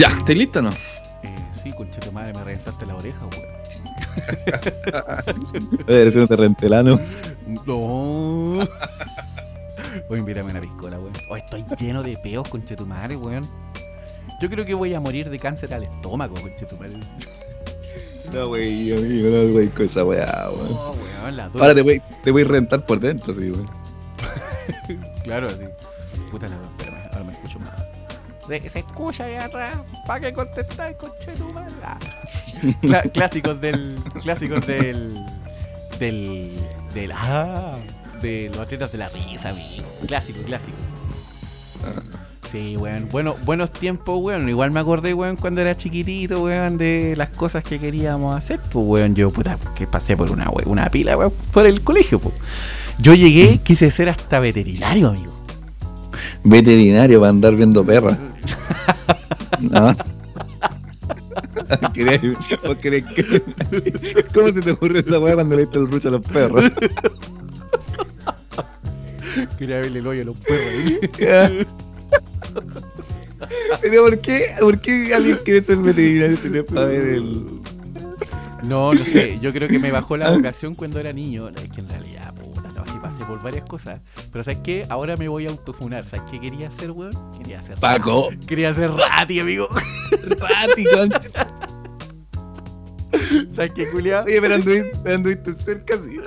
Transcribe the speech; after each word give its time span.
Ya, 0.00 0.08
¿estás 0.16 0.34
listo 0.34 0.60
o 0.60 0.62
no? 0.62 0.70
Eh, 0.70 1.36
sí, 1.62 1.70
concha 1.72 2.00
tu 2.00 2.10
madre, 2.10 2.32
me 2.32 2.42
reventaste 2.42 2.86
la 2.86 2.94
oreja, 2.94 3.20
weón. 3.26 3.44
Eres 5.86 6.16
un 6.16 6.26
terrentelano. 6.26 6.98
No. 7.66 8.66
Voy 10.08 10.16
a 10.16 10.16
invitarme 10.16 10.52
una 10.52 10.60
piscola, 10.62 10.98
weón. 10.98 11.12
Oh, 11.28 11.36
estoy 11.36 11.66
lleno 11.78 12.02
de 12.02 12.16
peos, 12.16 12.48
concha 12.48 12.74
tu 12.76 12.86
madre, 12.86 13.14
weón. 13.14 13.46
Yo 14.40 14.48
creo 14.48 14.64
que 14.64 14.72
voy 14.72 14.94
a 14.94 15.00
morir 15.00 15.28
de 15.28 15.38
cáncer 15.38 15.74
al 15.74 15.82
estómago, 15.82 16.34
concha 16.40 16.66
tu 16.66 16.78
madre. 16.78 16.98
No, 18.32 18.48
güey, 18.48 18.92
amigo, 18.96 19.28
no, 19.28 19.52
güey, 19.52 19.68
con 19.68 19.84
esa 19.84 20.02
weá, 20.02 20.48
weón. 20.48 20.72
No, 20.72 20.92
weón, 20.92 21.36
la 21.36 21.48
dura. 21.50 21.62
Ahora 21.62 21.74
te 21.74 21.82
voy, 21.82 22.02
te 22.24 22.30
voy 22.30 22.40
a 22.40 22.46
rentar 22.46 22.86
por 22.86 23.00
dentro, 23.00 23.34
sí, 23.34 23.50
weón. 23.50 23.68
Claro, 25.24 25.48
así. 25.48 25.66
Puta 26.30 26.48
la 26.48 26.56
Se, 28.50 28.68
se 28.68 28.78
escucha 28.80 29.24
ahí 29.24 29.36
atrás. 29.36 29.78
¿Para 30.06 30.20
qué 30.20 30.32
contestar, 30.34 30.96
concha 30.96 31.30
de 31.30 31.36
tu? 31.38 31.48
Ah. 31.84 31.98
Cla- 32.82 33.10
clásicos 33.12 33.60
del. 33.60 33.96
Clásicos 34.22 34.66
del. 34.66 35.14
Del. 35.98 36.50
Del. 36.92 37.12
Ah. 37.12 37.76
De 38.20 38.48
los 38.50 38.58
atletas 38.58 38.92
de 38.92 38.98
la 38.98 39.08
risa, 39.08 39.50
amigo. 39.50 39.84
Clásico, 40.06 40.42
clásico. 40.42 40.76
Sí, 42.50 42.76
weón. 42.76 43.08
Bueno, 43.10 43.36
buenos 43.44 43.72
tiempos, 43.72 44.18
weón. 44.20 44.48
Igual 44.48 44.72
me 44.72 44.80
acordé, 44.80 45.14
weón, 45.14 45.36
cuando 45.36 45.60
era 45.60 45.76
chiquitito, 45.76 46.42
weón, 46.42 46.76
de 46.78 47.14
las 47.16 47.28
cosas 47.30 47.62
que 47.62 47.78
queríamos 47.78 48.36
hacer, 48.36 48.58
pues, 48.72 48.84
weón. 48.86 49.14
Yo, 49.14 49.30
puta, 49.30 49.56
que 49.76 49.86
pasé 49.86 50.16
por 50.16 50.30
una, 50.30 50.50
we- 50.50 50.64
una 50.66 50.88
pila, 50.90 51.16
weón, 51.16 51.32
por 51.52 51.66
el 51.66 51.82
colegio, 51.82 52.18
pues. 52.18 52.34
Yo 52.98 53.14
llegué, 53.14 53.58
quise 53.58 53.90
ser 53.90 54.08
hasta 54.08 54.40
veterinario, 54.40 55.08
amigo. 55.08 55.32
Veterinario 56.44 57.20
para 57.20 57.30
andar 57.30 57.54
viendo 57.56 57.84
perras. 57.84 58.18
¿No? 59.60 59.94
¿Querías- 61.92 62.20
vos 62.64 62.76
querés 62.78 63.04
que- 63.06 63.42
¿Cómo 64.34 64.50
se 64.52 64.60
te 64.62 64.70
ocurre 64.72 65.00
esa 65.00 65.18
weá 65.18 65.34
cuando 65.34 65.56
le 65.56 65.62
diste 65.62 65.78
el 65.78 65.90
rucho 65.90 66.08
a 66.08 66.12
los 66.12 66.22
perros? 66.22 66.70
Quería 69.58 69.76
verle 69.80 69.98
el 70.00 70.06
hoyo 70.06 70.22
a 70.22 70.24
los 70.24 70.36
perros. 70.38 71.18
Pero 73.80 74.04
¿por 74.04 74.20
qué, 74.20 74.40
¿por 74.60 74.80
qué 74.80 75.14
alguien 75.14 75.38
quiere 75.44 75.62
ser 75.62 75.78
veterinario 75.78 76.36
si 76.36 76.48
no 76.50 76.58
es 76.60 76.64
para 76.64 76.86
ver 76.86 77.02
el... 77.08 77.44
No, 78.64 78.92
no 78.92 79.04
sé. 79.04 79.38
Yo 79.40 79.52
creo 79.52 79.68
que 79.68 79.78
me 79.78 79.90
bajó 79.90 80.16
la 80.16 80.30
vocación 80.30 80.74
cuando 80.74 81.00
era 81.00 81.12
niño. 81.12 81.48
Es 81.48 81.70
que 81.70 81.80
en 81.80 81.88
realidad, 81.88 81.99
por 83.30 83.42
varias 83.42 83.64
cosas. 83.64 84.00
Pero 84.32 84.42
¿sabes 84.42 84.58
qué? 84.64 84.84
Ahora 84.88 85.16
me 85.16 85.28
voy 85.28 85.46
a 85.46 85.50
autofunar. 85.50 86.04
¿Sabes 86.04 86.28
qué 86.32 86.40
quería 86.40 86.66
hacer, 86.66 86.90
weón? 86.90 87.12
Quería 87.38 87.60
hacer 87.60 87.78
Paco? 87.78 88.30
Quería 88.48 88.74
ser 88.74 88.90
Rati, 88.90 89.38
amigo. 89.38 89.68
Rati, 90.40 90.84
concha. 90.84 91.30
¿Sabes 93.54 93.70
qué, 93.72 93.88
culiao? 93.88 94.24
Oye, 94.24 94.40
pero 94.40 94.56
anduviste, 94.56 95.14
anduviste 95.14 95.54
cerca, 95.54 95.94
sí. 95.96 96.18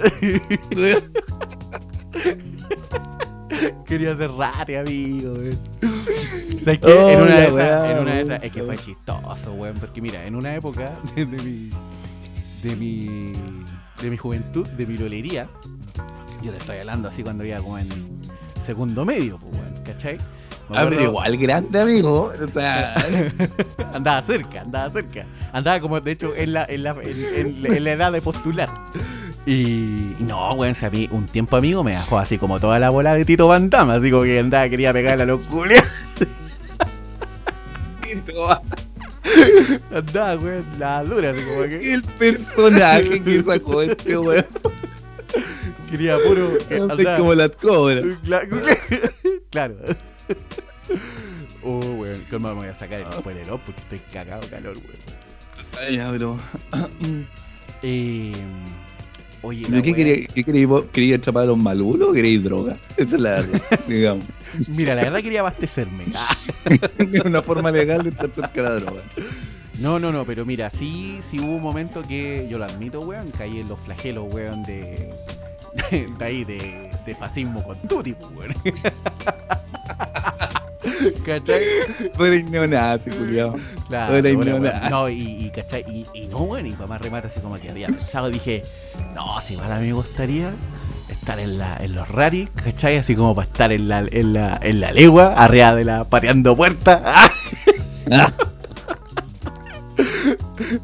Quería 3.85 4.15
ser 4.15 4.31
Rati, 4.31 4.75
amigo, 4.75 5.33
weón. 5.33 5.59
¿Sabes 6.57 6.79
qué? 6.79 7.11
en 7.11 7.19
Oh, 7.19 7.23
una 7.23 7.35
de 7.37 7.47
esas, 7.47 7.89
en 7.89 7.99
una 7.99 8.15
de 8.15 8.21
esas, 8.21 8.43
es 8.43 8.51
que 8.53 8.63
fue 8.63 8.77
chistoso, 8.77 9.53
weón. 9.55 9.75
Porque 9.75 10.01
mira, 10.01 10.25
en 10.25 10.35
una 10.35 10.55
época 10.55 10.93
de 11.17 11.25
mi. 11.25 11.69
de 12.63 12.75
mi. 12.77 13.33
de 14.01 14.09
mi 14.09 14.15
juventud, 14.15 14.65
de 14.69 14.85
mi 14.85 14.97
lolería. 14.97 15.49
Yo 16.43 16.51
te 16.51 16.57
estoy 16.57 16.77
hablando 16.77 17.07
así 17.07 17.23
cuando 17.23 17.45
iba 17.45 17.57
como 17.57 17.77
en 17.77 17.89
segundo 18.63 19.05
medio, 19.05 19.37
pues, 19.37 19.57
weón, 19.57 19.73
¿cachai? 19.85 20.17
Ah, 20.69 20.85
pero 20.89 21.03
igual 21.03 21.37
grande, 21.37 21.79
amigo. 21.81 22.31
O 22.41 22.47
sea, 22.47 22.95
andaba 23.93 24.21
cerca, 24.21 24.61
andaba 24.61 24.89
cerca. 24.89 25.25
Andaba 25.51 25.79
como, 25.79 25.99
de 26.01 26.11
hecho, 26.11 26.35
en 26.35 26.53
la, 26.53 26.65
en 26.65 26.83
la, 26.83 26.91
en, 27.01 27.65
en- 27.65 27.73
en 27.73 27.83
la 27.83 27.91
edad 27.91 28.11
de 28.11 28.21
postular. 28.21 28.69
Y 29.45 30.15
y 30.19 30.23
no, 30.23 30.53
weón, 30.53 30.73
si 30.73 30.85
a 30.85 30.89
mí 30.89 31.07
un 31.11 31.25
tiempo 31.25 31.57
amigo 31.57 31.83
me 31.83 31.91
dejó 31.91 32.17
así 32.17 32.37
como 32.37 32.59
toda 32.61 32.79
la 32.79 32.89
bola 32.89 33.13
de 33.13 33.25
Tito 33.25 33.47
Van 33.47 33.69
Damme, 33.69 33.93
así 33.93 34.09
como 34.09 34.23
que 34.23 34.39
andaba, 34.39 34.67
quería 34.69 34.93
pegarle 34.93 35.23
a 35.23 35.27
los 35.27 35.41
culiados. 35.45 35.87
Andaba, 39.93 40.35
weón, 40.37 40.65
la 40.79 41.03
dura, 41.03 41.31
así 41.31 41.41
como 41.41 41.63
que 41.63 41.93
el 41.93 42.03
personaje 42.03 43.21
que 43.21 43.43
sacó 43.43 43.81
este 43.81 44.17
weón. 44.17 44.45
quería 45.89 46.17
puro. 46.19 46.57
que 46.67 46.79
No 46.79 46.87
sé 46.95 47.01
andaba- 47.01 47.17
cómo 47.17 47.33
las 47.33 47.49
cobra. 47.51 48.01
Cla- 48.25 48.47
Claro. 49.49 49.75
Oh, 51.65 51.79
weón, 51.79 52.21
calma, 52.29 52.49
me 52.53 52.59
voy 52.61 52.67
a 52.69 52.73
sacar 52.73 52.99
el 52.99 53.13
spoiler 53.13 53.47
porque 53.47 53.71
estoy 53.81 53.99
cagado 54.11 54.45
calor, 54.49 54.75
weón. 54.77 55.95
Ya, 55.95 56.11
pero. 56.11 56.37
Eh, 57.85 58.31
oye, 59.41 59.63
la 59.63 59.69
¿Pero 59.69 59.81
qué 59.81 59.93
quería, 59.93 60.27
qué 60.27 60.43
quería? 60.45 60.67
¿Quería 60.93 61.15
atrapar 61.17 61.43
a 61.43 61.45
los 61.47 61.57
malulos 61.57 62.09
o 62.09 62.13
queréis 62.13 62.41
droga? 62.41 62.77
Esa 62.95 63.15
es 63.17 63.21
la 63.21 63.31
verdad, 63.31 63.61
digamos. 63.87 64.25
Mira, 64.69 64.95
la 64.95 65.03
verdad 65.03 65.21
quería 65.21 65.41
abastecerme. 65.41 66.05
Ah. 66.15 66.37
Es 67.11 67.21
una 67.25 67.41
forma 67.41 67.71
legal 67.71 68.03
de 68.03 68.09
estar 68.11 68.29
cerca 68.29 68.61
de 68.61 68.69
la 68.69 68.75
droga. 68.75 69.01
No, 69.79 69.99
no, 69.99 70.11
no, 70.11 70.25
pero 70.25 70.45
mira, 70.45 70.69
sí, 70.69 71.19
sí 71.27 71.39
hubo 71.39 71.55
un 71.55 71.61
momento 71.61 72.03
que, 72.03 72.47
yo 72.49 72.57
lo 72.57 72.65
admito, 72.65 72.99
weón, 73.01 73.31
caí 73.31 73.59
en 73.59 73.67
los 73.67 73.79
flagelos, 73.79 74.25
weón, 74.31 74.63
de. 74.63 75.13
de 76.17 76.25
ahí, 76.25 76.43
de, 76.43 76.91
de 77.05 77.15
fascismo 77.15 77.63
con 77.63 77.77
tutti, 77.79 78.13
pues, 78.13 78.31
weón. 78.31 78.53
¿Cachai? 81.25 81.61
De 82.17 82.43
neonazi, 82.43 83.09
culiao. 83.09 83.55
Claro, 83.87 84.13
bueno, 84.13 84.29
ignorante. 84.29 84.69
weón. 84.69 84.89
no, 84.91 85.09
y, 85.09 85.45
y, 85.45 85.49
¿cachai? 85.49 85.83
Y, 85.87 86.05
y 86.13 86.27
no, 86.27 86.37
weón, 86.39 86.67
y 86.67 86.71
para 86.71 86.87
más 86.87 87.01
remate 87.01 87.27
así 87.27 87.39
como 87.39 87.59
que 87.59 87.69
había 87.69 87.87
pensado, 87.87 88.29
dije, 88.29 88.63
no, 89.15 89.41
si 89.41 89.53
igual 89.53 89.71
a 89.71 89.79
mí 89.79 89.87
me 89.87 89.93
gustaría 89.93 90.51
estar 91.09 91.39
en, 91.39 91.57
la, 91.57 91.77
en 91.77 91.95
los 91.95 92.07
raris, 92.09 92.49
¿cachai? 92.63 92.97
Así 92.97 93.15
como 93.15 93.33
para 93.33 93.47
estar 93.47 93.71
en 93.71 93.87
la, 93.87 94.05
en 94.11 94.33
la, 94.33 94.59
en 94.61 94.79
la 94.79 94.91
legua, 94.91 95.33
arriba 95.33 95.73
de 95.73 95.85
la, 95.85 96.03
pateando 96.03 96.55
puertas. 96.55 97.01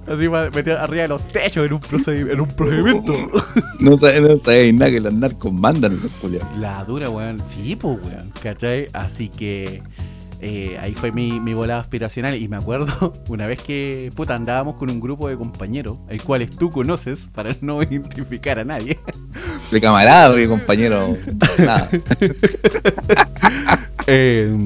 Así 0.08 0.30
meter 0.30 0.78
arriba 0.78 1.02
de 1.04 1.08
los 1.08 1.28
techos 1.28 1.66
en 1.66 1.74
un, 1.74 1.82
en 2.30 2.42
un 2.42 2.48
procedimiento. 2.48 3.14
No 3.80 3.96
sabéis 3.98 4.22
no 4.22 4.38
sabéis 4.38 4.74
nada 4.74 4.92
que 4.92 5.00
los 5.00 5.14
narcos 5.14 5.54
mandan 5.54 5.94
esos 5.94 6.12
culiados. 6.14 6.58
La 6.58 6.84
dura, 6.84 7.10
weón. 7.10 7.42
Sí, 7.48 7.76
pues, 7.76 7.98
weón. 8.04 8.32
¿Cachai? 8.42 8.88
Así 8.94 9.30
que 9.30 9.82
eh, 10.42 10.78
ahí 10.80 10.94
fue 10.94 11.12
mi, 11.12 11.40
mi 11.40 11.54
volada 11.54 11.82
aspiracional. 11.82 12.36
Y 12.36 12.48
me 12.48 12.58
acuerdo 12.58 13.14
una 13.30 13.48
vez 13.48 13.62
que, 13.64 14.12
puta, 14.16 14.36
andábamos 14.36 14.76
con 14.76 14.90
un 14.90 15.00
grupo 15.00 15.28
de 15.28 15.38
compañeros, 15.38 15.98
el 16.10 16.22
cuales 16.22 16.52
tú 16.52 16.72
conoces, 16.72 17.28
para 17.34 17.56
no 17.62 17.82
identificar 17.84 18.60
a 18.60 18.64
nadie. 18.64 19.00
De 19.72 19.82
camarada, 19.82 20.36
mi 20.36 20.48
compañero. 20.48 21.18
Nada. 21.58 21.90
Eh, 24.08 24.58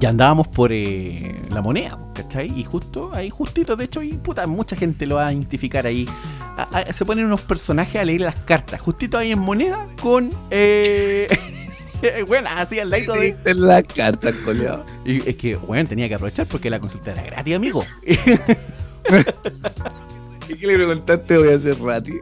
y 0.00 0.06
andábamos 0.06 0.48
por 0.48 0.72
eh, 0.72 1.36
la 1.50 1.60
moneda, 1.62 1.98
¿cachai? 2.14 2.50
Y 2.58 2.64
justo 2.64 3.10
ahí, 3.14 3.28
justito, 3.30 3.76
de 3.76 3.84
hecho, 3.84 4.02
y 4.02 4.12
puta, 4.14 4.46
mucha 4.46 4.74
gente 4.76 5.06
lo 5.06 5.16
va 5.16 5.26
a 5.28 5.32
identificar 5.32 5.86
ahí. 5.86 6.08
A- 6.56 6.68
a- 6.88 6.92
se 6.92 7.04
ponen 7.04 7.26
unos 7.26 7.42
personajes 7.42 7.96
a 8.00 8.04
leer 8.04 8.22
las 8.22 8.36
cartas, 8.36 8.80
justito 8.80 9.18
ahí 9.18 9.32
en 9.32 9.38
moneda, 9.38 9.86
con. 10.00 10.30
Eh, 10.50 11.28
bueno, 12.26 12.48
así 12.56 12.78
al 12.78 12.90
ladito 12.90 13.12
de. 13.14 13.36
En 13.44 13.66
la 13.66 13.82
carta, 13.82 14.32
culiao. 14.44 14.84
Y 15.04 15.28
es 15.28 15.36
que, 15.36 15.56
bueno, 15.56 15.88
tenía 15.88 16.08
que 16.08 16.14
aprovechar 16.14 16.46
porque 16.46 16.70
la 16.70 16.80
consulta 16.80 17.12
era 17.12 17.22
gratis, 17.22 17.54
amigo. 17.56 17.84
¿Y 20.48 20.54
qué 20.56 20.66
le 20.66 20.74
preguntaste? 20.74 21.38
Voy 21.38 21.48
a 21.52 21.56
hacer 21.56 21.78
rati. 21.80 22.12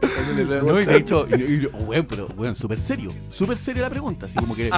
No, 0.63 0.79
y 0.79 0.85
de 0.85 0.97
hecho, 0.97 1.27
y- 1.29 1.33
y- 1.65 1.65
weón, 1.85 2.05
pero, 2.05 2.27
weón, 2.37 2.55
súper 2.55 2.79
serio. 2.79 3.13
Súper 3.29 3.57
seria 3.57 3.81
la 3.83 3.89
pregunta, 3.89 4.25
así 4.27 4.35
como 4.35 4.55
que. 4.55 4.69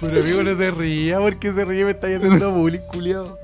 Pero 0.00 0.20
amigo, 0.20 0.42
no 0.42 0.56
se 0.56 0.70
ría, 0.70 1.18
porque 1.18 1.52
se 1.52 1.64
ríe, 1.64 1.84
me 1.84 1.90
estáis 1.92 2.18
haciendo 2.18 2.50
bullying, 2.52 2.80
culiao. 2.90 3.38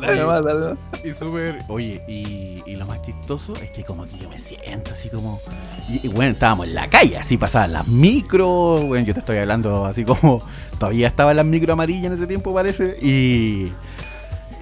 Dale 0.00 0.24
más, 0.24 0.44
dale 0.44 0.68
más. 0.70 1.04
Y 1.04 1.12
súper. 1.12 1.58
Oye, 1.68 2.02
y, 2.08 2.62
y 2.64 2.76
lo 2.76 2.86
más 2.86 3.02
chistoso 3.02 3.52
es 3.54 3.70
que, 3.70 3.84
como 3.84 4.04
que 4.04 4.16
yo 4.18 4.30
me 4.30 4.38
siento 4.38 4.92
así 4.92 5.08
como. 5.08 5.40
Y, 5.88 6.06
y, 6.06 6.08
bueno, 6.08 6.32
estábamos 6.32 6.68
en 6.68 6.74
la 6.74 6.88
calle, 6.88 7.16
así 7.16 7.36
pasaban 7.36 7.72
las 7.72 7.88
micro. 7.88 8.76
Bueno, 8.86 9.04
yo 9.06 9.14
te 9.14 9.20
estoy 9.20 9.38
hablando 9.38 9.84
así 9.84 10.04
como. 10.04 10.40
Todavía 10.78 11.08
estaban 11.08 11.36
las 11.36 11.46
micro 11.46 11.72
amarillas 11.72 12.06
en 12.06 12.12
ese 12.12 12.26
tiempo, 12.26 12.54
parece. 12.54 12.96
Y. 13.02 13.72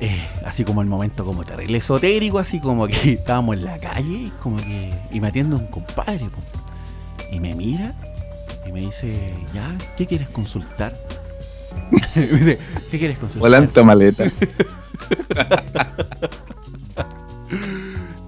eh, 0.01 0.27
así 0.45 0.65
como 0.65 0.81
el 0.81 0.89
momento 0.89 1.25
como 1.25 1.45
terrible 1.45 1.79
esotérico, 1.79 2.39
así 2.39 2.59
como 2.61 2.87
que 2.87 3.13
estábamos 3.13 3.57
en 3.57 3.65
la 3.65 3.79
calle 3.79 4.13
y 4.13 4.33
como 4.43 4.57
que. 4.57 4.91
Y 5.13 5.21
me 5.21 5.29
atiende 5.29 5.57
un 5.57 5.67
compadre, 5.67 6.27
po. 6.27 6.41
Y 7.31 7.41
me 7.41 7.55
mira 7.55 7.95
y 8.67 8.73
me 8.73 8.81
dice, 8.81 9.35
ya, 9.55 9.77
¿qué 9.97 10.07
quieres 10.07 10.29
consultar? 10.29 10.99
me 12.15 12.23
dice, 12.23 12.59
¿qué 12.91 12.99
quieres 12.99 13.19
consultar? 13.19 13.43
Volante 13.43 13.81
o 13.81 13.85
maleta. 13.85 14.25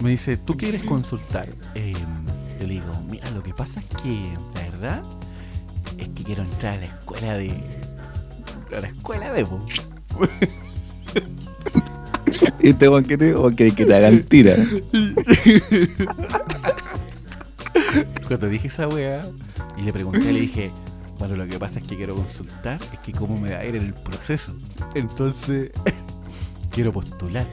Me 0.01 0.11
dice, 0.11 0.37
¿tú 0.37 0.57
quieres 0.57 0.85
consultar? 0.85 1.49
Eh, 1.75 1.93
yo 2.61 2.67
le 2.67 2.75
digo, 2.75 2.87
mira, 3.11 3.29
lo 3.33 3.43
que 3.43 3.53
pasa 3.53 3.81
es 3.81 3.89
que 4.01 4.33
la 4.55 4.63
verdad 4.63 5.03
es 5.99 6.09
que 6.11 6.23
quiero 6.23 6.45
entrar 6.45 6.75
a 6.75 6.79
la 6.79 6.87
escuela 6.87 7.35
de, 7.35 7.51
A 8.77 8.81
la 8.81 8.89
escuela 8.89 9.33
de, 9.33 9.45
po. 9.45 9.61
Y 12.61 12.71
este 12.71 12.89
weón 12.89 13.05
que 13.05 13.17
te 13.17 13.35
que 13.57 13.87
te 13.87 13.95
hagan 13.95 14.23
tira. 14.23 14.57
Cuando 18.29 18.49
dije 18.49 18.69
esa 18.69 18.87
weá 18.87 19.27
y 19.79 19.81
le 19.81 19.91
pregunté, 19.91 20.31
le 20.31 20.41
dije, 20.41 20.71
bueno, 21.19 21.35
lo 21.35 21.49
que 21.49 21.59
pasa 21.59 21.81
es 21.81 21.89
que 21.89 21.97
quiero 21.97 22.15
consultar, 22.15 22.79
es 22.93 22.99
que 22.99 23.13
cómo 23.13 23.39
me 23.39 23.55
va 23.55 23.61
a 23.61 23.65
ir 23.65 23.75
en 23.75 23.87
el 23.87 23.95
proceso. 23.95 24.55
Entonces, 24.95 25.71
quiero 26.71 26.93
postular. 26.93 27.47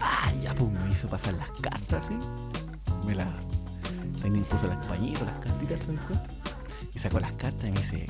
Ah, 0.00 0.32
ya, 0.42 0.56
pues 0.56 0.72
me 0.72 0.90
hizo 0.90 1.08
pasar 1.08 1.34
las 1.34 1.48
cartas, 1.60 2.06
¿sí? 2.08 2.16
Me 3.06 3.14
las. 3.14 3.28
También 4.20 4.44
puso 4.46 4.66
las 4.66 4.84
pañitas, 4.88 5.22
las 5.22 5.38
cartitas, 5.38 5.78
¿te? 5.86 5.92
Y 6.96 6.98
sacó 6.98 7.20
las 7.20 7.36
cartas 7.36 7.68
y 7.68 7.72
me 7.72 7.78
dice, 7.78 8.06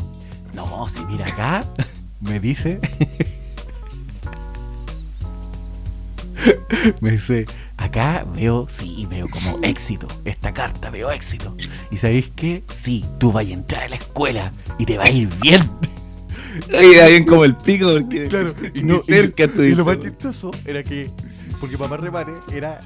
no, 0.54 0.88
si 0.88 1.04
mira 1.04 1.26
acá, 1.26 1.62
me 2.20 2.40
dice. 2.40 2.80
me 7.02 7.10
dice, 7.10 7.44
acá 7.88 8.24
veo, 8.34 8.66
sí, 8.70 9.06
veo 9.10 9.28
como 9.28 9.58
éxito. 9.62 10.06
Esta 10.24 10.54
carta 10.54 10.90
veo 10.90 11.10
éxito. 11.10 11.56
¿Y 11.90 11.96
sabéis 11.96 12.30
qué? 12.36 12.62
Sí, 12.70 13.04
tú 13.18 13.32
vas 13.32 13.46
a 13.46 13.50
entrar 13.50 13.82
a 13.84 13.88
la 13.88 13.96
escuela 13.96 14.52
y 14.78 14.86
te 14.86 14.96
va 14.96 15.04
a 15.04 15.10
ir 15.10 15.28
bien. 15.40 15.68
Oye, 16.68 17.08
bien 17.08 17.24
como 17.24 17.44
el 17.44 17.56
pico, 17.56 17.92
porque 17.92 18.24
Claro, 18.28 18.54
y, 18.74 18.82
no, 18.82 18.96
y- 18.96 19.02
cerca 19.12 19.44
y, 19.44 19.46
estuviste, 19.46 19.76
lo 19.76 19.84
más 19.84 19.98
chistoso 20.00 20.50
era 20.64 20.82
que, 20.82 21.10
porque 21.60 21.76
papá 21.76 21.96
repare, 21.96 22.32
era, 22.52 22.80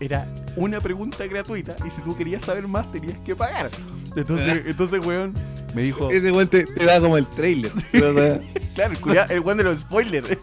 era 0.00 0.28
una 0.56 0.80
pregunta 0.80 1.26
gratuita 1.26 1.76
y 1.86 1.90
si 1.90 2.02
tú 2.02 2.16
querías 2.16 2.42
saber 2.42 2.66
más 2.68 2.90
tenías 2.92 3.18
que 3.18 3.34
pagar. 3.36 3.70
Entonces, 4.16 4.62
entonces 4.66 5.04
weón, 5.04 5.34
me 5.74 5.82
dijo, 5.82 6.10
Ese 6.10 6.30
weón 6.32 6.48
te, 6.48 6.64
te 6.64 6.84
da 6.84 7.00
como 7.00 7.16
el 7.16 7.26
trailer. 7.28 7.72
claro, 8.74 8.94
el 9.30 9.40
weón 9.40 9.58
de 9.58 9.64
los 9.64 9.80
spoilers. 9.80 10.28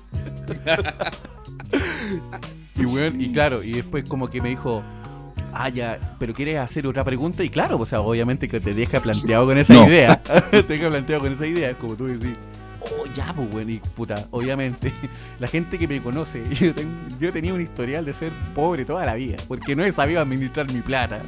y 2.76 2.86
weón, 2.86 3.22
y 3.22 3.32
claro, 3.32 3.64
y 3.64 3.72
después 3.74 4.04
como 4.06 4.28
que 4.28 4.42
me 4.42 4.50
dijo, 4.50 4.84
ah, 5.54 5.70
ya, 5.70 6.16
pero 6.20 6.34
quieres 6.34 6.60
hacer 6.60 6.88
otra 6.88 7.04
pregunta 7.04 7.44
y 7.44 7.50
claro, 7.50 7.78
o 7.78 7.86
sea, 7.86 8.02
obviamente 8.02 8.48
que 8.50 8.60
te 8.60 8.74
deja 8.74 9.00
planteado 9.00 9.46
con 9.46 9.58
esa 9.58 9.74
No. 9.74 9.88
idea. 9.88 10.22
te 10.52 10.64
deja 10.64 10.90
planteado 10.90 11.22
con 11.24 11.34
esa 11.34 11.46
idea, 11.46 11.74
como 11.76 11.96
tú 11.96 12.08
decís. 12.08 12.36
Oh, 12.86 13.06
ya, 13.16 13.32
pues, 13.34 13.48
weón, 13.54 13.70
y 13.70 13.78
puta, 13.96 14.26
obviamente, 14.32 14.92
la 15.40 15.48
gente 15.48 15.80
que 15.80 15.88
me 15.88 16.02
conoce, 16.02 16.44
yo, 16.56 16.74
tengo- 16.74 16.92
yo 17.20 17.32
tenía 17.32 17.54
un 17.54 17.62
historial 17.62 18.04
de 18.04 18.12
ser 18.14 18.32
pobre 18.54 18.84
toda 18.84 19.06
la 19.06 19.14
vida, 19.16 19.38
porque 19.48 19.74
no 19.76 19.84
he 19.86 19.92
sabido 19.94 20.20
administrar 20.20 20.70
mi 20.72 20.82
plata. 20.82 21.22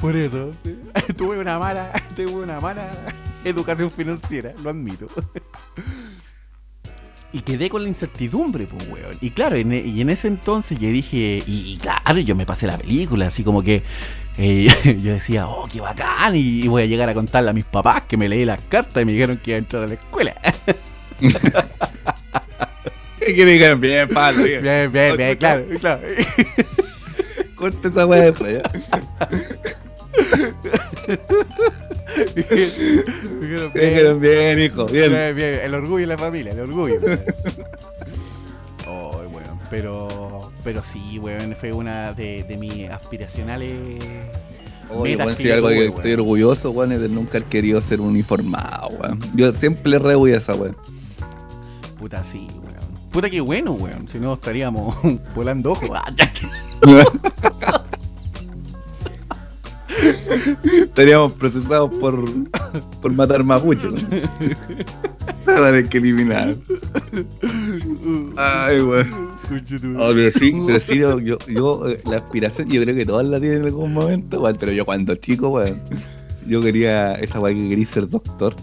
Por 0.00 0.16
eso, 0.16 0.52
tuve 1.16 1.38
una 1.38 1.58
mala, 1.58 1.90
tuve 2.16 2.32
una 2.44 2.60
mala 2.60 2.90
educación 3.44 3.90
financiera, 3.90 4.52
lo 4.62 4.70
admito. 4.70 5.06
Y 7.32 7.40
quedé 7.42 7.68
con 7.70 7.82
la 7.82 7.88
incertidumbre, 7.88 8.66
pues, 8.66 8.88
weón. 8.88 9.16
Y 9.20 9.30
claro, 9.30 9.54
en, 9.56 9.72
e- 9.72 9.86
y 9.86 10.00
en 10.00 10.10
ese 10.10 10.26
entonces 10.28 10.78
yo 10.80 10.88
dije, 10.88 11.42
y, 11.46 11.72
y 11.74 11.78
claro, 11.78 12.18
yo 12.18 12.34
me 12.34 12.44
pasé 12.44 12.66
la 12.66 12.76
película, 12.76 13.28
así 13.28 13.44
como 13.44 13.62
que 13.62 13.82
eh, 14.36 14.66
yo 15.02 15.12
decía, 15.12 15.46
oh, 15.46 15.68
qué 15.70 15.80
bacán, 15.80 16.34
y, 16.34 16.62
y 16.64 16.68
voy 16.68 16.82
a 16.82 16.86
llegar 16.86 17.08
a 17.08 17.14
contarle 17.14 17.50
a 17.50 17.52
mis 17.52 17.64
papás 17.64 18.02
que 18.08 18.16
me 18.16 18.28
leí 18.28 18.44
las 18.44 18.60
cartas 18.64 19.02
y 19.02 19.06
me 19.06 19.12
dijeron 19.12 19.38
que 19.38 19.50
iba 19.52 19.56
a 19.56 19.58
entrar 19.60 19.82
a 19.84 19.86
la 19.86 19.94
escuela. 19.94 20.34
¿Qué 23.20 23.34
quiere 23.34 23.58
que 23.58 23.74
bien, 23.74 24.08
palo, 24.08 24.42
bien. 24.42 24.62
bien, 24.62 24.90
bien, 24.90 25.16
bien, 25.16 25.36
claro, 25.36 25.64
claro. 25.78 26.00
Corta 27.54 27.88
esa 27.88 28.06
weá 28.06 28.22
después, 28.22 28.54
ya. 28.54 28.62
Dijeron, 32.34 33.72
Te 33.72 33.86
dijeron 33.86 34.20
bien, 34.20 34.60
hijo, 34.60 34.86
bien. 34.86 35.10
Bien, 35.10 35.36
bien, 35.36 35.60
el 35.64 35.74
orgullo 35.74 36.00
de 36.00 36.06
la 36.06 36.18
familia, 36.18 36.52
el 36.52 36.60
orgullo. 36.60 37.00
oh, 38.88 39.22
bueno, 39.30 39.60
pero, 39.70 40.52
pero 40.64 40.82
sí, 40.82 41.18
weón, 41.18 41.54
fue 41.56 41.72
una 41.72 42.12
de, 42.12 42.44
de 42.44 42.56
mis 42.56 42.88
aspiracionales. 42.88 43.72
Oye, 44.92 45.16
que 45.16 45.32
si 45.34 45.50
algo 45.50 45.68
que 45.68 45.86
estoy 45.86 46.12
orgulloso, 46.12 46.70
weón, 46.70 46.92
es 46.92 47.00
de 47.00 47.08
nunca 47.08 47.38
haber 47.38 47.48
querido 47.48 47.80
ser 47.80 48.00
uniformado, 48.00 48.88
weón. 48.88 49.20
Yo 49.34 49.52
siempre 49.52 49.96
a 49.96 50.36
esa 50.36 50.54
weón. 50.54 50.76
Puta, 51.98 52.24
sí, 52.24 52.48
weón. 52.54 53.10
Puta, 53.10 53.30
qué 53.30 53.40
bueno, 53.40 53.72
weón. 53.72 54.08
Si 54.08 54.18
no, 54.18 54.34
estaríamos 54.34 54.96
volando 55.34 55.72
ojos. 55.72 55.90
Estaríamos 60.82 61.32
procesados 61.34 61.90
por, 61.98 62.24
por 63.00 63.12
matar 63.12 63.44
mapuches. 63.44 64.04
¿no? 65.46 65.52
Dale 65.60 65.84
que 65.88 65.98
eliminar. 65.98 66.54
Ay, 68.36 68.80
weón. 68.80 69.30
Oh, 69.98 70.10
pero 70.14 70.30
sí, 70.38 70.52
pero 70.66 70.80
sí, 70.80 70.96
yo, 70.98 71.18
yo, 71.18 71.36
yo, 71.48 71.88
eh, 71.88 72.00
la 72.04 72.18
aspiración, 72.18 72.68
yo 72.68 72.80
creo 72.82 72.94
que 72.94 73.04
todas 73.04 73.28
la 73.28 73.40
tienen 73.40 73.58
en 73.58 73.64
algún 73.66 73.92
momento, 73.92 74.40
weón, 74.42 74.56
pero 74.60 74.70
yo 74.72 74.84
cuando 74.84 75.14
chico, 75.16 75.48
weón, 75.48 75.80
yo 76.46 76.60
quería, 76.60 77.14
esa 77.14 77.40
weón 77.40 77.58
que 77.58 77.68
quería 77.70 77.86
ser 77.86 78.08
doctor. 78.08 78.54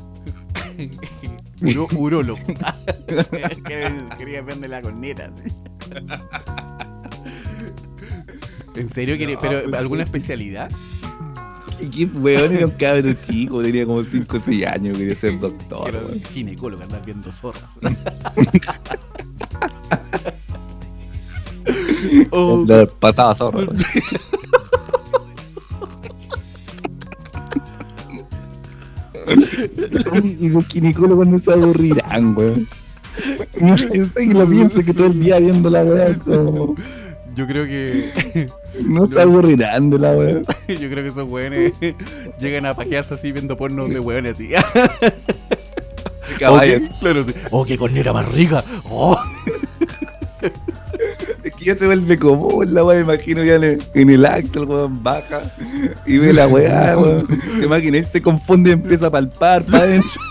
Uro, 1.61 1.87
urólogo. 1.95 2.39
Quería- 4.17 4.41
verme 4.43 4.67
la 4.67 4.81
corneta. 4.81 5.29
sí. 5.43 5.51
¿En 8.75 8.89
serio? 8.89 9.17
quería- 9.17 9.35
No, 9.35 9.41
¿Pero 9.41 9.77
alguna 9.77 10.03
especialidad? 10.03 10.69
Y 11.79 11.87
que, 11.89 12.05
weón, 12.05 12.55
era 12.55 12.65
un 12.65 12.71
cabrón 12.73 13.17
chico, 13.25 13.61
tenía 13.61 13.85
como 13.85 14.03
5 14.03 14.37
o 14.37 14.39
6 14.39 14.65
años, 14.65 14.97
quería 14.97 15.15
ser 15.15 15.39
doctor, 15.47 15.89
Era 15.89 15.99
weón. 15.99 16.21
ginecólogo, 16.21 16.83
andar 16.83 17.05
viendo 17.05 17.31
zorras. 17.31 17.63
oh, 22.31 22.61
Andar 22.61 22.87
Pasaba. 22.99 23.51
Y 30.23 30.49
los 30.49 30.65
ginecólogos 30.67 31.27
no 31.27 31.37
se 31.37 31.51
aburrirán, 31.51 32.37
weón. 32.37 32.67
No 33.59 33.77
sé 33.77 33.89
que 34.15 34.25
lo 34.27 34.47
pienso 34.47 34.83
que 34.83 34.93
todo 34.93 35.07
el 35.07 35.19
día 35.19 35.39
viendo 35.39 35.69
la 35.69 35.83
weá, 35.83 36.17
como, 36.19 36.75
yo 37.35 37.47
creo 37.47 37.65
que 37.65 38.47
no 38.85 39.05
se 39.07 39.21
aburrirán 39.21 39.89
de 39.89 39.99
la 39.99 40.11
weá. 40.17 40.41
yo 40.67 40.89
creo 40.89 41.03
que 41.03 41.07
esos 41.09 41.29
weones 41.29 41.73
llegan 42.39 42.65
a 42.65 42.73
pajearse 42.73 43.13
así 43.15 43.31
viendo 43.31 43.55
porno 43.57 43.87
de 43.87 43.99
weones 43.99 44.35
así. 44.35 44.49
Caballos. 46.39 46.83
Oh, 46.83 46.87
qué- 46.93 46.99
claro, 46.99 47.23
sí. 47.23 47.33
Oh, 47.51 47.65
qué 47.65 47.77
corneta 47.77 48.13
más 48.13 48.31
rica. 48.31 48.63
Oh. 48.89 49.19
Es 51.43 51.53
que 51.55 51.65
ya 51.65 51.75
se 51.75 51.85
vuelve 51.85 52.17
común 52.17 52.73
la 52.73 52.83
weá, 52.83 52.99
imagino 52.99 53.43
ya 53.43 53.55
en 53.55 53.63
el, 53.63 53.83
en 53.93 54.09
el 54.09 54.25
acto, 54.25 54.63
el 54.63 54.69
weón 54.69 55.01
baja 55.03 55.41
y 56.05 56.17
ve 56.17 56.33
la 56.33 56.47
weá, 56.47 56.95
weón. 56.97 57.27
Se 57.57 57.65
imagina, 57.65 57.97
él 57.97 58.05
se 58.05 58.21
confunde 58.21 58.69
y 58.71 58.73
empieza 58.73 59.07
a 59.07 59.11
palpar 59.11 59.63
para 59.63 59.83
adentro. 59.85 60.21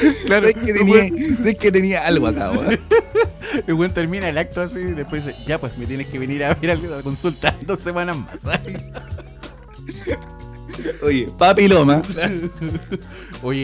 Claro, 0.26 0.46
¿Sabes 0.50 0.64
que 0.64 0.72
tenía, 0.78 1.36
sabes 1.36 1.56
que 1.58 1.72
tenía 1.72 2.06
algo 2.06 2.26
acá, 2.28 2.50
weón? 2.50 2.78
el 3.66 3.74
weón 3.74 3.92
termina 3.92 4.28
el 4.28 4.38
acto 4.38 4.62
así 4.62 4.78
y 4.78 4.92
después 4.92 5.24
dice, 5.24 5.36
ya 5.46 5.58
pues 5.58 5.76
me 5.78 5.86
tienes 5.86 6.06
que 6.08 6.18
venir 6.18 6.44
a 6.44 6.54
ver 6.54 6.70
a 6.72 6.74
la 6.76 7.02
consulta 7.02 7.56
dos 7.66 7.78
semanas 7.80 8.16
más. 8.16 8.38
Oye, 11.02 11.28
papiloma. 11.38 12.02
Oye, 13.42 13.62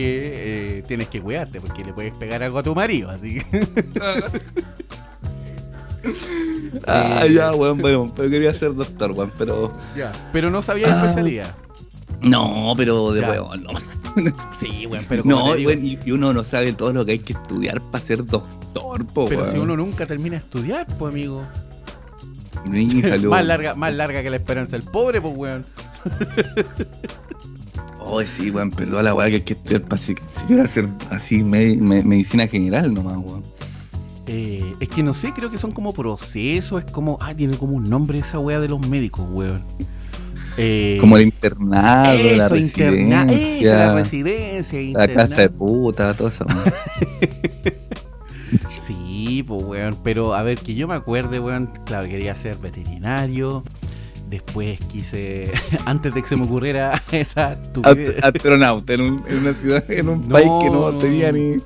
eh, 0.78 0.84
tienes 0.86 1.08
que 1.08 1.20
cuidarte 1.20 1.60
porque 1.60 1.84
le 1.84 1.92
puedes 1.92 2.12
pegar 2.14 2.42
algo 2.42 2.58
a 2.58 2.62
tu 2.62 2.74
marido, 2.74 3.10
así 3.10 3.40
que. 3.40 3.66
Ah, 6.86 7.26
ya, 7.26 7.52
weón, 7.52 7.78
bueno, 7.78 8.12
pero 8.16 8.30
quería 8.30 8.52
ser 8.52 8.74
doctor, 8.74 9.12
weón, 9.12 9.32
pero. 9.36 9.76
Ya. 9.96 10.12
Pero 10.32 10.50
no 10.50 10.62
sabía 10.62 10.86
Ah. 10.88 11.00
especialidad. 11.02 11.54
No, 12.20 12.74
pero 12.76 13.12
de 13.12 13.20
Ya. 13.22 13.30
weón, 13.30 13.64
no. 13.64 13.70
Sí, 14.58 14.86
weón, 14.86 15.04
pero 15.08 15.22
como 15.22 15.36
No, 15.48 15.54
digo, 15.54 15.70
y, 15.72 15.98
y 16.04 16.10
uno 16.12 16.32
no 16.32 16.44
sabe 16.44 16.72
todo 16.72 16.92
lo 16.92 17.04
que 17.04 17.12
hay 17.12 17.18
que 17.18 17.32
estudiar 17.32 17.80
para 17.90 18.04
ser 18.04 18.24
doctor, 18.24 19.04
po, 19.06 19.26
pero 19.26 19.42
weón. 19.42 19.52
si 19.52 19.58
uno 19.58 19.76
nunca 19.76 20.06
termina 20.06 20.36
de 20.36 20.44
estudiar, 20.44 20.86
pues 20.98 21.12
amigo. 21.12 21.42
Más 23.30 23.44
larga, 23.46 23.74
más 23.74 23.94
larga 23.94 24.22
que 24.22 24.30
la 24.30 24.36
esperanza 24.36 24.72
del 24.76 24.82
pobre, 24.86 25.20
pues 25.20 25.34
weón. 25.36 25.64
Oh, 28.02 28.22
sí, 28.24 28.50
weón, 28.50 28.70
pero 28.70 28.90
toda 28.90 29.02
la 29.02 29.14
weá 29.14 29.28
que 29.28 29.34
hay 29.36 29.40
que 29.42 29.52
estudiar 29.52 29.82
para 29.82 30.00
si, 30.00 30.14
si 30.14 30.44
quiero 30.46 30.62
hacer 30.64 30.88
así 31.10 31.44
me- 31.44 31.76
me- 31.76 32.02
medicina 32.02 32.46
general 32.48 32.92
nomás, 32.92 33.18
weón. 33.18 33.42
Eh, 34.26 34.74
es 34.80 34.88
que 34.88 35.02
no 35.02 35.12
sé, 35.12 35.32
creo 35.32 35.50
que 35.50 35.58
son 35.58 35.70
como 35.70 35.92
procesos, 35.92 36.82
es 36.84 36.90
como, 36.90 37.18
ah, 37.20 37.34
tiene 37.34 37.56
como 37.56 37.74
un 37.76 37.88
nombre 37.90 38.18
esa 38.18 38.38
weá 38.38 38.58
de 38.58 38.68
los 38.68 38.80
médicos, 38.88 39.26
weón. 39.30 39.62
Eh, 40.62 40.98
Como 41.00 41.16
el 41.16 41.22
internado, 41.24 42.14
la 42.14 42.58
interna- 42.58 43.24
residencia, 43.24 43.70
esa, 43.70 43.76
la 43.86 43.94
residencia, 43.94 44.78
la 44.78 44.84
internado. 44.84 45.16
casa 45.30 45.40
de 45.40 45.48
puta, 45.50 46.14
todo 46.14 46.28
eso. 46.28 46.44
Sí, 48.84 49.44
pues 49.46 49.62
weón, 49.62 49.96
pero 50.02 50.34
a 50.34 50.42
ver, 50.42 50.58
que 50.58 50.74
yo 50.74 50.88
me 50.88 50.94
acuerde, 50.94 51.38
weón, 51.38 51.70
claro, 51.86 52.08
quería 52.08 52.34
ser 52.34 52.56
veterinario. 52.56 53.62
Después 54.28 54.78
quise, 54.90 55.50
antes 55.86 56.12
de 56.14 56.22
que 56.22 56.28
se 56.28 56.36
me 56.36 56.44
ocurriera 56.44 57.00
esa 57.12 57.58
astronauta 58.22 58.94
en, 58.94 59.00
un- 59.02 59.22
en 59.28 59.38
una 59.38 59.54
ciudad, 59.54 59.84
en 59.90 60.08
un 60.08 60.28
No, 60.28 60.34
país 60.34 60.48
que 60.62 60.70
no, 60.70 60.90
no. 60.92 60.98
tenía 60.98 61.32
ni, 61.32 61.56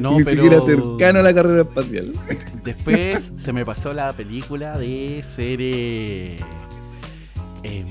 No, 0.00 0.18
ni 0.18 0.24
pero 0.24 0.42
siquiera 0.44 0.64
cercano 0.64 1.18
a 1.20 1.22
la 1.22 1.34
carrera 1.34 1.62
espacial. 1.62 2.12
después 2.64 3.32
se 3.36 3.52
me 3.52 3.64
pasó 3.64 3.92
la 3.94 4.12
película 4.12 4.78
de 4.78 5.22
ser. 5.34 5.58
eh, 5.60 6.36
em, 7.62 7.86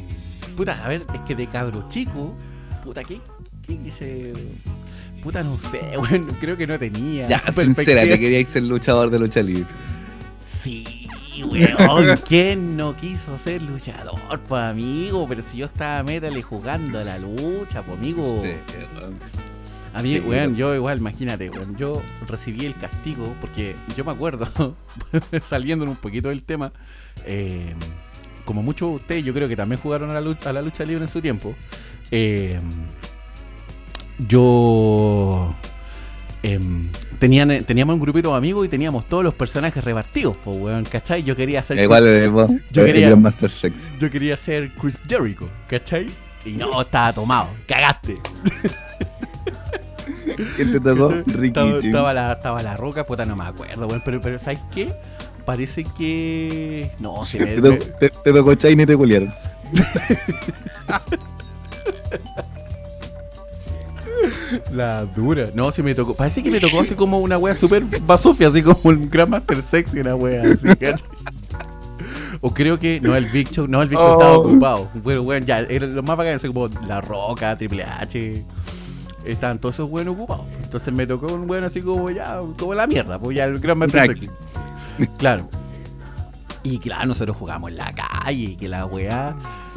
puta, 0.55 0.83
a 0.83 0.87
ver, 0.87 1.05
es 1.13 1.21
que 1.21 1.35
de 1.35 1.47
cabro 1.47 1.87
chico, 1.87 2.35
puta, 2.83 3.03
¿qué, 3.03 3.19
qué 3.65 3.73
hice? 3.73 4.33
Puta, 5.21 5.43
no 5.43 5.57
sé, 5.59 5.81
bueno, 5.97 6.27
creo 6.39 6.57
que 6.57 6.67
no 6.67 6.77
tenía. 6.79 7.27
Ya, 7.27 7.43
sincérate, 7.55 8.19
queríais 8.19 8.47
ser 8.49 8.63
luchador 8.63 9.09
de 9.09 9.19
lucha 9.19 9.41
libre. 9.41 9.65
Sí, 10.43 11.07
weón. 11.43 12.17
¿Quién 12.27 12.77
no 12.77 12.95
quiso 12.95 13.37
ser 13.37 13.61
luchador, 13.61 14.39
pues 14.47 14.61
amigo? 14.61 15.25
Pero 15.27 15.41
si 15.41 15.57
yo 15.57 15.65
estaba 15.65 16.03
métale 16.03 16.41
jugando 16.41 16.99
a 16.99 17.03
la 17.03 17.17
lucha, 17.17 17.81
pues 17.83 17.97
amigo. 17.97 18.41
Sí. 18.43 18.51
A 19.93 20.03
mí, 20.03 20.15
Sí, 20.15 20.19
weón, 20.19 20.55
yo 20.55 20.75
igual, 20.75 20.99
imagínate, 20.99 21.49
weón, 21.49 21.75
yo 21.75 22.01
recibí 22.27 22.65
el 22.65 22.75
castigo 22.75 23.35
porque 23.41 23.75
yo 23.97 24.05
me 24.05 24.11
acuerdo, 24.11 24.75
saliendo 25.41 25.85
un 25.85 25.95
poquito 25.95 26.29
del 26.29 26.43
tema, 26.43 26.71
eh, 27.25 27.73
como 28.49 28.63
muchos 28.63 28.89
de 28.89 28.95
ustedes, 28.95 29.23
yo 29.23 29.31
creo 29.31 29.47
que 29.47 29.55
también 29.55 29.79
jugaron 29.79 30.09
a 30.09 30.13
la 30.15 30.21
lucha, 30.21 30.49
a 30.49 30.53
la 30.53 30.63
lucha 30.63 30.83
libre 30.83 31.03
en 31.03 31.07
su 31.07 31.21
tiempo. 31.21 31.53
eh, 32.09 32.59
yo 34.27 35.53
em, 36.41 36.89
tenían, 37.19 37.63
teníamos 37.63 37.93
un 37.93 37.99
grupito 38.01 38.31
de 38.31 38.37
amigos 38.37 38.65
y 38.65 38.69
teníamos 38.69 39.07
todos 39.07 39.23
los 39.23 39.35
personajes 39.35 39.83
repartidos, 39.83 40.35
pues, 40.43 40.57
weón, 40.57 40.83
¿cachai? 40.85 41.21
Yo 41.23 41.35
quería 41.35 41.61
ser 41.61 41.77
Igual 41.77 42.07
eh, 42.07 42.27
vos, 42.27 42.51
Yo 42.71 42.85
quería- 42.85 43.15
Master 43.15 43.51
yo 43.99 44.09
quería 44.09 44.35
ser 44.35 44.71
Chris 44.73 44.99
Jericho, 45.07 45.47
¿cachai? 45.67 46.09
Y 46.43 46.53
no, 46.53 46.81
estaba 46.81 47.13
tomado, 47.13 47.49
cagaste. 47.67 48.15
¿Quién 50.55 50.71
te 50.73 50.79
tocó? 50.79 51.09
Ricky 51.25 51.59
Estaba, 51.83 52.13
la, 52.13 52.33
estaba 52.33 52.61
la 52.63 52.77
roca, 52.77 53.05
puta, 53.05 53.25
no 53.25 53.35
me 53.35 53.43
acuerdo, 53.45 53.87
weón. 53.87 54.01
Pero, 54.05 54.21
pero 54.21 54.39
¿sabes 54.39 54.59
qué? 54.73 54.91
Parece 55.45 55.83
que. 55.97 56.91
No, 56.99 57.25
se 57.25 57.39
me. 57.39 57.45
Te, 57.59 57.77
te- 57.77 58.09
te 58.09 58.33
tocó 58.33 58.53
China 58.55 58.83
y 58.83 58.85
te 58.85 58.95
culiaron. 58.97 59.33
La 64.71 65.05
dura. 65.05 65.49
No, 65.53 65.71
se 65.71 65.83
me 65.83 65.93
tocó. 65.95 66.13
Parece 66.15 66.41
que 66.43 66.51
me 66.51 66.59
tocó 66.59 66.81
así 66.81 66.95
como 66.95 67.19
una 67.19 67.37
wea 67.37 67.55
super 67.55 67.83
basofia, 68.01 68.47
así 68.47 68.61
como 68.61 68.79
un 68.83 69.09
Grandmaster 69.09 69.61
Sexy, 69.61 69.99
una 69.99 70.15
wea 70.15 70.41
así, 70.43 70.67
¿cachai? 70.79 71.07
O 72.41 72.53
creo 72.53 72.79
que. 72.79 72.99
No, 73.01 73.15
el 73.15 73.25
Big 73.25 73.49
Show. 73.51 73.67
No, 73.67 73.81
el 73.81 73.89
Big 73.89 73.97
Show 73.99 74.13
estaba 74.13 74.37
Oh. 74.37 74.41
ocupado. 74.47 74.89
Bueno, 74.95 75.21
weón, 75.21 75.45
ya. 75.45 75.59
Era 75.61 75.87
lo 75.87 76.03
más 76.03 76.17
bacán, 76.17 76.35
así 76.35 76.47
como 76.47 76.67
La 76.87 77.01
Roca, 77.01 77.57
Triple 77.57 77.83
H. 77.83 78.43
Estaban 79.25 79.59
todos 79.59 79.75
esos 79.75 79.89
weones 79.89 80.13
ocupados. 80.13 80.45
Entonces 80.63 80.93
me 80.93 81.05
tocó 81.05 81.27
un 81.27 81.49
weón 81.49 81.63
así 81.63 81.81
como 81.81 82.09
ya. 82.09 82.39
Como 82.57 82.73
la 82.73 82.87
mierda, 82.87 83.19
pues 83.19 83.35
ya 83.35 83.45
el 83.45 83.59
Crack. 83.59 83.91
Sexy. 83.91 84.29
Claro. 85.17 85.47
Y 86.63 86.77
claro, 86.79 87.07
nosotros 87.07 87.37
jugamos 87.37 87.71
en 87.71 87.77
la 87.77 87.93
calle, 87.93 88.43
y 88.43 88.55
que 88.55 88.67
la 88.67 88.85
weá. 88.85 89.35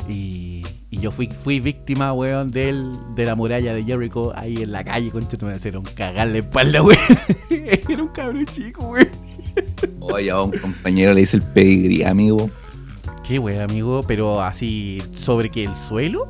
Y, 0.08 0.62
y 0.90 0.98
yo 0.98 1.12
fui, 1.12 1.28
fui 1.28 1.60
víctima, 1.60 2.12
weón, 2.12 2.50
del, 2.50 2.92
de 3.14 3.24
la 3.24 3.36
muralla 3.36 3.72
de 3.72 3.84
Jericho 3.84 4.32
ahí 4.34 4.56
en 4.62 4.72
la 4.72 4.82
calle, 4.82 5.10
concha, 5.10 5.36
me 5.42 5.54
hicieron 5.54 5.84
cagar 5.84 6.28
la 6.28 6.38
espalda, 6.38 6.82
weón. 6.82 6.98
Era 7.50 8.02
un 8.02 8.08
cabrón 8.08 8.46
chico, 8.46 8.84
weón. 8.88 9.08
Oye, 10.00 10.30
a 10.30 10.42
un 10.42 10.50
compañero 10.50 11.14
le 11.14 11.20
dice 11.20 11.36
el 11.36 11.42
pedigrí, 11.42 12.02
amigo. 12.02 12.50
Qué 13.26 13.38
weón, 13.38 13.62
amigo, 13.62 14.02
pero 14.06 14.42
así, 14.42 15.00
¿sobre 15.14 15.50
qué? 15.50 15.64
¿El 15.64 15.76
suelo? 15.76 16.26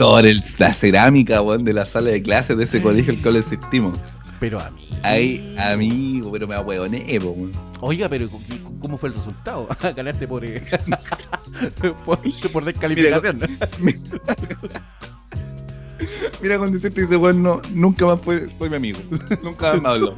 Sobre 0.00 0.30
el- 0.30 0.42
la 0.58 0.72
cerámica, 0.72 1.42
weón, 1.42 1.62
de 1.62 1.74
la 1.74 1.84
sala 1.84 2.08
de 2.10 2.22
clases 2.22 2.56
de 2.56 2.64
ese 2.64 2.80
colegio 2.80 3.12
al 3.12 3.20
cual 3.20 3.36
asistimos. 3.36 3.98
Pero 4.38 4.58
a 4.58 4.70
mí. 4.70 4.88
Ahí, 5.02 5.54
amigo, 5.58 6.32
pero 6.32 6.48
me 6.48 6.54
ahueoné, 6.54 7.18
po, 7.20 7.32
weón. 7.32 7.52
Oiga, 7.82 8.08
pero 8.08 8.24
¿y 8.24 8.58
¿cómo 8.80 8.96
fue 8.96 9.10
el 9.10 9.14
resultado? 9.14 9.68
Ganaste 9.94 10.26
por, 10.26 10.42
eh, 10.42 10.64
por, 12.06 12.18
por 12.50 12.64
descalificación. 12.64 13.40
Mira, 16.40 16.56
cuando 16.56 16.76
dice 16.78 16.88
dice, 16.88 17.16
weón, 17.18 17.42
no, 17.42 17.60
nunca 17.74 18.06
más 18.06 18.22
fue, 18.22 18.48
fue 18.56 18.70
mi 18.70 18.76
amigo. 18.76 19.00
Nunca 19.42 19.72
más 19.74 19.82
me 19.82 19.88
habló. 19.90 20.14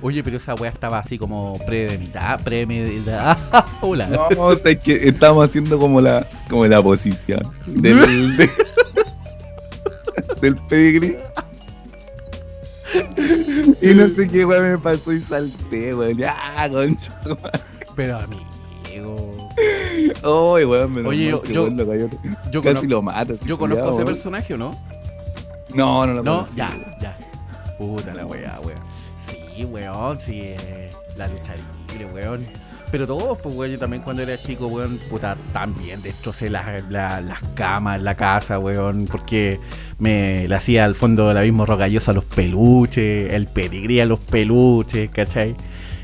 Oye, 0.00 0.22
pero 0.24 0.36
esa 0.36 0.54
weá 0.54 0.70
estaba 0.70 0.98
así 0.98 1.16
como 1.18 1.58
premeditada, 1.66 2.38
premeditada. 2.38 3.36
Hola. 3.80 4.06
No, 4.08 4.26
o 4.46 4.54
sea, 4.56 4.72
es 4.72 4.78
que 4.78 5.08
estábamos 5.08 5.48
haciendo 5.48 5.78
como 5.78 6.00
la, 6.00 6.28
como 6.48 6.66
la 6.66 6.80
posición 6.82 7.40
del, 7.66 8.36
de- 8.36 8.50
del 10.40 10.56
pedigrí. 10.56 11.16
Y 13.80 13.94
no 13.94 14.08
sé 14.08 14.28
qué 14.28 14.44
weón 14.44 14.72
me 14.72 14.78
pasó 14.78 15.12
y 15.12 15.20
salté, 15.20 15.94
weón. 15.94 16.18
Ya, 16.18 16.68
concha. 16.70 17.12
Pero 17.96 18.18
amigo. 18.18 19.48
Oye, 20.24 20.66
weón, 20.66 20.92
me 20.92 21.02
Oye, 21.08 21.30
yo- 21.30 21.42
yo- 21.44 21.68
Casi 21.68 22.52
conozco, 22.62 22.86
lo 22.86 23.02
mato. 23.02 23.34
yo 23.46 23.58
conozco 23.58 23.88
a 23.88 23.92
ese 23.92 24.04
personaje, 24.04 24.54
¿o 24.54 24.58
no? 24.58 24.72
No, 25.74 26.06
no 26.06 26.14
lo 26.14 26.22
No, 26.22 26.36
conocí, 26.38 26.56
ya, 26.56 26.66
weón. 26.68 26.84
ya. 27.00 27.16
Puta 27.78 28.14
la 28.14 28.26
weá, 28.26 28.60
weón. 28.62 28.78
Sí, 29.16 29.64
weón, 29.64 30.18
sí. 30.18 30.40
eh, 30.44 30.90
la 31.16 31.28
lucha 31.28 31.54
libre, 31.90 32.06
weón. 32.12 32.46
Pero 32.92 33.06
todos, 33.06 33.38
pues, 33.42 33.56
weón, 33.56 33.72
yo 33.72 33.78
también 33.78 34.02
cuando 34.02 34.22
era 34.22 34.36
chico, 34.36 34.66
weón, 34.66 34.98
puta, 35.08 35.34
también 35.54 36.02
destrocé 36.02 36.50
las, 36.50 36.88
la- 36.90 37.22
las 37.22 37.40
camas, 37.54 38.02
la 38.02 38.14
casa, 38.14 38.58
weón, 38.58 39.06
porque 39.10 39.58
me 39.98 40.46
le 40.46 40.54
hacía 40.54 40.84
al 40.84 40.94
fondo 40.94 41.26
del 41.28 41.38
abismo 41.38 41.64
rocalloso 41.64 42.10
a 42.10 42.14
los 42.14 42.24
peluches, 42.24 43.32
el 43.32 43.46
pedigrí 43.46 43.98
a 44.00 44.04
los 44.06 44.20
peluches, 44.20 45.08
¿cachai? 45.10 45.56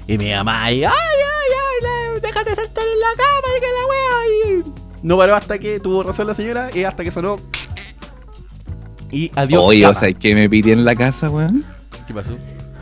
Y 0.07 0.16
mi 0.16 0.30
mamá 0.33 0.64
ahí, 0.64 0.83
ay, 0.83 0.90
ay, 0.90 1.87
ay, 2.14 2.21
déjate 2.23 2.57
saltar 2.57 2.85
en 2.85 3.00
la 3.00 3.07
cama, 3.16 3.57
y 3.57 3.61
que 3.61 3.66
la 3.66 3.87
weá, 3.87 4.59
y 4.59 5.07
no 5.07 5.18
paró 5.18 5.35
hasta 5.37 5.59
que 5.59 5.80
tuvo 5.80 6.02
razón 6.02 6.26
la 6.26 6.33
señora, 6.35 6.71
y 6.75 6.85
hasta 6.85 7.04
que 7.04 7.11
sonó. 7.11 7.37
Y 9.11 9.30
adiós. 9.37 9.62
Oye, 9.62 9.87
o 9.87 9.92
sea, 9.95 10.11
que 10.14 10.35
me 10.35 10.49
pidí 10.49 10.73
en 10.73 10.87
la 10.87 10.95
casa, 10.95 11.28
weón. 11.28 11.62
¿Qué 12.07 12.14
pasó? 12.14 12.37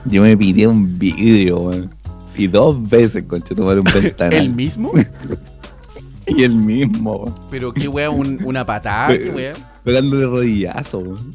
Yo 0.04 0.22
me 0.22 0.36
pidí 0.36 0.64
un 0.64 0.96
vidrio, 0.96 1.58
weón. 1.58 1.92
Y 2.36 2.46
dos 2.48 2.88
veces, 2.88 3.24
concha, 3.26 3.54
tomar 3.54 3.78
un 3.78 3.84
ventanal. 3.94 4.32
¿El 4.34 4.50
mismo? 4.50 4.92
Y 6.28 6.42
el 6.42 6.56
mismo. 6.56 7.46
Pero 7.52 7.72
qué 7.72 7.86
wea, 7.86 8.10
un- 8.10 8.42
una 8.44 8.66
patada, 8.66 9.16
qué 9.16 9.30
wea. 9.30 9.52
Pegándole 9.84 10.26
rodillazo, 10.26 10.98
weón. 10.98 11.34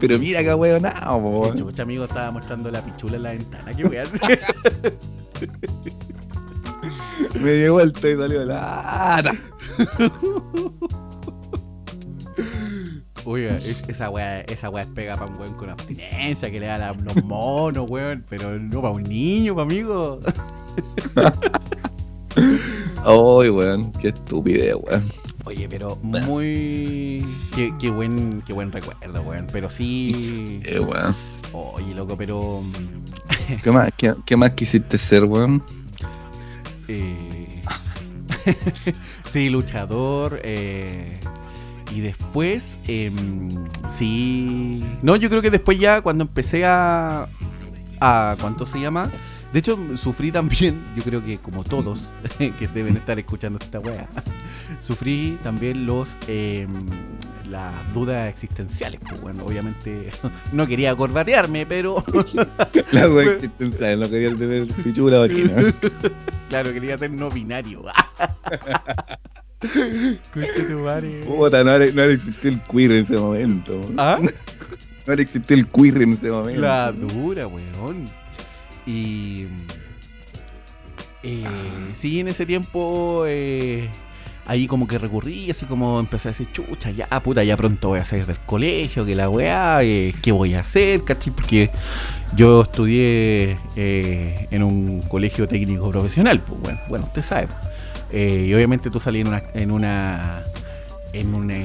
Pero 0.00 0.18
mira 0.18 0.42
que 0.42 0.54
weón, 0.54 0.80
nada, 0.80 0.98
qué 0.98 1.06
weón. 1.14 1.58
chucha, 1.58 1.82
amigo, 1.82 2.04
estaba 2.04 2.30
mostrando 2.30 2.70
la 2.70 2.82
pichula 2.82 3.16
en 3.16 3.22
la 3.22 3.32
ventana, 3.32 3.74
qué 3.74 3.84
wea. 3.84 4.04
Me 7.38 7.52
dio 7.52 7.74
vuelta 7.74 8.08
y 8.08 8.16
salió 8.16 8.44
la. 8.46 9.34
Oiga, 13.26 13.56
es- 13.56 13.88
esa 13.88 14.10
wea, 14.10 14.40
esa 14.42 14.68
es 14.80 14.86
pega 14.88 15.16
para 15.16 15.30
un 15.30 15.38
weón 15.40 15.54
con 15.54 15.70
abstinencia, 15.70 16.50
que 16.50 16.60
le 16.60 16.66
da 16.66 16.78
la- 16.78 16.92
los 16.92 17.24
monos, 17.24 17.88
weón. 17.90 18.24
Pero 18.28 18.58
no 18.58 18.82
para 18.82 18.92
un 18.94 19.02
niño, 19.04 19.54
pa' 19.54 19.62
amigo. 19.62 20.20
Ay, 23.04 23.48
weón, 23.50 23.92
qué 23.92 24.08
estúpido, 24.08 24.78
weón. 24.78 25.04
Oye, 25.46 25.68
pero 25.68 25.96
muy. 26.02 27.24
Qué, 27.54 27.72
qué 27.78 27.90
buen, 27.90 28.42
qué 28.42 28.52
buen 28.52 28.72
recuerdo, 28.72 29.22
weón. 29.22 29.46
Pero 29.52 29.68
sí. 29.70 30.60
Eh, 30.64 30.80
weón. 30.80 31.14
Oye, 31.52 31.94
loco, 31.94 32.16
pero. 32.16 32.62
mm, 32.62 33.60
¿Qué 33.62 33.70
más, 33.70 33.90
qué, 33.96 34.14
qué 34.24 34.36
más 34.36 34.50
quisiste 34.52 34.96
ser, 34.98 35.24
weón? 35.24 35.62
Eh, 36.88 37.62
sí, 39.30 39.48
luchador. 39.50 40.40
eh, 40.42 41.18
y 41.94 42.00
después, 42.00 42.80
em, 42.88 43.48
sí. 43.88 44.82
No, 45.02 45.14
yo 45.14 45.30
creo 45.30 45.40
que 45.40 45.50
después 45.50 45.78
ya 45.78 46.00
cuando 46.00 46.24
empecé 46.24 46.64
a. 46.64 47.28
a 48.00 48.36
¿Cuánto 48.40 48.66
se 48.66 48.80
llama? 48.80 49.08
De 49.52 49.60
hecho, 49.60 49.78
sufrí 49.96 50.32
también, 50.32 50.82
yo 50.96 51.04
creo 51.04 51.24
que 51.24 51.38
como 51.38 51.62
todos 51.62 52.10
que 52.38 52.68
deben 52.74 52.96
estar 52.96 53.16
escuchando 53.20 53.60
esta 53.62 53.78
wea, 53.78 54.08
sufrí 54.80 55.38
también 55.44 55.86
los 55.86 56.16
em, 56.26 56.68
las 57.48 57.72
dudas 57.94 58.28
existenciales. 58.28 58.98
Pues 59.08 59.20
bueno, 59.20 59.44
obviamente 59.44 60.10
no 60.52 60.66
quería 60.66 60.96
corbatearme, 60.96 61.66
pero 61.66 62.02
La 62.90 63.08
weón 63.08 63.34
existencial, 63.34 64.00
no 64.00 64.10
quería 64.10 64.34
tener 64.34 64.66
pichula 64.66 65.20
vagina. 65.20 65.72
claro, 66.48 66.72
quería 66.72 66.98
ser 66.98 67.12
no 67.12 67.30
binario. 67.30 67.84
Concha 69.60 70.66
tu 70.68 70.78
madre. 70.80 71.20
Puta, 71.24 71.64
no 71.64 71.70
habrá, 71.70 71.86
no 71.86 72.02
existido 72.04 72.54
el 72.54 72.60
queer 72.62 72.90
en 72.92 73.04
ese 73.04 73.16
momento. 73.16 73.80
¿Ah? 73.96 74.18
No 75.06 75.12
habrá 75.12 75.22
existido 75.22 75.60
el 75.60 75.66
queer 75.68 76.00
en 76.02 76.12
ese 76.14 76.30
momento. 76.30 76.60
La 76.62 76.90
dura, 76.90 77.46
weón. 77.46 78.06
Y. 78.86 79.46
eh, 81.22 81.44
sí, 81.94 82.20
en 82.20 82.28
ese 82.28 82.46
tiempo. 82.46 83.24
eh, 83.26 83.90
ahí 84.46 84.66
como 84.66 84.86
que 84.86 84.98
recurrí, 84.98 85.50
así 85.50 85.64
como 85.66 86.00
empecé 86.00 86.28
a 86.28 86.32
decir, 86.32 86.48
chucha, 86.52 86.90
ya 86.90 87.06
puta, 87.20 87.42
ya 87.44 87.56
pronto 87.56 87.88
voy 87.88 88.00
a 88.00 88.04
salir 88.04 88.26
del 88.26 88.38
colegio, 88.40 89.04
que 89.04 89.14
la 89.14 89.28
weá, 89.28 89.82
eh, 89.82 90.14
¿qué 90.22 90.32
voy 90.32 90.54
a 90.54 90.60
hacer? 90.60 91.02
¿Cachai? 91.04 91.32
Porque 91.32 91.70
yo 92.36 92.62
estudié 92.62 93.58
eh, 93.76 94.48
en 94.50 94.62
un 94.62 95.00
colegio 95.02 95.48
técnico 95.48 95.90
profesional, 95.90 96.40
pues 96.40 96.60
bueno, 96.60 96.80
bueno, 96.88 97.04
usted 97.06 97.22
sabe. 97.22 97.46
pues. 97.48 97.73
Eh, 98.16 98.46
y 98.48 98.54
obviamente 98.54 98.90
tú 98.90 99.00
salí 99.00 99.20
en 99.22 99.26
una, 99.26 99.42
en 99.54 99.72
una, 99.72 100.42
en 101.12 101.34
una, 101.34 101.56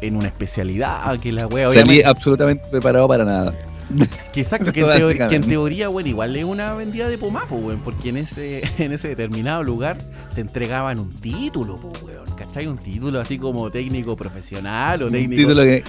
en 0.00 0.16
una 0.16 0.28
especialidad, 0.28 1.18
que 1.18 1.32
la 1.32 1.48
weá, 1.48 1.72
Salí 1.72 2.02
absolutamente 2.02 2.62
preparado 2.70 3.08
para 3.08 3.24
nada. 3.24 3.52
que 4.32 4.40
exacto, 4.40 4.72
que 4.72 4.80
en, 4.80 4.86
teoría, 4.86 4.98
que 4.98 5.02
en 5.02 5.18
Básicamente. 5.18 5.48
teoría, 5.48 5.88
bueno, 5.88 6.08
igual 6.08 6.36
es 6.36 6.44
una 6.44 6.72
vendida 6.74 7.08
de 7.08 7.18
pomapo, 7.18 7.56
weón, 7.56 7.80
porque 7.80 8.10
en 8.10 8.18
ese, 8.18 8.62
en 8.78 8.92
ese 8.92 9.08
determinado 9.08 9.64
lugar 9.64 9.98
te 10.36 10.40
entregaban 10.40 11.00
un 11.00 11.12
título, 11.14 11.80
weón, 12.04 12.30
¿cachai? 12.36 12.68
Un 12.68 12.78
título 12.78 13.18
así 13.20 13.38
como 13.38 13.72
técnico 13.72 14.14
profesional 14.14 15.02
o 15.02 15.06
Un 15.06 15.12
técnico... 15.12 15.40
título 15.42 15.62
que. 15.64 15.82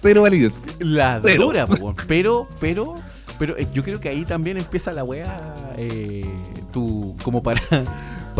Pero 0.00 0.22
válido. 0.22 0.52
La 0.78 1.18
Pero- 1.20 1.46
dura, 1.46 1.66
po, 1.66 1.74
weón. 1.74 1.96
pero, 2.06 2.46
pero, 2.60 2.94
pero 3.36 3.58
eh, 3.58 3.66
yo 3.74 3.82
creo 3.82 3.98
que 3.98 4.10
ahí 4.10 4.24
también 4.24 4.58
empieza 4.58 4.92
la 4.92 5.02
weá, 5.02 5.56
eh, 5.76 6.24
tu, 6.72 7.16
como 7.24 7.42
para, 7.42 7.60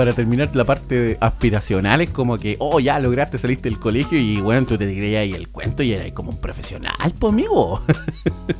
para 0.00 0.14
terminar 0.14 0.48
la 0.56 0.64
parte 0.64 0.98
de- 0.98 1.18
aspiracional, 1.20 2.00
es 2.00 2.08
como 2.08 2.38
que, 2.38 2.56
oh, 2.58 2.80
ya 2.80 2.98
lograste, 2.98 3.36
saliste 3.36 3.68
del 3.68 3.78
colegio 3.78 4.18
y, 4.18 4.40
bueno, 4.40 4.66
tú 4.66 4.78
te 4.78 4.86
creías 4.86 5.20
ahí 5.20 5.32
el 5.34 5.50
cuento 5.50 5.82
y 5.82 5.92
eras 5.92 6.10
como 6.12 6.30
un 6.30 6.40
profesional, 6.40 6.94
pues, 7.18 7.30
amigo. 7.34 7.82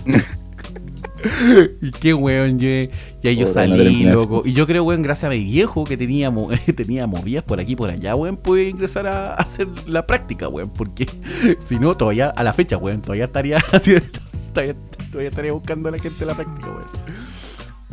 y 1.81 1.93
qué 1.93 2.13
weón, 2.13 2.59
yo, 2.59 2.69
y 2.69 2.91
ahí 3.25 3.37
yo 3.37 3.47
salí, 3.47 4.05
loco. 4.05 4.43
Y 4.45 4.53
yo 4.53 4.67
creo, 4.67 4.85
weón, 4.85 5.01
gracias 5.01 5.31
a 5.31 5.35
mi 5.35 5.43
viejo 5.43 5.85
que 5.85 5.97
tenía, 5.97 6.31
tenía 6.77 7.07
movidas 7.07 7.43
por 7.43 7.59
aquí 7.59 7.73
y 7.73 7.77
por 7.77 7.89
allá, 7.89 8.15
weón, 8.15 8.37
pude 8.37 8.69
ingresar 8.69 9.07
a, 9.07 9.31
a 9.33 9.37
hacer 9.37 9.67
la 9.87 10.07
práctica, 10.07 10.47
weón. 10.47 10.69
Porque 10.69 11.07
si 11.67 11.79
no, 11.79 11.97
todavía, 11.97 12.29
a 12.29 12.45
la 12.45 12.53
fecha, 12.53 12.77
weón, 12.77 13.01
todavía 13.01 13.25
estaría 13.25 13.57
haciendo, 13.73 14.07
todavía, 14.53 14.75
todavía 15.11 15.31
estaría 15.31 15.53
buscando 15.53 15.89
a 15.89 15.93
la 15.93 15.99
gente 15.99 16.27
la 16.27 16.35
práctica, 16.35 16.67
weón. 16.69 16.85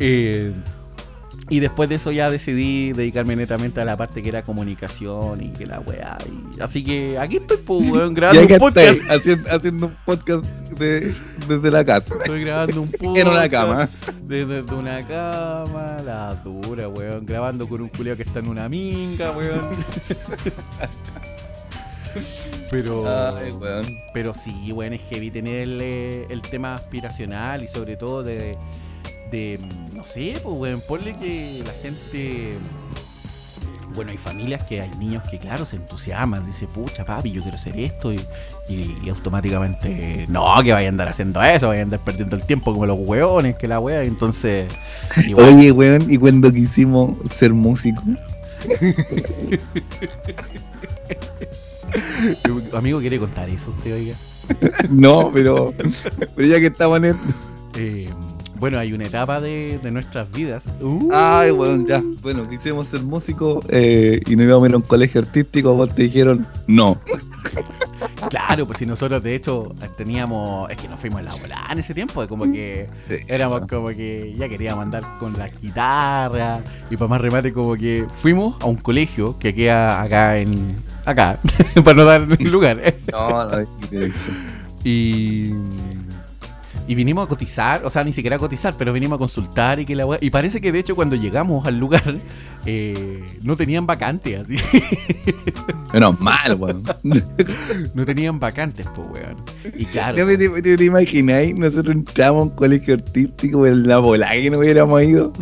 Eh, 0.00 0.52
y 1.50 1.60
después 1.60 1.88
de 1.88 1.94
eso 1.96 2.12
ya 2.12 2.30
decidí 2.30 2.92
dedicarme 2.92 3.34
netamente 3.36 3.80
a 3.80 3.84
la 3.84 3.96
parte 3.96 4.22
que 4.22 4.28
era 4.28 4.42
comunicación 4.42 5.42
y 5.42 5.48
que 5.48 5.66
la 5.66 5.80
weá. 5.80 6.18
Y, 6.26 6.60
así 6.60 6.84
que 6.84 7.18
aquí 7.18 7.36
estoy, 7.36 7.56
pues, 7.58 7.88
weón, 7.90 8.14
grabando 8.14 8.54
un 8.54 8.58
podcast. 8.58 9.00
haciendo, 9.10 9.50
haciendo 9.50 9.86
un 9.86 9.96
podcast 10.04 10.44
de- 10.78 11.14
desde 11.48 11.70
la 11.70 11.84
casa. 11.84 12.14
Estoy 12.20 12.44
grabando 12.44 12.82
un 12.82 12.90
podcast. 12.90 13.16
En 13.18 13.28
una 13.28 13.48
cama. 13.48 13.88
Desde 14.22 14.62
desde 14.62 14.74
una 14.74 15.06
cama, 15.06 15.96
la 16.04 16.34
dura, 16.44 16.88
weón. 16.88 17.24
Grabando 17.24 17.68
con 17.68 17.80
un 17.80 17.88
culeo 17.88 18.16
que 18.16 18.22
está 18.24 18.40
en 18.40 18.48
una 18.48 18.68
minga, 18.68 19.30
weón. 19.30 19.62
Pero. 22.70 23.36
Ay, 23.36 23.52
weón. 23.52 23.84
Pero 24.12 24.34
sí, 24.34 24.72
weón, 24.72 24.92
es 24.92 25.00
heavy 25.08 25.30
tener 25.30 25.62
el, 25.62 25.80
el 26.28 26.42
tema 26.42 26.74
aspiracional 26.74 27.62
y 27.62 27.68
sobre 27.68 27.96
todo 27.96 28.22
de. 28.22 28.56
De 29.30 29.58
mm, 29.60 29.96
no 29.96 30.04
sé, 30.04 30.34
pues, 30.42 30.56
weón, 30.56 30.80
ponle 30.86 31.14
que 31.14 31.62
la 31.66 31.72
gente. 31.82 32.56
Bueno, 33.94 34.12
hay 34.12 34.18
familias 34.18 34.62
que 34.64 34.80
hay 34.80 34.90
niños 34.98 35.22
que, 35.28 35.38
claro, 35.38 35.66
se 35.66 35.76
entusiasman. 35.76 36.46
Dice, 36.46 36.66
pucha, 36.66 37.04
papi, 37.04 37.32
yo 37.32 37.42
quiero 37.42 37.56
hacer 37.56 37.78
esto. 37.80 38.12
Y, 38.12 38.20
y- 38.68 38.96
y 39.02 39.08
automáticamente, 39.08 40.26
no, 40.28 40.44
que 40.62 40.72
vaya 40.72 40.86
a 40.86 40.90
andar 40.90 41.08
haciendo 41.08 41.42
eso, 41.42 41.68
vaya 41.68 41.80
a 41.80 41.84
andar 41.84 42.00
perdiendo 42.00 42.36
el 42.36 42.42
tiempo 42.42 42.72
como 42.72 42.86
los 42.86 42.98
weones, 43.00 43.56
que 43.56 43.66
la 43.66 43.80
wea. 43.80 44.04
Entonces, 44.04 44.72
igual, 45.26 45.54
Oye, 45.56 45.72
weón, 45.72 46.04
y 46.08 46.16
cuando 46.18 46.52
quisimos 46.52 47.16
ser 47.34 47.52
músicos, 47.54 48.04
amigo, 52.74 53.00
¿quiere 53.00 53.18
contar 53.18 53.48
eso 53.50 53.70
usted, 53.70 53.94
oiga? 53.94 54.14
no, 54.90 55.30
pero, 55.32 55.74
pero 56.34 56.48
ya 56.48 56.60
que 56.60 56.66
estamos 56.66 56.98
en 56.98 57.04
el. 57.06 57.16
Eh, 57.76 58.08
bueno, 58.58 58.78
hay 58.78 58.92
una 58.92 59.04
etapa 59.04 59.40
de, 59.40 59.78
de 59.82 59.90
nuestras 59.90 60.30
vidas. 60.32 60.64
Uh, 60.80 61.08
Ay, 61.12 61.50
weón, 61.50 61.86
ya. 61.86 62.02
Bueno, 62.22 62.48
quisimos 62.48 62.86
ser 62.88 63.02
músicos 63.02 63.64
eh, 63.68 64.20
y 64.26 64.36
nos 64.36 64.44
íbamos 64.46 64.64
a 64.64 64.68
ir 64.68 64.74
a 64.74 64.76
un 64.78 64.82
colegio 64.82 65.20
artístico. 65.20 65.74
Vos 65.74 65.94
te 65.94 66.02
dijeron 66.04 66.46
no. 66.66 66.98
Claro, 68.30 68.66
pues 68.66 68.78
si 68.78 68.86
nosotros 68.86 69.22
de 69.22 69.34
hecho 69.34 69.74
teníamos, 69.96 70.70
es 70.70 70.76
que 70.76 70.88
nos 70.88 70.98
fuimos 71.00 71.20
en 71.20 71.26
la 71.26 71.34
volada 71.34 71.66
en 71.72 71.78
ese 71.78 71.94
tiempo, 71.94 72.26
como 72.28 72.44
que 72.50 72.88
Sí. 73.08 73.14
éramos 73.26 73.62
como 73.68 73.88
que 73.88 74.34
ya 74.36 74.48
queríamos 74.48 74.82
andar 74.82 75.02
con 75.18 75.32
la 75.38 75.48
guitarra 75.48 76.60
y 76.90 76.96
para 76.96 77.08
más 77.08 77.20
remate 77.20 77.52
como 77.52 77.74
que 77.76 78.06
fuimos 78.20 78.56
a 78.60 78.66
un 78.66 78.76
colegio 78.76 79.38
que 79.38 79.54
queda 79.54 80.02
acá 80.02 80.38
en, 80.38 80.76
acá, 81.04 81.38
para 81.84 81.96
no 81.96 82.04
dar 82.04 82.22
lugar. 82.40 82.94
No, 83.10 83.44
no, 83.50 83.66
que- 83.90 84.12
y, 84.84 85.52
y 86.88 86.94
vinimos 86.96 87.26
a 87.26 87.28
cotizar, 87.28 87.84
o 87.84 87.90
sea, 87.90 88.02
ni 88.02 88.12
siquiera 88.12 88.36
a 88.36 88.38
cotizar, 88.40 88.74
pero 88.76 88.92
vinimos 88.92 89.16
a 89.16 89.18
consultar 89.18 89.78
y 89.78 89.84
que 89.86 89.94
la 89.94 90.06
wea- 90.06 90.18
y 90.20 90.30
parece 90.30 90.60
que 90.60 90.72
de 90.72 90.78
hecho 90.80 90.96
cuando 90.96 91.14
llegamos 91.14 91.66
al 91.66 91.78
lugar 91.78 92.16
eh, 92.66 93.22
no 93.42 93.54
tenían 93.56 93.86
vacantes, 93.86 94.40
así, 94.40 94.56
Menos 95.92 96.20
mal, 96.20 96.54
weón. 96.58 96.82
no 97.94 98.04
tenían 98.04 98.38
vacantes, 98.40 98.86
pues 98.94 99.08
weón. 99.08 99.36
Y 99.78 99.84
claro. 99.86 100.16
¿Te, 100.26 100.36
te, 100.38 100.62
te, 100.62 100.76
te 100.76 100.84
imagináis? 100.84 101.54
Nosotros 101.56 101.94
entramos 101.94 102.40
a 102.40 102.42
un 102.44 102.50
colegio 102.50 102.94
artístico 102.94 103.66
en 103.66 103.86
la 103.86 103.98
volada 103.98 104.32
que 104.34 104.50
no 104.50 104.58
hubiéramos 104.58 105.02
ido. 105.02 105.32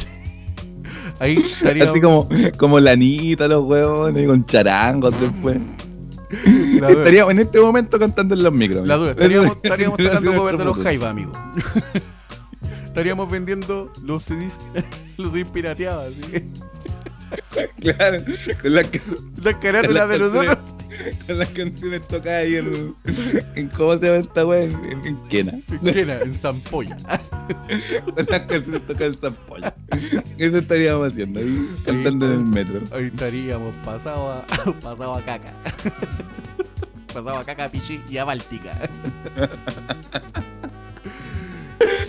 Ahí 1.19 1.39
estaríamos. 1.39 1.93
Así 1.93 2.01
como, 2.01 2.29
como 2.59 2.79
la 2.79 2.93
Anita, 2.93 3.49
los 3.49 3.65
huevones, 3.65 4.27
con 4.27 4.45
charangos 4.47 5.19
después. 5.21 5.59
Estaríamos 6.89 7.33
en 7.33 7.39
este 7.41 7.61
momento 7.61 7.99
cantando 7.99 8.35
en 8.35 8.43
los 8.43 8.53
micros. 8.53 8.87
la 8.87 8.97
duda, 8.97 9.11
estaríamos, 9.13 9.57
estaríamos 9.63 9.99
tocando 9.99 10.35
cover 10.35 10.57
de 10.57 10.65
los. 10.65 10.77
Jaiba, 10.79 11.11
amigo. 11.11 11.33
estaríamos 12.85 13.31
vendiendo 13.31 13.93
los 14.03 14.25
CDs, 14.25 14.59
los 15.17 15.33
CDs 15.33 15.49
pirateados. 15.51 16.15
Claro, 17.81 18.19
con 18.63 18.75
las, 18.75 18.89
ca- 18.91 19.01
Las 19.43 19.55
carátulas 19.57 20.09
de 20.09 20.19
nosotros. 20.19 20.59
con 21.27 21.39
las 21.39 21.51
canciones 21.51 22.03
tocadas 22.09 22.45
ahí 22.45 22.57
en, 22.57 22.95
en 23.55 23.69
¿cómo 23.69 23.97
se 23.99 24.07
llama 24.07 24.19
esta 24.19 24.47
wea? 24.47 24.65
En, 24.65 25.07
en 25.07 25.17
Quena. 25.29 25.53
¿Qué 25.83 26.01
era? 26.01 26.21
En 26.21 26.35
Zampolla. 26.35 26.97
Con 28.05 28.27
las 28.29 28.41
canciones 28.43 28.87
tocadas 28.87 29.15
en 29.15 29.21
Zampolla. 29.21 29.75
Eso 30.39 30.59
estaríamos 30.59 31.13
haciendo 31.13 31.41
ahí, 31.41 31.69
cantando 31.85 32.27
en 32.27 32.33
el 32.33 32.39
metro. 32.47 32.81
Ahí 32.93 33.05
estaríamos 33.07 33.75
pasado 33.85 34.33
a, 34.33 34.47
pasado 34.81 35.15
a 35.15 35.23
caca. 35.23 35.53
pasado 37.09 37.37
a 37.39 37.45
caca, 37.45 37.69
pichi 37.69 38.01
y 38.09 38.19
a 38.19 38.25
Báltica. 38.25 38.73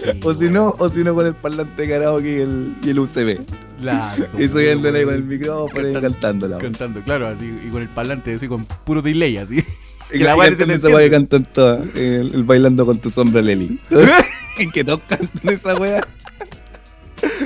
Sí, 0.03 0.19
O 0.23 0.33
si 0.33 0.49
no, 0.49 0.73
o 0.79 0.89
si 0.89 1.03
no 1.03 1.13
con 1.15 1.25
el 1.27 1.33
parlante 1.33 1.81
de 1.81 1.89
karaoke 1.89 2.37
y 2.37 2.41
el, 2.41 2.73
y 2.83 2.89
el 2.91 2.99
UCB. 2.99 3.39
la 3.81 4.15
Eso 4.37 4.61
ya 4.61 4.71
andan 4.73 4.95
ahí 4.95 5.03
con 5.03 5.13
el 5.13 5.19
weón. 5.21 5.27
micrófono 5.27 5.89
y 5.89 5.93
Cantan- 5.93 6.59
cantando 6.59 7.01
claro, 7.01 7.27
así, 7.27 7.53
y 7.65 7.69
con 7.69 7.81
el 7.81 7.89
parlante 7.89 8.33
así 8.33 8.47
con 8.47 8.65
puro 8.65 9.01
delay, 9.01 9.37
así. 9.37 9.63
Y 10.09 10.19
que 10.19 10.23
la 10.23 10.35
se 10.55 10.73
esa 10.73 10.87
wea 10.87 11.03
que 11.03 11.11
cantan 11.11 11.43
todas, 11.53 11.85
el, 11.93 12.33
el 12.33 12.43
bailando 12.45 12.85
con 12.85 12.97
tu 12.97 13.09
sombra 13.09 13.41
Leli. 13.41 13.77
Que 14.73 14.83
todos 14.83 15.01
cantan 15.09 15.53
esa 15.53 15.75
wea. 15.75 16.07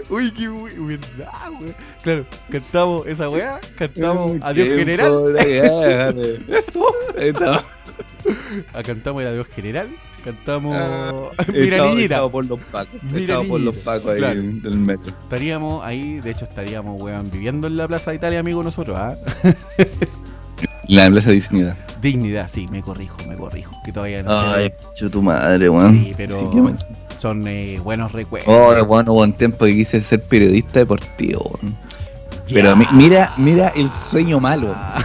Uy, 0.10 0.32
qué 0.34 0.48
verdad, 0.48 1.50
wey. 1.60 1.74
Claro, 2.04 2.26
cantamos 2.52 3.08
esa 3.08 3.30
weá, 3.30 3.60
cantamos 3.78 4.38
Adiós 4.42 4.68
General. 4.78 5.36
Eso. 5.40 6.86
Ahí 7.18 7.30
está. 7.30 7.64
ah, 8.74 8.84
cantamos 8.84 9.22
el 9.22 9.30
Adiós 9.30 9.48
General, 9.56 9.88
cantamos 10.22 10.76
Ah, 10.80 11.12
Mira 11.48 11.78
echado- 11.78 11.90
Niñita. 11.90 12.06
echado 12.16 12.32
por 12.32 12.46
los 12.46 12.60
pacos. 12.72 13.02
Mira 13.04 13.20
echado 13.24 13.44
por 13.48 13.60
los 13.62 13.76
pacos 13.78 14.12
ahí 14.12 14.18
Claro. 14.20 14.42
del 14.42 14.78
metro. 14.80 15.14
Estaríamos 15.24 15.86
ahí, 15.86 16.20
de 16.20 16.32
hecho 16.32 16.46
estaríamos, 16.46 17.02
weón, 17.02 17.30
viviendo 17.32 17.68
en 17.68 17.78
la 17.78 17.88
Plaza 17.88 18.12
de 18.12 18.18
Italia, 18.18 18.40
amigo, 18.40 18.64
nosotros, 18.64 18.98
¿ah? 18.98 19.16
La 20.88 21.10
plaza 21.10 21.30
de 21.30 21.36
dignidad. 21.36 21.78
Dignidad, 22.02 22.50
sí, 22.50 22.68
me 22.70 22.82
corrijo, 22.82 23.16
me 23.30 23.38
corrijo, 23.38 23.72
que 23.86 23.92
todavía 23.94 24.24
no 24.24 24.32
Ay, 24.52 24.74
yo 25.00 25.10
tu 25.10 25.22
madre, 25.22 25.70
weón. 25.70 26.04
Sí, 26.04 26.14
pero- 26.18 26.40
Sí, 26.40 26.46
qué 26.54 26.62
mal. 26.62 26.76
Son 27.18 27.48
eh, 27.48 27.80
buenos 27.84 28.12
recuerdos. 28.12 28.50
Oh, 28.52 28.86
bueno, 28.86 29.14
hubo 29.14 29.22
un 29.22 29.32
tiempo 29.34 29.66
que 29.66 29.74
quise 29.74 30.02
ser 30.02 30.22
periodista 30.24 30.80
deportivo. 30.80 31.52
weón. 31.62 31.78
Ya. 32.48 32.56
Pero 32.56 32.76
mi- 32.76 32.88
mira, 32.94 33.32
mira 33.38 33.70
el 33.76 33.90
sueño 34.10 34.40
malo. 34.40 34.74
Ah. 34.76 35.00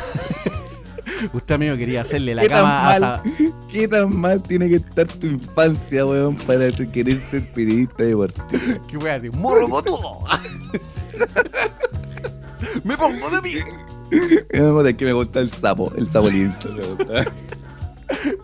Usted, 1.33 1.55
amigo, 1.55 1.77
quería 1.77 2.01
hacerle 2.03 2.35
la 2.35 2.43
¿Qué 2.43 2.49
tan 2.49 2.59
cama 2.59 2.81
a 2.81 2.85
mal? 2.85 3.01
Sa- 3.01 3.23
¿Qué 3.73 3.89
tan 3.89 4.17
mal 4.17 4.43
tiene 4.43 4.69
que 4.69 4.77
estar 4.77 5.07
tu 5.07 5.27
infancia, 5.27 6.07
weón, 6.07 6.37
para 6.37 6.71
querer 6.71 7.21
ser 7.31 7.43
periodista 7.53 8.05
deportivo? 8.05 8.47
¿Qué 8.89 8.97
voy 8.97 9.11
a 9.11 9.19
decir? 9.19 9.33
¡Morro 9.39 9.69
botudo! 9.69 10.21
¡Me 12.85 12.97
pongo 12.97 13.31
de 13.31 13.43
pie! 13.43 13.65
Es 14.11 14.97
que 14.97 15.05
me 15.05 15.13
gusta 15.13 15.41
el 15.41 15.51
sapo, 15.53 15.93
el 15.97 16.11
sapo 16.11 16.31
lindo. 16.31 16.57
me 16.75 16.87
gusta. 16.87 17.33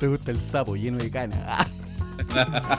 Te 0.01 0.09
gusta 0.09 0.31
el 0.33 0.39
sapo 0.39 0.75
lleno 0.75 0.99
de 0.99 1.11
cana. 1.11 1.67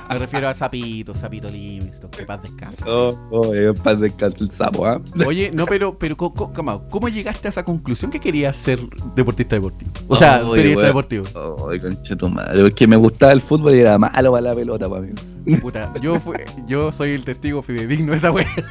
Me 0.09 0.17
refiero 0.17 0.47
a 0.49 0.53
Sapito, 0.53 1.13
Sapito 1.15 1.47
Livingston, 1.49 2.09
que 2.11 2.23
paz 2.23 2.41
descansa. 2.41 2.85
Oh, 2.87 3.15
oh, 3.31 3.53
eh, 3.53 3.73
paz 3.83 3.99
descanse 3.99 4.37
el 4.43 4.51
sapo, 4.51 4.85
¿ah? 4.85 5.01
Oye, 5.25 5.51
no, 5.53 5.65
pero, 5.65 5.97
pero 5.97 6.15
¿cómo, 6.17 6.51
cómo, 6.53 6.87
cómo 6.89 7.09
llegaste 7.09 7.47
a 7.47 7.49
esa 7.49 7.63
conclusión 7.63 8.11
que 8.11 8.19
querías 8.19 8.55
ser 8.55 8.79
deportista 9.15 9.55
deportivo? 9.55 9.91
O 10.07 10.15
sea, 10.15 10.41
periodista 10.51 10.87
deportivo. 10.87 11.25
Ay, 11.71 11.79
concha 11.79 12.15
tu 12.15 12.29
madre, 12.29 12.61
porque 12.63 12.87
me 12.87 12.95
gustaba 12.95 13.31
el 13.31 13.41
fútbol 13.41 13.75
y 13.75 13.79
era 13.79 13.97
malo 13.97 14.31
para 14.31 14.41
la 14.41 14.53
pelota, 14.55 14.89
para 14.89 15.01
mí. 15.01 15.11
Puta, 15.61 15.91
yo, 16.01 16.19
fui- 16.19 16.37
yo 16.67 16.91
soy 16.91 17.11
el 17.11 17.23
testigo 17.23 17.61
fidedigno 17.61 18.11
de 18.11 18.17
esa 18.17 18.31
wea. 18.31 18.47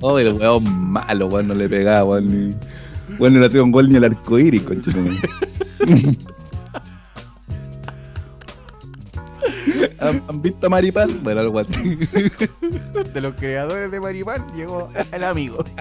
Oh, 0.00 0.18
el 0.18 0.32
weón 0.34 0.64
malo, 0.90 1.26
weón, 1.26 1.48
no 1.48 1.54
le 1.54 1.68
pegaba, 1.68 2.04
weón, 2.04 2.26
ni. 2.48 2.54
Weón, 3.18 3.34
no 3.34 3.40
le 3.40 3.46
hacía 3.46 3.62
un 3.62 3.72
gol 3.72 3.90
ni 3.90 3.96
el 3.96 4.04
arco 4.04 4.38
iris, 4.38 4.62
concha 4.62 4.90
tu 4.92 4.98
madre. 4.98 5.20
¿Han, 10.00 10.42
visto 10.42 10.66
a 10.66 10.70
Maripal? 10.70 11.10
Bueno, 11.22 11.40
algo 11.40 11.58
así. 11.58 11.96
De 13.14 13.20
los 13.20 13.34
creadores 13.34 13.90
de 13.90 14.00
Maripán 14.00 14.46
llegó 14.56 14.90
el 15.12 15.24
amigo. 15.24 15.64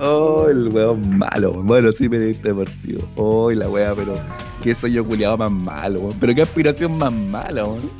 Oh, 0.00 0.48
el 0.50 0.68
weón 0.68 1.16
malo. 1.18 1.52
Bueno, 1.62 1.92
sí, 1.92 2.08
periodista 2.08 2.48
deportivo. 2.48 3.08
Oh, 3.16 3.50
la 3.50 3.68
wea, 3.68 3.94
pero. 3.94 4.18
¿Qué 4.62 4.74
soy 4.74 4.92
yo 4.92 5.04
culiado 5.04 5.36
más 5.38 5.50
malo, 5.50 6.00
weón? 6.00 6.16
Pero 6.20 6.34
qué 6.34 6.42
aspiración 6.42 6.98
más 6.98 7.12
mala, 7.12 7.64
weón. 7.64 7.90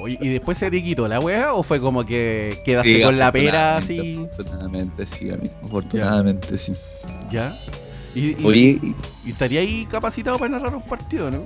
Oye, 0.00 0.18
¿Y 0.20 0.28
después 0.30 0.58
se 0.58 0.70
te 0.70 0.82
quitó 0.82 1.08
la 1.08 1.20
wea 1.20 1.52
o 1.54 1.62
fue 1.62 1.80
como 1.80 2.04
que 2.04 2.58
quedaste 2.64 2.96
Sí, 2.98 3.02
con 3.02 3.18
la 3.18 3.32
pera 3.32 3.78
así? 3.78 4.26
afortunadamente, 4.32 5.06
sí, 5.06 5.30
amigo. 5.30 5.54
Afortunadamente 5.64 6.58
sí. 6.58 6.72
¿Ya? 7.30 7.54
¿Y, 8.14 8.40
y, 8.40 8.44
Oye, 8.44 8.78
y- 8.82 8.94
y 9.24 9.30
estaría 9.30 9.60
ahí 9.60 9.86
capacitado 9.86 10.38
para 10.38 10.50
narrar 10.50 10.74
un 10.74 10.82
partido, 10.82 11.30
no? 11.30 11.44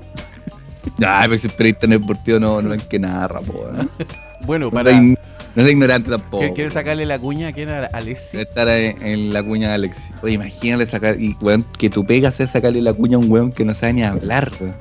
Ay, 1.07 1.29
pero 1.29 1.39
si 1.39 1.49
periodista 1.49 1.87
deportivo 1.87 2.39
no, 2.41 2.63
no 2.63 2.75
es 2.75 2.85
que 2.85 2.99
narra, 2.99 3.41
po. 3.41 3.65
Bueno, 4.47 4.67
No 4.67 4.71
para. 4.71 4.93
soy, 4.93 5.19
no 5.57 5.63
soy 5.63 5.71
ignorante 5.73 6.11
tampoco. 6.11 6.39
¿Quiere 6.39 6.55
quiere 6.55 6.71
sacarle 6.71 7.05
la 7.07 7.19
cuña 7.19 7.49
a 7.49 7.53
quién? 7.53 7.69
¿A 7.71 7.87
Alessi? 7.87 8.39
Estar 8.39 8.69
en, 8.69 9.03
en 9.05 9.33
la 9.33 9.43
cuña 9.43 9.69
de 9.69 9.75
Alexis. 9.75 10.13
Oye, 10.23 10.35
imagínate 10.35 10.87
sacar, 10.87 11.21
y 11.21 11.37
weón, 11.41 11.65
que 11.77 11.91
tú 11.91 12.07
pegas 12.07 12.39
es 12.39 12.51
sacarle 12.51 12.81
la 12.81 12.93
cuña 12.95 13.17
a 13.17 13.19
un 13.19 13.31
weón 13.31 13.51
que 13.51 13.65
no 13.65 13.75
sabe 13.75 13.95
ni 13.95 14.05
hablar, 14.05 14.51
weón. 14.61 14.75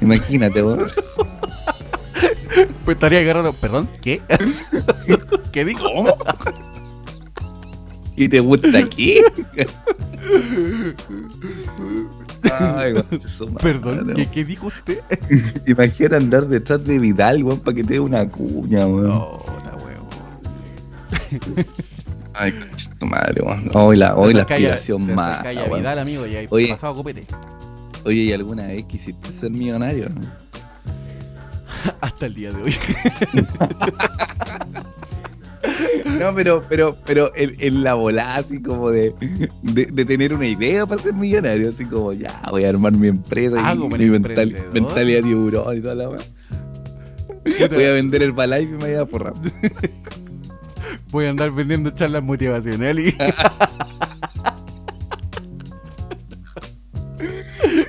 Imagínate, 0.00 0.62
weón. 0.62 0.86
Pues 2.84 2.96
estaría 2.96 3.20
agarrando. 3.20 3.52
¿Perdón? 3.52 3.88
¿Qué? 4.02 4.20
¿Qué 5.52 5.64
dijo? 5.64 5.84
¿Cómo? 5.92 6.14
¿Y 8.16 8.28
te 8.28 8.40
gusta 8.40 8.78
aquí? 8.78 9.18
Ay, 12.58 12.92
weón, 12.92 13.54
Perdón, 13.62 14.06
weón. 14.06 14.14
¿qué, 14.14 14.26
qué 14.26 14.44
dijo 14.44 14.68
usted? 14.68 15.00
Imagínate 15.66 16.16
andar 16.16 16.46
detrás 16.46 16.84
de 16.84 16.98
Vidal, 16.98 17.42
weón, 17.44 17.60
para 17.60 17.74
que 17.74 17.84
te 17.84 17.94
dé 17.94 18.00
una 18.00 18.28
cuña, 18.28 18.86
weón. 18.86 19.08
No, 19.08 19.38
la 19.64 19.76
huevo. 19.84 20.08
Ay, 22.34 22.54
tu 22.98 23.06
madre, 23.06 23.42
weón. 23.42 23.70
Hoy 23.74 23.96
la, 23.96 24.16
hoy 24.16 24.34
la 24.34 24.42
aspiración 24.42 25.14
más. 25.14 25.42
Weón. 25.44 25.80
Vidal, 25.80 25.98
amigo, 25.98 26.26
y 26.26 26.36
ahí 26.36 26.46
Oye. 26.50 26.68
pasado 26.68 26.94
copete. 26.94 27.24
Oye, 28.04 28.22
¿y 28.22 28.32
alguna 28.32 28.66
vez 28.66 28.84
quisiste 28.86 29.28
ser 29.32 29.50
millonario? 29.50 30.08
Hasta 32.00 32.26
el 32.26 32.34
día 32.34 32.50
de 32.50 32.62
hoy. 32.62 32.76
No, 36.20 36.34
pero, 36.34 36.62
pero, 36.68 36.96
pero 37.06 37.32
en, 37.34 37.54
en 37.58 37.82
la 37.82 37.94
volada, 37.94 38.36
así 38.36 38.60
como 38.62 38.90
de, 38.90 39.14
de, 39.62 39.86
de 39.86 40.04
tener 40.04 40.34
una 40.34 40.46
idea 40.46 40.86
para 40.86 41.00
ser 41.00 41.14
millonario, 41.14 41.70
así 41.70 41.84
como 41.86 42.12
ya 42.12 42.42
voy 42.50 42.64
a 42.64 42.68
armar 42.68 42.92
mi 42.92 43.08
empresa 43.08 43.56
y 43.72 43.78
mi 43.78 44.10
mental- 44.10 44.54
mentalidad 44.72 45.22
tiburón 45.22 45.76
y 45.76 45.80
toda 45.80 45.94
la 45.94 46.08
weá. 46.10 46.20
Voy 47.70 47.84
a 47.84 47.92
vender 47.92 48.22
el 48.22 48.32
Balife 48.32 48.74
y 48.74 48.76
me 48.76 48.90
voy 48.90 48.94
a 48.94 49.06
forrar. 49.06 49.32
Voy 51.10 51.24
a 51.26 51.30
andar 51.30 51.50
vendiendo 51.50 51.90
charlas 51.90 52.22
motivacionales. 52.22 53.14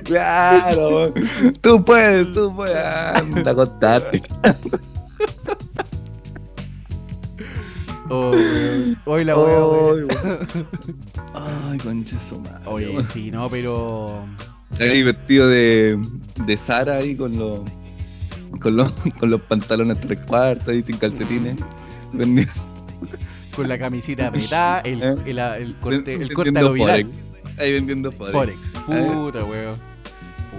Claro, 0.04 1.14
tú 1.62 1.82
puedes, 1.84 2.34
tú 2.34 2.54
puedes. 2.54 2.76
Anda 2.76 3.52
a 3.52 3.54
Oh. 8.14 8.34
Hoy 9.06 9.24
la 9.24 9.36
wea, 9.38 9.64
weón. 9.64 10.08
Ay, 11.34 11.78
concha 11.78 12.16
su 12.28 12.38
madre. 12.40 12.60
Oye, 12.66 13.04
sí, 13.06 13.30
no, 13.30 13.48
pero. 13.48 14.24
Ahí 14.78 15.02
vestido 15.02 15.48
de, 15.48 15.98
de 16.46 16.56
Sara 16.58 16.96
ahí 16.98 17.14
con 17.16 17.36
los 17.38 17.60
con 18.60 18.76
los 18.76 18.92
con 19.18 19.30
los 19.30 19.40
pantalones 19.42 20.00
tres 20.00 20.20
cuartos 20.22 20.74
y 20.74 20.82
sin 20.82 20.96
calcetines. 20.98 21.56
Con 23.56 23.68
la 23.68 23.78
camisita 23.78 24.28
apretada, 24.28 24.80
el, 24.80 25.02
Eh. 25.02 25.14
el, 25.26 25.38
el 25.38 25.76
corte, 25.76 26.14
el 26.14 26.32
corte 26.32 26.58
a 26.58 26.62
lo 26.62 26.72
viral. 26.72 27.02
Forex. 27.04 27.28
Ahí 27.58 27.72
vendiendo 27.74 28.10
Forex. 28.12 28.32
Forex. 28.32 28.58
Puta, 28.86 29.44
weón. 29.44 29.76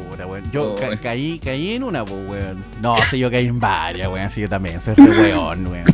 Puta, 0.09 0.27
weón. 0.27 0.51
Yo 0.51 0.73
Oh, 0.73 0.75
ca- 0.75 0.87
weón. 0.89 0.99
caí, 1.01 1.39
caí 1.39 1.73
en 1.75 1.83
una, 1.83 2.03
weón. 2.03 2.63
No, 2.83 2.95
sí, 3.09 3.17
yo 3.17 3.31
caí 3.31 3.47
en 3.47 3.59
varias, 3.59 4.11
weón. 4.11 4.29
Sí, 4.29 4.41
yo 4.41 4.49
también. 4.49 4.79
Soy 4.79 4.93
re 4.93 5.33
weón, 5.35 5.65
weón. 5.67 5.85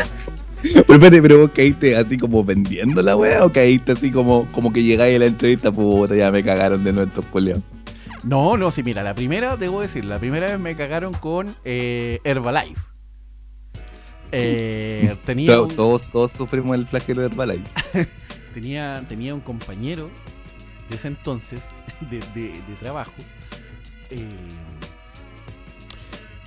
Pero 0.61 0.79
espérate, 0.93 1.21
pero 1.21 1.39
vos 1.39 1.51
caíste 1.53 1.95
así 1.95 2.17
como 2.17 2.43
vendiendo 2.43 3.01
la 3.01 3.15
wea 3.15 3.45
o 3.45 3.51
caíste 3.51 3.93
así 3.93 4.11
como, 4.11 4.45
como 4.51 4.73
que 4.73 4.83
llegáis 4.83 5.15
a 5.15 5.19
la 5.19 5.25
entrevista, 5.27 5.71
puta, 5.71 6.15
ya 6.15 6.31
me 6.31 6.43
cagaron 6.43 6.83
de 6.83 6.91
nuestros 6.93 7.25
coleos. 7.27 7.59
No, 8.23 8.57
no, 8.57 8.69
sí, 8.69 8.83
mira, 8.83 9.01
la 9.01 9.13
primera, 9.15 9.55
debo 9.55 9.79
decir, 9.81 10.03
la 10.03 10.19
primera 10.19 10.47
vez 10.47 10.59
me 10.59 10.75
cagaron 10.75 11.13
con 11.13 11.55
eh, 11.63 12.19
Herbalife. 12.25 12.81
Eh, 14.31 15.15
tenía, 15.25 15.47
Todos, 15.55 15.69
un, 15.71 15.75
todos, 15.75 16.01
todos 16.11 16.31
sufrimos 16.33 16.75
el 16.75 16.85
flagelo 16.87 17.21
de 17.21 17.27
Herbalife. 17.27 17.63
tenía, 18.53 19.03
tenía 19.07 19.33
un 19.33 19.39
compañero 19.41 20.09
de 20.89 20.95
ese 20.95 21.07
entonces 21.07 21.61
de, 22.09 22.19
de- 22.33 22.51
de 22.53 22.75
trabajo 22.79 23.13
eh, 24.09 24.27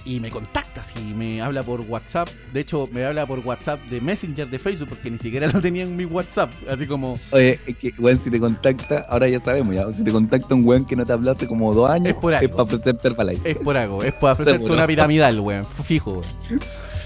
y 0.04 0.18
me 0.20 0.30
contacta, 0.30 0.80
así, 0.80 0.98
me 1.14 1.40
habla 1.40 1.62
por 1.62 1.80
WhatsApp. 1.82 2.28
De 2.52 2.60
hecho, 2.60 2.88
me 2.92 3.04
habla 3.04 3.24
por 3.26 3.38
WhatsApp 3.40 3.80
de 3.84 4.00
Messenger 4.00 4.48
de 4.48 4.58
Facebook 4.58 4.88
porque 4.88 5.10
ni 5.10 5.18
siquiera 5.18 5.46
lo 5.46 5.60
tenía 5.60 5.84
en 5.84 5.94
mi 5.96 6.04
WhatsApp. 6.04 6.50
Así 6.68 6.86
como, 6.86 7.18
Oye, 7.30 7.60
es 7.66 7.76
que, 7.76 7.92
weón, 7.98 8.20
si 8.22 8.30
te 8.30 8.40
contacta, 8.40 9.06
ahora 9.08 9.28
ya 9.28 9.40
sabemos 9.40 9.74
ya, 9.74 9.92
si 9.92 10.02
te 10.02 10.10
contacta 10.10 10.54
un 10.54 10.64
weón 10.66 10.84
que 10.84 10.96
no 10.96 11.06
te 11.06 11.12
habló 11.12 11.30
hace 11.30 11.46
como 11.46 11.72
dos 11.72 11.88
años, 11.88 12.08
Es 12.08 12.14
por 12.14 12.34
algo. 12.34 12.50
para 12.50 12.62
ofrecerte 12.64 13.08
Herbalife. 13.08 13.50
es 13.50 13.56
por 13.56 13.76
algo, 13.76 14.02
es 14.02 14.12
por 14.14 14.30
ofrecerte 14.32 14.70
una 14.72 14.86
piramidal, 14.86 15.38
weón, 15.40 15.64
fijo, 15.64 16.12
weón. 16.12 16.24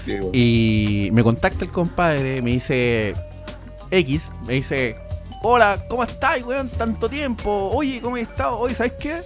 Sí, 0.05 0.11
weón. 0.13 0.29
Y 0.33 1.09
me 1.13 1.23
contacta 1.23 1.65
el 1.65 1.71
compadre, 1.71 2.41
me 2.41 2.51
dice 2.51 3.13
X, 3.91 4.31
me 4.47 4.53
dice, 4.53 4.95
hola, 5.43 5.77
¿cómo 5.89 6.03
estás, 6.03 6.41
weón? 6.43 6.67
Tanto 6.69 7.07
tiempo. 7.07 7.69
Oye, 7.73 8.01
¿cómo 8.01 8.15
has 8.15 8.23
estado? 8.23 8.57
Oye, 8.59 8.73
¿sabes 8.73 8.93
qué? 8.99 9.17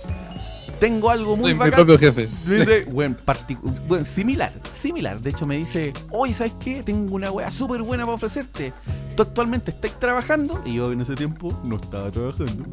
Tengo 0.82 1.12
algo 1.12 1.36
muy 1.38 1.52
Soy 1.52 1.54
mi 1.54 1.60
bacán. 1.60 1.86
propio 1.86 2.00
jefe. 2.00 2.28
Me 2.48 2.56
dice, 2.58 2.88
partic- 2.90 3.60
weón, 3.88 4.04
similar, 4.04 4.52
similar. 4.74 5.22
De 5.22 5.30
hecho, 5.30 5.46
me 5.46 5.56
dice, 5.58 5.94
oye, 6.10 6.34
¿sabes 6.34 6.54
qué? 6.60 6.82
Tengo 6.82 7.14
una 7.14 7.30
weá 7.32 7.52
súper 7.52 7.84
buena 7.84 8.04
para 8.04 8.16
ofrecerte. 8.16 8.74
¿Tú 9.16 9.22
actualmente 9.22 9.70
estás 9.70 10.00
trabajando? 10.00 10.60
Y 10.66 10.74
yo 10.74 10.92
en 10.92 11.02
ese 11.02 11.14
tiempo 11.14 11.56
no 11.64 11.76
estaba 11.76 12.10
trabajando. 12.10 12.66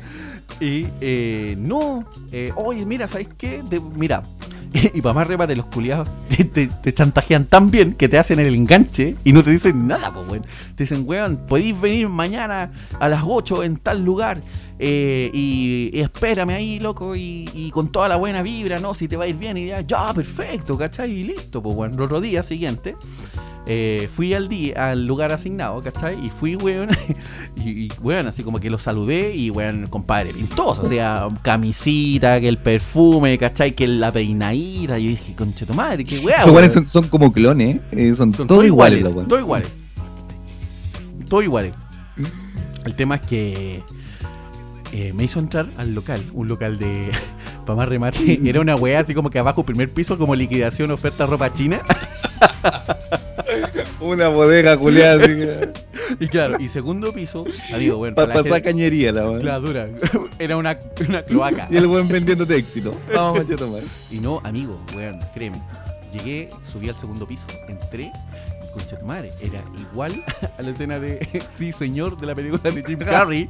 y 0.60 0.86
eh, 1.00 1.54
no, 1.56 2.04
eh, 2.32 2.50
oye, 2.56 2.84
mira, 2.84 3.06
¿sabes 3.06 3.28
qué? 3.38 3.62
Te- 3.70 3.78
mira, 3.78 4.24
y 4.92 5.00
para 5.00 5.12
más 5.12 5.28
remate, 5.28 5.54
los 5.54 5.66
culiados 5.66 6.08
te, 6.36 6.42
te- 6.44 6.66
te 6.66 6.92
chantajean 6.92 7.44
tan 7.44 7.70
bien 7.70 7.92
que 7.92 8.08
te 8.08 8.18
hacen 8.18 8.40
el 8.40 8.52
enganche 8.52 9.14
y 9.22 9.32
no 9.32 9.44
te 9.44 9.52
dicen 9.52 9.86
nada, 9.86 10.12
pues, 10.12 10.26
weón. 10.26 10.42
Te 10.74 10.82
dicen, 10.82 11.04
weón, 11.06 11.36
podéis 11.46 11.80
venir 11.80 12.08
mañana 12.08 12.72
a 12.98 13.08
las 13.08 13.22
8 13.24 13.62
en 13.62 13.76
tal 13.76 14.04
lugar 14.04 14.40
eh, 14.78 15.30
y, 15.32 15.90
y 15.92 16.00
espérame 16.00 16.50
ahí, 16.50 16.78
loco, 16.80 17.14
y, 17.16 17.48
y 17.54 17.70
con 17.70 17.90
toda 17.92 18.08
la 18.08 18.16
buena 18.16 18.42
vibra, 18.42 18.78
¿no? 18.80 18.94
Si 18.94 19.08
te 19.08 19.16
va 19.16 19.24
a 19.24 19.28
ir 19.28 19.36
bien, 19.36 19.56
y 19.56 19.66
ya, 19.66 19.80
ya, 19.82 20.12
perfecto, 20.14 20.76
¿cachai? 20.76 21.10
Y 21.12 21.24
listo, 21.24 21.62
pues, 21.62 21.76
bueno, 21.76 21.94
el 21.94 22.02
otro 22.02 22.20
día 22.20 22.42
siguiente. 22.42 22.96
eh, 23.66 24.08
fui 24.12 24.34
al 24.34 24.48
día, 24.48 24.90
al 24.90 25.06
lugar 25.06 25.32
asignado, 25.32 25.80
¿cachai? 25.80 26.22
Y 26.24 26.28
fui, 26.28 26.54
weón, 26.56 26.90
y, 27.56 27.84
y, 27.86 27.88
weón, 28.02 28.26
así 28.26 28.42
como 28.42 28.60
que 28.60 28.68
lo 28.68 28.76
saludé 28.78 29.34
y, 29.34 29.48
weón, 29.50 29.86
compadre, 29.86 30.34
pintoso, 30.34 30.82
o 30.82 30.86
sea, 30.86 31.28
camisita, 31.42 32.40
que 32.40 32.48
el 32.48 32.58
perfume, 32.58 33.38
¿cachai? 33.38 33.72
Que 33.72 33.86
la 33.88 34.12
peinadita, 34.12 34.98
yo 34.98 35.08
dije, 35.08 35.34
conche 35.34 35.64
tu 35.64 35.72
madre, 35.74 36.04
qué 36.04 36.18
weón. 36.18 36.50
Weones 36.50 36.72
son, 36.74 36.86
son 36.86 37.08
como 37.08 37.32
clones, 37.32 37.76
¿eh? 37.76 37.80
Eh, 37.92 38.14
son, 38.14 38.34
Son 38.34 38.46
todos 38.46 38.64
iguales, 38.66 39.02
los 39.02 39.12
weones. 39.14 39.28
Todos 39.28 39.40
iguales. 39.42 39.72
Todos 41.28 41.44
iguales. 41.44 41.74
El 42.84 42.96
tema 42.96 43.14
es 43.16 43.22
que 43.22 43.82
eh, 44.96 45.12
me 45.12 45.24
hizo 45.24 45.40
entrar 45.40 45.66
al 45.76 45.92
local, 45.94 46.22
un 46.32 46.46
local 46.46 46.78
de. 46.78 47.10
para 47.66 47.76
más 47.76 47.88
remate. 47.88 48.40
Era 48.48 48.60
una 48.60 48.76
weá 48.76 49.00
así 49.00 49.12
como 49.14 49.28
que 49.28 49.38
abajo, 49.40 49.64
primer 49.64 49.92
piso, 49.92 50.16
como 50.16 50.34
liquidación, 50.36 50.90
oferta 50.92 51.26
ropa 51.26 51.52
china. 51.52 51.80
Una 54.00 54.28
bodega 54.28 54.76
culiada 54.76 55.22
así 55.22 55.34
que. 55.34 55.68
Y 56.20 56.28
claro, 56.28 56.56
y 56.60 56.68
segundo 56.68 57.12
piso, 57.12 57.44
amigo, 57.72 57.96
bueno, 57.96 58.14
Para 58.14 58.28
pasar 58.28 58.44
gente- 58.44 58.62
cañería 58.62 59.10
la 59.12 59.28
weón. 59.30 59.44
la 59.44 59.58
dura. 59.58 59.88
Era 60.38 60.56
una, 60.56 60.78
una 61.08 61.22
cloaca. 61.22 61.66
Y 61.70 61.76
el 61.76 61.86
weón 61.86 62.08
vendiéndote 62.08 62.56
éxito. 62.56 62.92
Vamos, 63.14 63.40
machito, 63.40 63.66
madre. 63.68 63.84
Y 64.10 64.20
no, 64.20 64.40
amigo, 64.44 64.78
weón, 64.94 65.18
créeme. 65.32 65.60
llegué, 66.12 66.50
subí 66.62 66.88
al 66.88 66.96
segundo 66.96 67.26
piso, 67.26 67.46
entré 67.68 68.12
concha 68.74 68.98
tu 68.98 69.06
madre, 69.06 69.32
era 69.40 69.62
igual 69.90 70.24
a 70.58 70.62
la 70.62 70.70
escena 70.70 70.98
de 71.00 71.26
Sí 71.58 71.72
Señor 71.72 72.16
de 72.18 72.26
la 72.26 72.34
película 72.34 72.70
de 72.70 72.82
Jim 72.82 72.98
Carrey. 73.04 73.48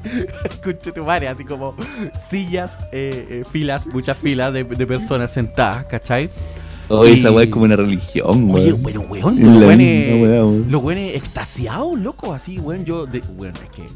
concha 0.63 0.93
tu 0.93 1.05
madre, 1.05 1.29
así 1.29 1.45
como 1.45 1.75
sillas, 2.29 2.77
eh, 2.93 3.27
eh, 3.31 3.45
filas, 3.51 3.87
muchas 3.87 4.17
filas 4.17 4.53
de, 4.53 4.65
de 4.65 4.87
personas 4.87 5.33
sentadas, 5.33 5.85
¿cachai? 5.87 6.31
Oye, 6.89 7.15
esa 7.15 7.31
weá 7.31 7.45
es 7.45 7.51
como 7.51 7.65
una 7.65 7.77
religión, 7.77 8.51
Oye, 8.53 8.73
weón. 8.73 8.83
pero 8.85 9.01
weón, 9.01 9.41
los 9.41 9.57
weones, 9.63 10.67
los 10.71 10.83
weones 10.83 11.17
extasiados, 11.17 11.99
loco, 11.99 12.35
así, 12.35 12.59
weón. 12.59 12.85
Yo, 12.85 13.07
de, 13.07 13.23
weón, 13.37 13.55
es 13.55 13.71
que, 13.71 13.87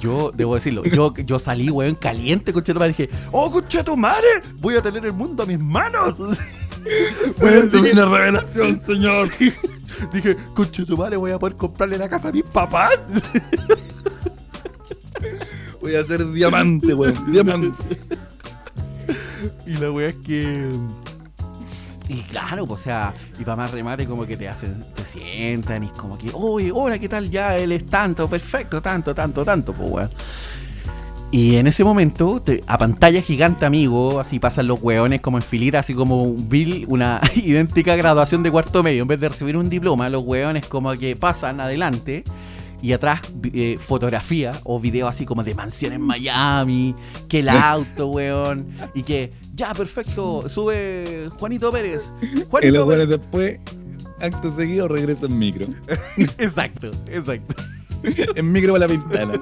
yo, 0.00 0.32
debo 0.34 0.56
decirlo, 0.56 0.84
yo, 0.84 1.14
yo 1.14 1.38
salí, 1.38 1.70
weón, 1.70 1.94
caliente, 1.94 2.52
tu 2.52 2.74
madre, 2.74 2.88
dije, 2.88 3.10
oh, 3.30 3.50
concha 3.52 3.84
tu 3.84 3.96
madre, 3.96 4.26
voy 4.58 4.74
a 4.74 4.82
tener 4.82 5.06
el 5.06 5.12
mundo 5.12 5.44
a 5.44 5.46
mis 5.46 5.60
manos. 5.60 6.16
Weón, 7.40 7.70
una 7.76 8.04
revelación, 8.04 8.82
señor. 8.84 9.28
Dije, 10.12 10.36
concha 10.54 10.84
tu 10.84 10.96
madre, 10.96 11.16
voy 11.16 11.32
a 11.32 11.38
poder 11.38 11.56
comprarle 11.56 11.98
la 11.98 12.08
casa 12.08 12.28
a 12.28 12.32
mis 12.32 12.44
papás. 12.44 12.98
Voy 15.80 15.94
a 15.94 16.04
ser 16.04 16.30
diamante, 16.32 16.92
weón. 16.92 17.32
Diamante. 17.32 17.98
Y 19.66 19.76
la 19.76 19.90
weá 19.90 20.08
es 20.08 20.16
que. 20.16 20.70
Y 22.08 22.22
claro, 22.22 22.66
pues, 22.66 22.80
o 22.80 22.84
sea, 22.84 23.14
y 23.38 23.44
para 23.44 23.56
más 23.56 23.70
remate, 23.72 24.06
como 24.06 24.26
que 24.26 24.36
te 24.36 24.48
hacen, 24.48 24.82
te 24.94 25.04
sientan 25.04 25.84
y 25.84 25.86
es 25.86 25.92
como 25.92 26.16
que, 26.16 26.30
oye, 26.32 26.72
hola, 26.72 26.98
¿qué 26.98 27.08
tal? 27.08 27.30
Ya 27.30 27.56
él 27.58 27.72
es 27.72 27.86
tanto, 27.86 28.28
perfecto, 28.28 28.80
tanto, 28.80 29.14
tanto, 29.14 29.44
tanto, 29.44 29.74
pues, 29.74 29.90
weón. 29.90 30.10
Y 31.30 31.56
en 31.56 31.66
ese 31.66 31.84
momento, 31.84 32.40
te- 32.40 32.64
a 32.66 32.78
pantalla 32.78 33.20
gigante, 33.20 33.66
amigo, 33.66 34.18
así 34.18 34.38
pasan 34.38 34.66
los 34.66 34.80
weones 34.82 35.20
como 35.20 35.36
en 35.36 35.42
filita, 35.42 35.80
así 35.80 35.92
como 35.92 36.22
un 36.22 36.48
Bill, 36.48 36.86
una 36.88 37.20
idéntica 37.36 37.96
graduación 37.96 38.42
de 38.42 38.50
cuarto 38.50 38.82
medio. 38.82 39.02
En 39.02 39.08
vez 39.08 39.20
de 39.20 39.28
recibir 39.28 39.56
un 39.56 39.68
diploma, 39.68 40.08
los 40.08 40.22
weones 40.24 40.66
como 40.66 40.92
que 40.94 41.16
pasan 41.16 41.60
adelante 41.60 42.24
y 42.80 42.92
atrás 42.92 43.20
eh, 43.52 43.76
fotografía 43.78 44.52
o 44.64 44.80
video 44.80 45.06
así 45.06 45.26
como 45.26 45.44
de 45.44 45.52
mansión 45.52 45.92
en 45.92 46.00
Miami, 46.00 46.94
que 47.28 47.40
el 47.40 47.50
auto, 47.50 48.06
weón, 48.06 48.68
y 48.94 49.02
que 49.02 49.30
ya, 49.54 49.74
perfecto, 49.74 50.48
sube 50.48 51.28
Juanito 51.38 51.70
Pérez. 51.70 52.10
Y 52.62 52.70
los 52.70 52.86
Pérez. 52.88 53.08
después, 53.08 53.60
acto 54.20 54.50
seguido, 54.50 54.88
regreso 54.88 55.26
en 55.26 55.38
micro. 55.38 55.66
Exacto, 56.38 56.90
exacto. 57.10 57.54
En 58.36 58.50
micro 58.52 58.72
para 58.74 58.86
la 58.86 58.92
ventana. 58.94 59.40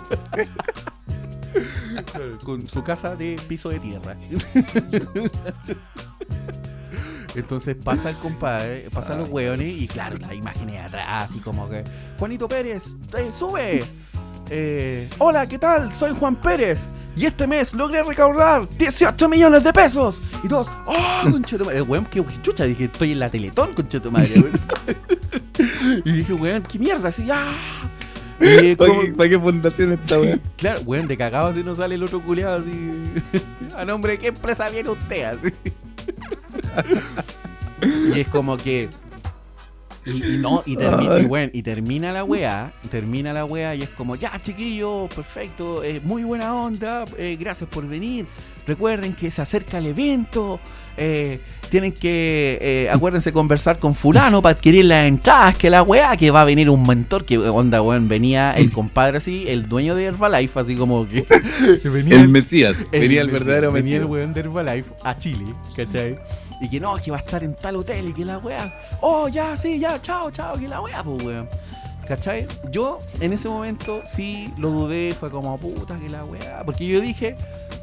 Con 2.44 2.66
su 2.66 2.82
casa 2.82 3.16
de 3.16 3.36
piso 3.48 3.68
de 3.68 3.78
tierra. 3.78 4.16
Entonces 7.34 7.76
pasa 7.76 8.10
el 8.10 8.16
compadre, 8.16 8.88
pasan 8.90 9.18
los 9.18 9.28
hueones 9.28 9.68
y 9.68 9.86
claro, 9.86 10.16
las 10.16 10.32
imágenes 10.32 10.80
atrás, 10.80 11.24
así 11.24 11.38
como 11.40 11.68
que, 11.68 11.84
Juanito 12.18 12.48
Pérez, 12.48 12.96
sube. 13.30 13.80
Eh, 14.48 15.08
Hola, 15.18 15.46
¿qué 15.46 15.58
tal? 15.58 15.92
Soy 15.92 16.14
Juan 16.18 16.36
Pérez. 16.36 16.88
Y 17.16 17.26
este 17.26 17.46
mes 17.46 17.74
logré 17.74 18.02
recaudar 18.02 18.68
18 18.76 19.28
millones 19.28 19.64
de 19.64 19.72
pesos. 19.72 20.20
Y 20.42 20.48
todos, 20.48 20.70
¡oh, 20.86 21.30
conchetumadre! 21.30 21.82
Weón, 21.82 22.04
qué 22.06 22.22
chucha. 22.42 22.64
Dije, 22.64 22.84
estoy 22.84 23.12
en 23.12 23.20
la 23.20 23.28
Teletón, 23.28 23.72
conchetumadre. 23.72 24.34
y 26.04 26.12
dije, 26.12 26.32
weón, 26.34 26.62
qué 26.62 26.78
mierda, 26.78 27.08
así, 27.08 27.26
¡ah! 27.30 27.85
¿Para 29.16 29.28
qué, 29.28 29.38
fundación 29.38 29.92
esta 29.92 30.20
weá? 30.20 30.38
Claro, 30.56 30.80
weón, 30.82 31.08
de 31.08 31.16
cagado 31.16 31.48
así 31.48 31.62
no 31.62 31.74
sale 31.74 31.94
el 31.94 32.02
otro 32.02 32.20
culiado 32.20 32.60
así. 32.60 33.02
A 33.76 33.84
nombre 33.84 34.12
de 34.12 34.18
qué 34.18 34.26
empresa 34.28 34.68
viene 34.68 34.90
usted 34.90 35.24
así. 35.24 35.52
y 38.14 38.20
es 38.20 38.28
como 38.28 38.56
que. 38.56 38.88
Y, 40.06 40.34
y 40.34 40.38
no, 40.40 40.62
y, 40.64 40.76
termi- 40.76 41.22
y, 41.22 41.26
weón, 41.26 41.50
y 41.52 41.62
termina 41.62 42.12
la 42.12 42.24
weá, 42.24 42.72
termina 42.90 43.32
la 43.32 43.44
weá 43.44 43.74
y 43.74 43.82
es 43.82 43.90
como, 43.90 44.16
ya 44.16 44.32
chiquillos, 44.42 45.12
perfecto, 45.14 45.82
eh, 45.84 46.00
muy 46.04 46.22
buena 46.24 46.54
onda, 46.54 47.04
eh, 47.18 47.36
gracias 47.38 47.68
por 47.68 47.86
venir. 47.86 48.26
Recuerden 48.66 49.14
que 49.14 49.30
se 49.30 49.42
acerca 49.42 49.78
el 49.78 49.86
evento, 49.86 50.58
eh, 50.96 51.38
tienen 51.70 51.92
que, 51.92 52.58
eh, 52.60 52.88
acuérdense 52.90 53.32
conversar 53.32 53.78
con 53.78 53.94
fulano 53.94 54.42
para 54.42 54.54
adquirir 54.56 54.86
las 54.86 55.06
entradas, 55.06 55.56
que 55.56 55.70
la 55.70 55.82
weá, 55.84 56.16
que 56.16 56.32
va 56.32 56.42
a 56.42 56.44
venir 56.44 56.68
un 56.70 56.82
mentor, 56.84 57.24
que 57.24 57.38
onda, 57.38 57.80
weón, 57.82 58.08
venía 58.08 58.52
el 58.52 58.72
compadre 58.72 59.18
así, 59.18 59.44
el 59.48 59.68
dueño 59.68 59.94
de 59.94 60.04
Herbalife, 60.06 60.58
así 60.58 60.74
como 60.76 61.06
que 61.06 61.24
venía 61.88 62.20
El 62.20 62.28
Mesías. 62.28 62.76
el- 62.90 63.00
Venía 63.02 63.20
el 63.22 63.28
sí, 63.28 63.32
verdadero 63.34 63.70
venía 63.70 63.94
el 63.96 64.00
Mesías. 64.02 64.10
weón 64.10 64.34
de 64.34 64.40
Herbalife 64.40 64.90
a 65.04 65.16
Chile, 65.18 65.44
¿cachai? 65.76 66.18
Y 66.60 66.68
que 66.68 66.80
no, 66.80 66.96
que 66.96 67.10
va 67.10 67.18
a 67.18 67.20
estar 67.20 67.42
en 67.44 67.54
tal 67.54 67.76
hotel 67.76 68.08
y 68.08 68.12
que 68.12 68.24
la 68.24 68.38
weá. 68.38 68.74
Oh, 69.00 69.28
ya, 69.28 69.56
sí, 69.56 69.78
ya, 69.78 70.00
chao, 70.00 70.30
chao, 70.30 70.56
que 70.56 70.68
la 70.68 70.80
weá, 70.80 71.02
pues 71.02 71.22
weón. 71.22 71.48
¿Cachai? 72.06 72.46
Yo 72.70 73.00
en 73.20 73.32
ese 73.32 73.48
momento 73.48 74.02
sí 74.04 74.52
lo 74.58 74.70
dudé, 74.70 75.12
fue 75.12 75.28
como 75.28 75.58
puta 75.58 75.96
que 75.96 76.08
la 76.08 76.24
weá. 76.24 76.62
Porque 76.64 76.86
yo 76.86 77.00
dije, 77.00 77.36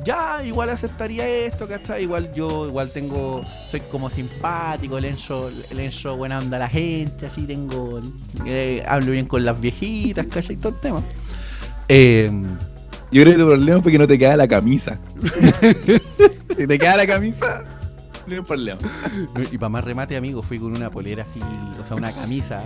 ya, 0.05 0.41
igual 0.43 0.69
aceptaría 0.69 1.27
esto, 1.27 1.67
¿cachai? 1.67 2.03
Igual 2.03 2.33
yo, 2.33 2.67
igual 2.67 2.89
tengo, 2.89 3.41
soy 3.67 3.81
como 3.81 4.09
simpático, 4.09 4.97
el 4.97 5.05
encho, 5.05 6.15
buena 6.15 6.39
onda 6.39 6.55
a 6.57 6.61
la 6.61 6.69
gente, 6.69 7.25
así 7.25 7.45
tengo, 7.45 7.99
eh, 8.45 8.81
hablo 8.87 9.11
bien 9.11 9.25
con 9.25 9.43
las 9.43 9.59
viejitas, 9.59 10.25
¿cachai? 10.27 10.55
Todo 10.55 10.73
el 10.73 10.79
tema. 10.79 11.03
Eh, 11.89 12.31
Yo 13.11 13.23
creo 13.23 13.33
que 13.33 13.39
tu 13.39 13.45
problema 13.45 13.81
fue 13.81 13.91
que 13.91 13.99
no 13.99 14.07
te 14.07 14.17
queda 14.17 14.37
la 14.37 14.47
camisa. 14.47 14.99
si 16.55 16.67
te 16.67 16.79
queda 16.79 16.95
la 16.97 17.07
camisa, 17.07 17.63
Y 19.51 19.57
para 19.57 19.69
más 19.69 19.83
remate, 19.83 20.15
amigo, 20.17 20.41
fui 20.43 20.59
con 20.59 20.75
una 20.75 20.89
polera 20.89 21.23
así, 21.23 21.39
o 21.79 21.85
sea, 21.85 21.97
una 21.97 22.11
camisa 22.13 22.63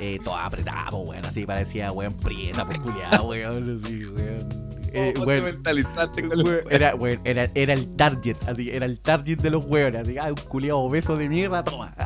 eh, 0.00 0.18
toda 0.24 0.46
apretada, 0.46 0.86
pues, 0.90 1.08
weón, 1.08 1.24
así 1.24 1.44
parecía, 1.46 1.92
weón, 1.92 2.12
prieta, 2.14 2.64
pues, 2.66 2.78
culiada, 2.78 3.22
weón, 3.22 3.80
así, 3.84 4.04
weón. 4.06 4.70
Eh, 4.92 5.12
¿Cómo 5.14 5.26
weón, 5.28 5.44
te 5.46 5.52
mentalizaste 5.52 6.28
con 6.28 6.38
la 6.38 6.44
weón, 6.44 6.64
era, 6.70 6.94
weón, 6.96 7.20
era, 7.24 7.48
era 7.54 7.72
el 7.74 7.94
target, 7.96 8.36
así, 8.48 8.70
era 8.70 8.86
el 8.86 8.98
target 9.00 9.38
de 9.38 9.50
los 9.50 9.64
weones, 9.66 10.02
así, 10.02 10.16
ah, 10.18 10.28
un 10.30 10.34
culiado 10.48 10.78
obeso 10.80 11.16
de 11.16 11.28
mierda, 11.28 11.62
toma. 11.64 11.94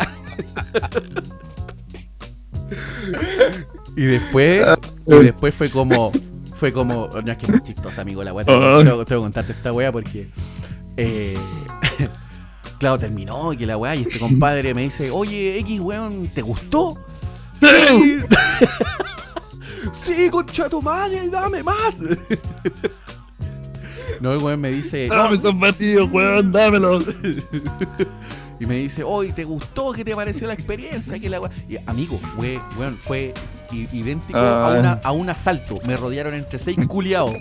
y 3.96 4.02
después, 4.04 4.66
y 5.06 5.14
después 5.24 5.54
fue 5.54 5.70
como, 5.70 6.10
fue 6.56 6.72
como, 6.72 7.08
no 7.24 7.32
es 7.32 7.38
que 7.38 7.46
es 7.54 7.62
chistosa, 7.64 8.02
amigo, 8.02 8.24
la 8.24 8.32
weá, 8.32 8.44
tengo, 8.44 8.60
tengo- 8.84 9.04
tengo 9.04 9.22
que 9.22 9.26
contarte 9.26 9.52
esta 9.52 9.72
weá 9.72 9.92
porque, 9.92 10.28
eh, 10.96 11.36
claro, 12.84 12.98
terminó 12.98 13.52
y 13.52 13.56
que 13.56 13.64
la 13.66 13.78
weá, 13.78 13.96
y 13.96 14.02
este 14.02 14.18
compadre 14.26 14.74
me 14.74 14.82
dice, 14.82 15.10
oye, 15.10 15.58
X, 15.60 15.80
weón, 15.80 16.26
¿te 16.28 16.42
gustó? 16.42 16.98
Sí. 17.58 18.18
sí, 19.92 20.28
concha 20.30 20.68
tu 20.68 20.82
madre, 20.82 21.28
dame 21.30 21.62
más. 21.62 21.98
No, 24.20 24.32
el 24.32 24.38
weón 24.38 24.60
me 24.60 24.70
dice, 24.70 25.08
no, 25.08 25.14
Dame 25.16 25.36
esos 25.36 25.58
vacíos, 25.58 26.08
weón, 26.12 26.52
dámelos. 26.52 27.04
y 28.60 28.66
me 28.66 28.76
dice, 28.76 29.02
oye, 29.02 29.32
¿te 29.32 29.44
gustó? 29.44 29.92
¿Qué 29.92 30.04
te 30.04 30.14
pareció 30.14 30.46
la 30.46 30.52
experiencia? 30.54 31.18
Que 31.18 31.28
la 31.28 31.40
weá? 31.40 31.50
Y, 31.68 31.76
amigo, 31.86 32.20
we- 32.36 32.60
weón, 32.78 32.96
fue 32.98 33.32
idéntico 33.72 34.38
a, 34.38 34.68
Ah. 34.76 34.78
una, 34.78 35.00
a 35.02 35.10
un 35.12 35.30
asalto. 35.30 35.80
Me 35.86 35.96
rodearon 35.96 36.34
entre 36.34 36.58
seis 36.58 36.78
culiados. 36.86 37.34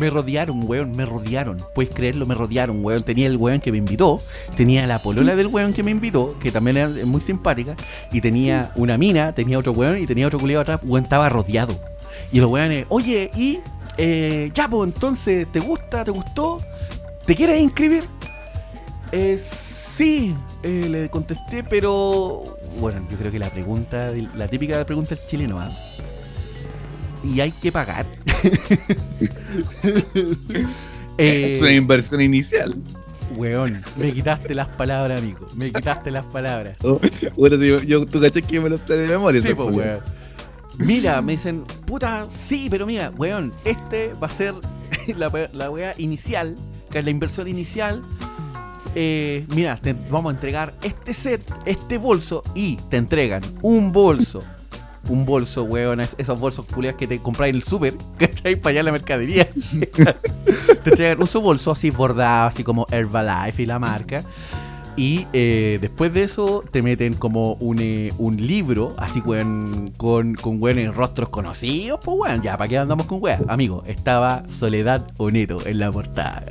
Me 0.00 0.10
rodearon, 0.10 0.62
weón, 0.64 0.92
me 0.92 1.04
rodearon. 1.04 1.58
Puedes 1.74 1.94
creerlo, 1.94 2.26
me 2.26 2.34
rodearon, 2.34 2.84
weón. 2.84 3.02
Tenía 3.02 3.26
el 3.26 3.36
weón 3.36 3.60
que 3.60 3.72
me 3.72 3.78
invitó, 3.78 4.20
tenía 4.56 4.86
la 4.86 4.98
polola 5.00 5.36
del 5.36 5.46
weón 5.48 5.72
que 5.72 5.82
me 5.82 5.90
invitó, 5.90 6.38
que 6.38 6.50
también 6.50 6.76
era 6.76 6.88
muy 7.06 7.20
simpática, 7.20 7.76
y 8.10 8.20
tenía 8.20 8.72
una 8.76 8.98
mina, 8.98 9.32
tenía 9.32 9.58
otro 9.58 9.72
weón 9.72 9.98
y 9.98 10.06
tenía 10.06 10.26
otro 10.26 10.38
culiado 10.38 10.62
atrás, 10.62 10.80
weón, 10.82 11.04
estaba 11.04 11.28
rodeado. 11.28 11.78
Y 12.30 12.40
los 12.40 12.50
weones, 12.50 12.86
oye, 12.88 13.30
y 13.36 13.60
eh, 13.96 14.50
ya, 14.54 14.68
pues 14.68 14.92
entonces, 14.92 15.46
¿te 15.52 15.60
gusta? 15.60 16.04
¿Te 16.04 16.10
gustó? 16.10 16.58
¿Te 17.26 17.34
quieres 17.34 17.60
inscribir? 17.60 18.04
Eh, 19.12 19.36
sí, 19.38 20.34
eh, 20.62 20.86
le 20.90 21.10
contesté, 21.10 21.62
pero 21.62 22.44
bueno, 22.80 23.06
yo 23.10 23.18
creo 23.18 23.30
que 23.30 23.38
la 23.38 23.50
pregunta, 23.50 24.08
la 24.34 24.48
típica 24.48 24.82
pregunta 24.84 25.14
del 25.14 25.26
chileno, 25.26 25.60
¿ah? 25.60 25.70
Y 27.24 27.40
hay 27.40 27.52
que 27.52 27.70
pagar. 27.72 28.06
Eh, 31.18 31.56
es 31.56 31.60
una 31.60 31.72
inversión 31.72 32.22
inicial. 32.22 32.74
weón, 33.36 33.82
me 33.98 34.12
quitaste 34.14 34.54
las 34.54 34.68
palabras, 34.68 35.20
amigo. 35.20 35.46
Me 35.54 35.70
quitaste 35.70 36.10
las 36.10 36.24
palabras. 36.24 36.78
Oh, 36.82 36.98
bueno, 37.36 37.56
yo, 37.56 37.80
yo- 37.82 38.06
tú 38.06 38.18
caché 38.20 38.40
que 38.42 38.54
yo 38.54 38.62
me 38.62 38.70
lo 38.70 38.78
sé 38.78 38.94
de 38.96 39.08
memoria. 39.08 39.42
Sí, 39.42 39.54
pues, 39.54 39.76
weón. 39.76 40.00
Mira, 40.78 41.20
me 41.20 41.32
dicen, 41.32 41.64
puta, 41.84 42.24
sí, 42.30 42.68
pero 42.70 42.86
mira, 42.86 43.10
weón, 43.16 43.52
este 43.66 44.14
va 44.14 44.28
a 44.28 44.30
ser 44.30 44.54
la, 45.16 45.30
la 45.52 45.70
weá 45.70 45.92
inicial, 45.98 46.56
que 46.90 47.00
es 47.00 47.04
la 47.04 47.10
inversión 47.10 47.46
inicial. 47.46 48.00
Eh, 48.94 49.44
mira, 49.54 49.76
te 49.76 49.92
vamos 50.10 50.32
a 50.32 50.34
entregar 50.34 50.72
este 50.82 51.12
set, 51.12 51.42
este 51.66 51.98
bolso, 51.98 52.42
y 52.54 52.76
te 52.88 52.96
entregan 52.96 53.42
un 53.60 53.92
bolso. 53.92 54.42
Un 55.08 55.24
bolso, 55.26 55.64
weón, 55.64 56.00
es- 56.00 56.14
esos 56.18 56.38
bolsos 56.38 56.64
culiados 56.66 56.98
que 56.98 57.06
te 57.06 57.18
compráis 57.18 57.50
en 57.50 57.56
el 57.56 57.62
súper, 57.62 57.96
¿cachai? 58.18 58.56
Para 58.56 58.70
allá 58.70 58.80
en 58.80 58.86
la 58.86 58.92
mercadería. 58.92 59.48
te 60.84 60.90
entregan 60.90 61.20
un 61.20 61.26
su 61.26 61.40
bolso 61.40 61.70
así 61.72 61.90
bordado, 61.90 62.48
así 62.48 62.62
como 62.64 62.86
Herbalife 62.90 63.62
y 63.62 63.66
la 63.66 63.78
marca. 63.78 64.22
Y 64.94 65.26
eh, 65.32 65.78
después 65.80 66.12
de 66.12 66.22
eso 66.22 66.62
te 66.70 66.82
meten 66.82 67.14
como 67.14 67.54
un, 67.54 67.78
eh, 67.80 68.12
un 68.18 68.36
libro, 68.46 68.94
así 68.98 69.20
weón, 69.20 69.90
con, 69.96 70.34
con 70.34 70.62
weón 70.62 70.92
rostros 70.92 71.30
conocidos, 71.30 71.98
pues 72.04 72.16
weón, 72.20 72.42
ya, 72.42 72.58
¿para 72.58 72.68
qué 72.68 72.76
andamos 72.78 73.06
con 73.06 73.18
weón? 73.22 73.46
Amigo, 73.48 73.82
estaba 73.86 74.42
Soledad 74.48 75.06
Oneto 75.16 75.66
en 75.66 75.78
la 75.78 75.90
portada. 75.90 76.44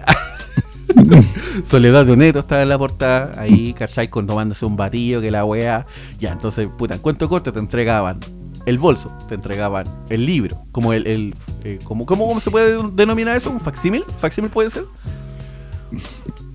Soledad 1.63 2.09
Oneto 2.09 2.39
estaba 2.39 2.63
en 2.63 2.69
la 2.69 2.77
portada, 2.79 3.39
ahí, 3.39 3.73
¿cachai? 3.73 4.09
Con 4.09 4.25
tomándose 4.25 4.65
un 4.65 4.75
batido, 4.75 5.21
que 5.21 5.29
la 5.31 5.45
weá. 5.45 5.85
Ya, 6.19 6.31
entonces, 6.31 6.67
puta, 6.77 6.95
en 6.95 6.99
cuento 7.01 7.29
corto 7.29 7.53
te 7.53 7.59
entregaban 7.59 8.19
el 8.65 8.77
bolso, 8.77 9.15
te 9.27 9.35
entregaban 9.35 9.85
el 10.09 10.25
libro, 10.25 10.65
como 10.71 10.93
el, 10.93 11.07
el 11.07 11.35
eh, 11.63 11.79
como, 11.83 12.05
¿cómo, 12.05 12.27
¿cómo 12.27 12.39
se 12.39 12.51
puede 12.51 12.81
denominar 12.93 13.35
eso? 13.35 13.49
¿Un 13.49 13.59
facsímil? 13.59 14.03
¿Facsímil 14.19 14.51
puede 14.51 14.69
ser? 14.69 14.85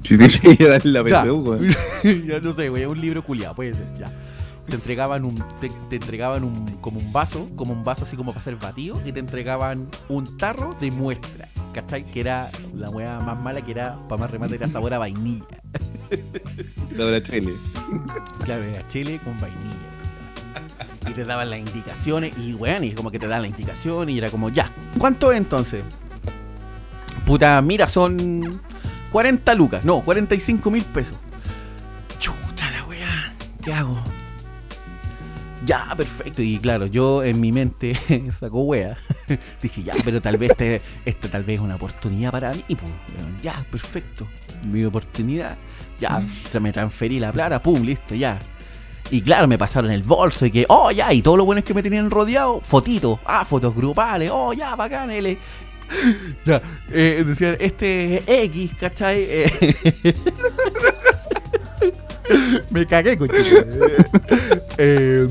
Sí, 0.03 0.17
sí, 0.17 0.29
sí, 0.29 0.57
era 0.59 0.79
la. 0.85 1.03
PSU, 1.25 1.59
ya 2.27 2.41
no 2.41 2.53
sé, 2.53 2.69
güey, 2.69 2.85
un 2.85 3.01
libro 3.01 3.25
culiado, 3.25 3.55
puede 3.55 3.75
ser, 3.75 3.87
ya. 3.99 4.07
Te 4.69 4.75
entregaban 4.75 5.25
un, 5.25 5.37
te, 5.61 5.71
te 5.89 5.97
entregaban 5.97 6.43
un, 6.43 6.67
como 6.81 6.99
un 6.99 7.13
vaso, 7.13 7.49
como 7.55 7.73
un 7.73 7.85
vaso 7.85 8.05
así 8.05 8.17
como 8.17 8.33
para 8.33 8.43
ser 8.43 8.57
batido, 8.57 9.01
y 9.05 9.13
te 9.13 9.21
entregaban 9.21 9.89
un 10.09 10.37
tarro 10.37 10.75
de 10.81 10.91
muestra, 10.91 11.49
¿cachai? 11.73 12.05
Que 12.05 12.21
era 12.21 12.51
la 12.75 12.91
hueá 12.91 13.21
más 13.21 13.39
mala 13.39 13.63
que 13.63 13.71
era, 13.71 13.97
para 14.09 14.21
más 14.21 14.31
remate, 14.31 14.57
era 14.57 14.67
sabor 14.69 14.95
a 14.95 14.99
vainilla. 14.99 15.63
Laura 16.97 17.23
Chile. 17.23 17.55
Claro, 18.45 18.63
era 18.65 18.87
chile 18.89 19.21
con 19.25 19.39
vainilla. 19.41 19.96
Y 21.09 21.13
te 21.13 21.25
daban 21.25 21.51
las 21.51 21.59
indicaciones, 21.59 22.37
y 22.39 22.55
weón, 22.55 22.85
y 22.85 22.93
como 22.93 23.11
que 23.11 23.19
te 23.19 23.27
daban 23.27 23.43
la 23.43 23.49
indicación, 23.49 24.09
y 24.09 24.19
era 24.19 24.31
como, 24.31 24.49
ya, 24.49 24.71
¿cuánto 24.99 25.33
es 25.33 25.39
entonces? 25.39 25.83
Puta, 27.25 27.61
mira, 27.63 27.89
son 27.89 28.61
40 29.11 29.55
lucas, 29.55 29.85
no, 29.85 30.01
45 30.01 30.71
mil 30.71 30.85
pesos. 30.85 31.17
Chucha 32.19 32.71
la 32.71 32.85
weá, 32.85 33.33
¿qué 33.63 33.73
hago? 33.73 33.99
Ya, 35.67 35.93
perfecto. 35.97 36.43
Y 36.43 36.59
claro, 36.59 36.87
yo 36.87 37.25
en 37.25 37.41
mi 37.41 37.51
mente 37.51 37.99
sacó 38.31 38.63
wea. 38.63 38.97
Dije, 39.63 39.83
ya, 39.83 39.95
pero 40.05 40.23
tal 40.23 40.37
vez 40.37 40.51
este, 40.51 40.81
este 41.05 41.29
tal 41.29 41.43
vez 41.43 41.57
es 41.57 41.61
una 41.61 41.75
oportunidad 41.75 42.31
para 42.31 42.53
mí. 42.53 42.63
pues, 42.69 42.93
ya, 43.43 43.67
perfecto. 43.71 44.29
Mi 44.71 44.85
oportunidad. 44.85 45.57
Ya, 45.99 46.23
me 46.61 46.73
transferí 46.73 47.19
la 47.19 47.33
plata, 47.33 47.61
pum, 47.61 47.83
listo, 47.83 48.15
ya. 48.15 48.39
Y 49.11 49.23
claro, 49.23 49.47
me 49.47 49.59
pasaron 49.59 49.91
el 49.91 50.03
bolso 50.03 50.47
y 50.47 50.51
que, 50.51 50.67
oh, 50.69 50.91
ya, 50.91 51.13
y 51.13 51.23
todo 51.23 51.37
lo 51.37 51.45
bueno 51.45 51.61
es 51.61 51.65
que 51.65 51.75
me 51.75 51.83
tenían 51.83 52.11
rodeado, 52.11 52.61
fotitos, 52.61 53.19
ah, 53.25 53.45
fotos 53.45 53.75
grupales, 53.75 54.31
oh, 54.33 54.53
ya, 54.53 54.75
bacán, 54.75 55.11
L. 55.11 55.39
Ya, 56.45 56.61
eh, 56.91 57.23
decían, 57.25 57.57
este 57.61 58.17
es 58.17 58.23
X, 58.27 58.73
¿cachai? 58.79 59.25
Eh, 59.29 59.77
me 62.71 62.85
cagué, 62.87 63.17
coche. 63.17 63.35
eh, 64.79 65.29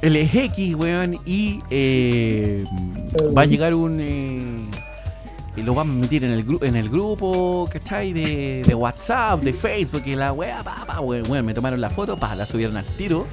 él 0.00 0.16
es 0.16 0.34
X, 0.34 0.74
weón, 0.74 1.18
y 1.26 1.60
eh, 1.70 2.64
va 3.36 3.42
a 3.42 3.46
llegar 3.46 3.74
un... 3.74 4.65
y 5.56 5.62
lo 5.62 5.74
vamos 5.74 5.96
a 5.96 6.00
meter 6.00 6.24
en 6.24 6.32
el, 6.32 6.46
gru- 6.46 6.62
en 6.64 6.76
el 6.76 6.88
grupo, 6.88 7.68
¿cachai? 7.72 8.12
De, 8.12 8.62
de 8.66 8.74
WhatsApp, 8.74 9.42
de 9.42 9.52
Facebook, 9.52 10.02
y 10.06 10.14
la 10.14 10.32
weá, 10.32 10.62
pa, 10.62 10.84
pa, 10.86 11.00
weón, 11.00 11.30
weón, 11.30 11.46
me 11.46 11.54
tomaron 11.54 11.80
la 11.80 11.90
foto, 11.90 12.16
pa, 12.16 12.34
la 12.34 12.46
subieron 12.46 12.76
al 12.76 12.84
tiro 12.84 13.26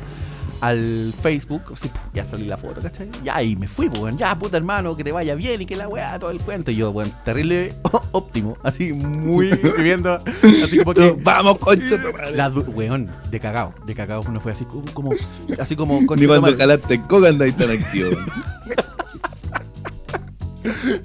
al 0.62 1.14
Facebook, 1.22 1.62
así, 1.74 1.90
puf, 1.90 2.02
ya 2.14 2.24
salí 2.24 2.46
la 2.46 2.56
foto, 2.56 2.80
¿cachai? 2.80 3.10
Ya, 3.22 3.44
y 3.44 3.54
me 3.58 3.68
fui, 3.68 3.90
pues, 3.90 4.00
weón, 4.02 4.18
ya, 4.18 4.34
puta 4.40 4.56
hermano, 4.56 4.96
que 4.96 5.04
te 5.04 5.12
vaya 5.12 5.36
bien 5.36 5.62
y 5.62 5.66
que 5.66 5.76
la 5.76 5.90
weá, 5.90 6.18
todo 6.18 6.32
el 6.32 6.40
cuento. 6.40 6.72
Y 6.72 6.78
yo, 6.78 6.90
weón, 6.92 7.12
terrible 7.26 7.74
óptimo, 8.14 8.56
así, 8.64 8.94
muy 8.94 9.50
viviendo, 9.78 10.18
así 10.64 10.78
como 10.78 10.94
que... 10.94 11.18
Vamos, 11.22 11.58
concha. 11.60 11.98
La 12.34 12.48
weón, 12.48 13.12
de 13.30 13.40
cagao, 13.42 13.74
de 13.86 13.94
cagao 13.94 14.24
no 14.32 14.40
fue 14.40 14.54
así 14.54 14.64
como, 14.64 14.86
como 14.94 15.12
así 15.60 15.76
como 15.76 16.06
con 16.06 16.18
Ni 16.22 16.28
cuando 16.28 16.56
jalaste 16.56 17.02
coca 17.02 17.28
andáis 17.28 17.58
tan 17.58 17.70
activo. 17.70 18.12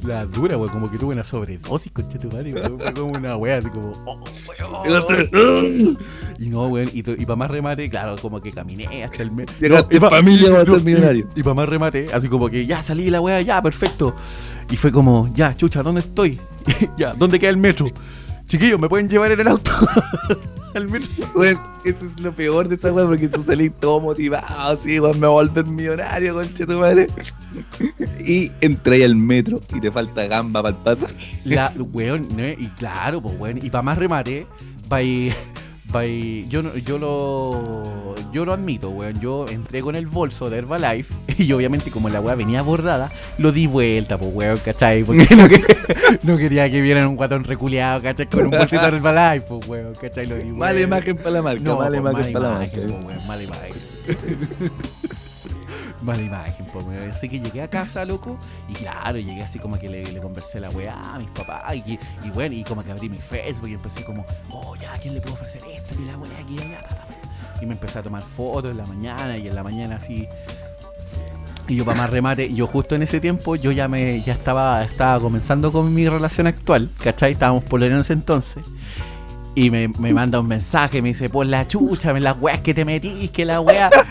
La 0.02 0.26
dura, 0.26 0.56
weón, 0.56 0.70
como 0.70 0.90
que 0.90 0.98
tuve 0.98 1.14
una 1.14 1.24
sobredosis, 1.24 1.92
concha 1.92 2.18
tu 2.18 2.28
madre, 2.28 2.52
fue 2.52 2.94
como 2.94 3.18
una 3.18 3.36
weá 3.36 3.58
así 3.58 3.68
como, 3.70 3.92
oh, 4.04 4.20
weón. 5.32 5.98
Y 6.38 6.48
no, 6.48 6.68
weón, 6.68 6.88
y, 6.92 7.02
para 7.02 7.36
más 7.36 7.50
remate, 7.50 7.90
claro, 7.90 8.16
como 8.20 8.40
que 8.40 8.52
caminé 8.52 9.04
hasta 9.04 9.22
el 9.22 9.32
metro. 9.32 9.54
Llegaste 9.60 9.96
en 9.96 10.02
familia 10.02 10.50
para 10.50 10.64
ser 10.64 10.82
millonario. 10.82 11.28
Y 11.34 11.42
para 11.42 11.54
más 11.54 11.68
remate, 11.68 12.08
así 12.12 12.28
como 12.28 12.48
que 12.48 12.66
ya 12.66 12.82
salí 12.82 13.10
la 13.10 13.20
weá, 13.20 13.40
ya, 13.42 13.60
perfecto. 13.62 14.14
Y 14.70 14.76
fue 14.76 14.92
como, 14.92 15.30
ya, 15.34 15.54
chucha, 15.54 15.82
¿dónde 15.82 16.00
estoy? 16.00 16.38
ya, 16.96 17.14
¿dónde 17.14 17.38
queda 17.40 17.50
el 17.50 17.56
metro? 17.56 17.86
Chiquillos, 18.48 18.80
¿me 18.80 18.88
pueden 18.88 19.08
llevar 19.10 19.30
en 19.30 19.40
el 19.40 19.48
auto? 19.48 19.70
Al 20.74 20.88
metro. 20.88 21.44
Eso 21.44 21.62
es 21.84 22.20
lo 22.20 22.32
peor 22.32 22.68
de 22.68 22.76
esa 22.76 22.92
weá 22.92 23.06
porque 23.06 23.28
tú 23.28 23.42
salís 23.42 23.72
todo 23.78 24.00
motivado, 24.00 24.72
así, 24.72 24.98
weón, 24.98 25.20
me 25.20 25.26
voy 25.26 25.44
a 25.44 25.48
volver 25.48 25.66
millonario, 25.66 26.34
concha 26.34 26.66
tu 26.66 26.78
madre. 26.78 27.08
Y 28.24 28.50
entré 28.60 29.04
al 29.04 29.16
metro 29.16 29.60
y 29.74 29.80
te 29.80 29.90
falta 29.90 30.26
gamba 30.26 30.62
para 30.62 30.76
el 30.76 30.82
pasaje. 30.82 31.40
La, 31.44 31.72
weón, 31.92 32.26
¿no? 32.36 32.48
y 32.48 32.68
claro, 32.78 33.20
pues 33.20 33.38
weón, 33.38 33.58
y 33.58 33.70
para 33.70 33.82
más 33.82 33.98
remate, 33.98 34.46
by, 34.88 35.34
by, 35.92 36.46
yo, 36.48 36.76
yo 36.76 36.98
lo 36.98 38.14
yo 38.32 38.44
lo 38.44 38.52
admito, 38.52 38.90
weón, 38.90 39.18
yo 39.20 39.46
entré 39.48 39.80
con 39.80 39.94
el 39.96 40.06
bolso 40.06 40.50
de 40.50 40.58
Herbalife 40.58 41.14
y 41.38 41.50
obviamente 41.52 41.90
como 41.90 42.08
la 42.08 42.20
weá 42.20 42.34
venía 42.34 42.62
bordada, 42.62 43.10
lo 43.38 43.52
di 43.52 43.66
vuelta, 43.66 44.18
pues 44.18 44.30
weón, 44.34 44.58
¿cachai? 44.64 45.02
Porque 45.04 45.26
no, 45.36 45.48
que- 45.48 45.62
no 46.22 46.36
quería 46.36 46.70
que 46.70 46.80
vieran 46.80 47.06
un 47.08 47.16
guatón 47.16 47.44
reculeado, 47.44 48.02
¿cachai? 48.02 48.26
Con 48.26 48.44
un 48.46 48.50
bolsito 48.50 48.82
de 48.82 48.88
Herbalife, 48.96 49.46
pues 49.48 49.68
weón, 49.68 49.94
¿cachai? 50.00 50.26
Lo 50.26 50.36
di 50.36 50.44
Mala 50.44 50.56
vuelta. 50.72 50.80
imagen 50.80 51.16
para 51.16 51.30
la 51.30 51.42
marca, 51.42 51.62
No, 51.62 51.76
mala 51.76 51.88
pues, 51.88 52.00
imagen 52.00 52.32
para 52.32 52.48
la 52.48 52.58
marca. 52.58 52.76
imagen, 52.76 52.90
pues, 53.00 53.04
weón, 53.06 53.26
mala 53.26 53.42
imagen. 53.42 53.72
mala 56.02 56.22
imagen, 56.22 56.66
pues. 56.72 56.86
Así 57.14 57.28
que 57.28 57.40
llegué 57.40 57.62
a 57.62 57.68
casa, 57.68 58.04
loco, 58.04 58.38
y 58.68 58.74
claro, 58.74 59.18
llegué 59.18 59.42
así 59.42 59.58
como 59.58 59.78
que 59.78 59.88
le, 59.88 60.04
le 60.12 60.20
conversé 60.20 60.58
a 60.58 60.62
la 60.62 60.70
weá 60.70 61.14
a 61.14 61.18
mis 61.18 61.30
papás, 61.30 61.74
y, 61.74 61.98
y 62.24 62.30
bueno, 62.32 62.54
y 62.54 62.64
como 62.64 62.84
que 62.84 62.92
abrí 62.92 63.08
mi 63.08 63.18
Facebook 63.18 63.68
y 63.68 63.74
empecé 63.74 64.04
como, 64.04 64.24
oh, 64.50 64.76
ya, 64.76 64.94
¿a 64.94 64.98
quién 64.98 65.14
le 65.14 65.20
puedo 65.20 65.34
ofrecer 65.34 65.62
esto? 65.74 65.94
Y 66.00 66.06
la 66.06 66.16
weá 66.16 66.38
aquí, 66.38 66.56
ta. 66.56 67.06
Y 67.60 67.66
me 67.66 67.72
empecé 67.72 67.98
a 67.98 68.02
tomar 68.02 68.22
fotos 68.22 68.70
en 68.70 68.78
la 68.78 68.86
mañana, 68.86 69.36
y 69.36 69.48
en 69.48 69.54
la 69.54 69.62
mañana 69.62 69.96
así. 69.96 70.28
Y 71.68 71.76
yo 71.76 71.84
para 71.84 71.98
más 71.98 72.10
remate, 72.10 72.52
yo 72.54 72.66
justo 72.66 72.94
en 72.94 73.02
ese 73.02 73.20
tiempo 73.20 73.54
yo 73.54 73.72
ya 73.72 73.88
me 73.88 74.22
ya 74.22 74.32
estaba 74.32 74.82
estaba 74.82 75.20
comenzando 75.20 75.70
con 75.70 75.92
mi 75.94 76.08
relación 76.08 76.46
actual, 76.46 76.90
¿cachai? 77.02 77.32
Estábamos 77.32 77.62
por 77.64 77.82
en 77.82 77.94
ese 77.94 78.14
entonces. 78.14 78.64
Y 79.54 79.70
me, 79.70 79.88
me 79.88 80.14
manda 80.14 80.40
un 80.40 80.46
mensaje, 80.46 81.02
me 81.02 81.08
dice, 81.08 81.28
por 81.28 81.44
la 81.44 81.66
chucha, 81.66 82.12
las 82.12 82.40
weas 82.40 82.60
que 82.60 82.72
te 82.72 82.84
metís, 82.84 83.30
que 83.30 83.44
la 83.44 83.60
wea. 83.60 83.90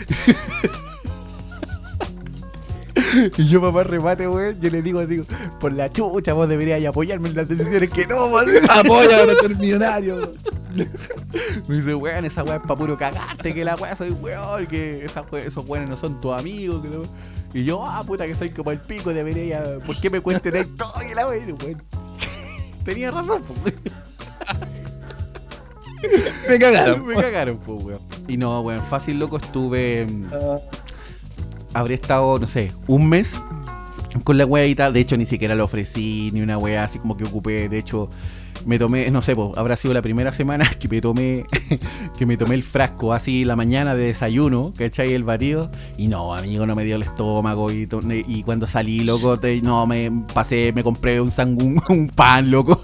y 3.36 3.48
yo 3.48 3.60
papá 3.60 3.82
remate, 3.84 4.28
weón, 4.28 4.60
yo 4.60 4.70
le 4.70 4.82
digo 4.82 5.00
así, 5.00 5.22
por 5.60 5.72
la 5.72 5.90
chucha, 5.90 6.32
vos 6.32 6.48
deberías 6.48 6.84
apoyarme 6.84 7.28
en 7.30 7.36
las 7.36 7.48
decisiones 7.48 7.90
que 7.90 8.06
tomo. 8.06 8.38
Apoya 8.70 9.18
para 9.18 9.34
ser 9.34 9.56
millonario. 9.56 10.32
Me 11.68 11.74
dice, 11.76 11.94
weón, 11.94 12.24
esa 12.24 12.44
weá 12.44 12.56
es 12.56 12.62
pa' 12.62 12.76
puro 12.76 12.96
cagarte, 12.96 13.54
que 13.54 13.64
la 13.64 13.74
weá 13.76 13.94
soy 13.96 14.10
weón, 14.10 14.66
que 14.66 15.04
esos 15.04 15.68
weones 15.68 15.88
no 15.90 15.96
son 15.96 16.20
tus 16.20 16.38
amigos, 16.38 16.82
que 16.82 16.88
no- 16.88 17.02
Y 17.54 17.64
yo, 17.64 17.84
ah, 17.84 18.02
puta, 18.06 18.26
que 18.26 18.34
soy 18.34 18.50
como 18.50 18.70
el 18.70 18.80
pico, 18.80 19.12
debería. 19.12 19.78
¿Por 19.84 20.00
qué 20.00 20.10
me 20.10 20.20
cuenten 20.20 20.56
esto? 20.56 20.92
Y 21.10 21.14
la 21.14 21.26
weá, 21.26 21.40
weón. 21.46 21.82
Tenía 22.84 23.10
razón, 23.10 23.42
pues. 23.62 23.74
Me 26.48 26.58
cagaron. 26.58 27.06
Me 27.06 27.14
cagaron, 27.14 27.58
pues, 27.58 27.84
weón. 27.84 28.00
Y 28.28 28.36
no, 28.36 28.60
weón, 28.60 28.82
fácil, 28.82 29.18
loco, 29.18 29.38
estuve. 29.38 30.06
mm, 30.06 30.26
Habré 31.78 31.94
estado, 31.94 32.40
no 32.40 32.48
sé, 32.48 32.72
un 32.88 33.08
mes 33.08 33.40
con 34.24 34.36
la 34.36 34.44
weadita. 34.44 34.90
De 34.90 34.98
hecho, 34.98 35.16
ni 35.16 35.24
siquiera 35.24 35.54
lo 35.54 35.64
ofrecí, 35.64 36.30
ni 36.32 36.40
una 36.40 36.58
wea 36.58 36.82
así 36.82 36.98
como 36.98 37.16
que 37.16 37.22
ocupé. 37.22 37.68
De 37.68 37.78
hecho, 37.78 38.10
me 38.66 38.80
tomé, 38.80 39.08
no 39.12 39.22
sé, 39.22 39.36
habrá 39.54 39.76
sido 39.76 39.94
la 39.94 40.02
primera 40.02 40.32
semana 40.32 40.68
que 40.80 40.88
me 40.88 41.00
tomé 41.00 41.44
que 42.18 42.26
me 42.26 42.36
tomé 42.36 42.56
el 42.56 42.64
frasco 42.64 43.12
así 43.12 43.44
la 43.44 43.54
mañana 43.54 43.94
de 43.94 44.06
desayuno, 44.06 44.72
¿cachai? 44.76 45.12
El 45.12 45.22
batido. 45.22 45.70
Y 45.96 46.08
no, 46.08 46.34
amigo, 46.34 46.66
no 46.66 46.74
me 46.74 46.84
dio 46.84 46.96
el 46.96 47.02
estómago. 47.02 47.70
Y, 47.70 47.88
y 48.26 48.42
cuando 48.42 48.66
salí, 48.66 49.04
loco, 49.04 49.38
no, 49.62 49.86
me 49.86 50.10
pasé, 50.34 50.72
me 50.72 50.82
compré 50.82 51.20
un 51.20 51.30
sangún, 51.30 51.80
un 51.88 52.08
pan, 52.08 52.50
loco. 52.50 52.82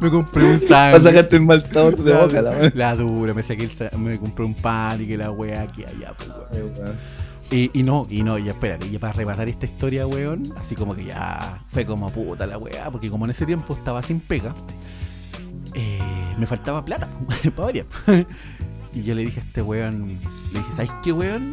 Me 0.00 0.10
compré 0.10 0.44
un 0.44 0.58
Para 0.68 0.92
sándwich. 0.92 1.02
sacarte 1.02 1.36
el 1.36 1.42
mal 1.42 1.64
sabor 1.66 1.96
de 1.96 2.10
La, 2.12 2.20
boca, 2.22 2.42
la 2.42 2.50
weá. 2.50 2.72
la 2.74 2.94
dura, 2.96 3.34
me 3.34 3.42
saqué 3.42 3.64
el 3.64 3.98
me 3.98 4.18
compré 4.18 4.44
un 4.44 4.54
pan 4.54 5.02
y 5.02 5.06
que 5.06 5.16
la 5.16 5.30
wea 5.30 5.62
aquí 5.62 5.84
allá, 5.84 6.14
pues, 6.16 6.30
weón. 6.52 6.96
Y, 7.50 7.70
y 7.78 7.82
no, 7.84 8.06
y 8.10 8.22
no, 8.24 8.38
y 8.38 8.48
espérate, 8.48 8.86
y 8.88 8.98
para 8.98 9.12
rematar 9.12 9.48
esta 9.48 9.66
historia, 9.66 10.04
weón, 10.06 10.42
así 10.58 10.74
como 10.74 10.96
que 10.96 11.04
ya 11.04 11.62
fue 11.68 11.86
como 11.86 12.10
puta 12.10 12.44
la 12.46 12.58
weá, 12.58 12.90
porque 12.90 13.08
como 13.08 13.24
en 13.24 13.30
ese 13.30 13.46
tiempo 13.46 13.74
estaba 13.74 14.02
sin 14.02 14.18
pega, 14.18 14.52
eh, 15.74 15.98
me 16.38 16.46
faltaba 16.46 16.84
plata, 16.84 17.08
para 17.54 17.66
variar. 17.66 17.86
y 18.92 19.02
yo 19.02 19.14
le 19.14 19.24
dije 19.24 19.40
a 19.40 19.42
este 19.44 19.62
weón, 19.62 20.18
le 20.52 20.58
dije, 20.58 20.72
¿sabes 20.72 20.90
qué, 21.04 21.12
weón? 21.12 21.52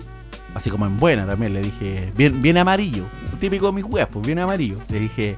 Así 0.56 0.70
como 0.70 0.86
en 0.86 0.98
buena 0.98 1.26
también, 1.26 1.54
le 1.54 1.62
dije, 1.62 2.12
bien, 2.16 2.42
bien 2.42 2.58
amarillo, 2.58 3.04
típico 3.40 3.68
de 3.68 3.74
mis 3.74 3.84
weas, 3.86 4.08
pues 4.12 4.26
bien 4.26 4.40
amarillo. 4.40 4.78
Le 4.90 5.00
dije, 5.00 5.36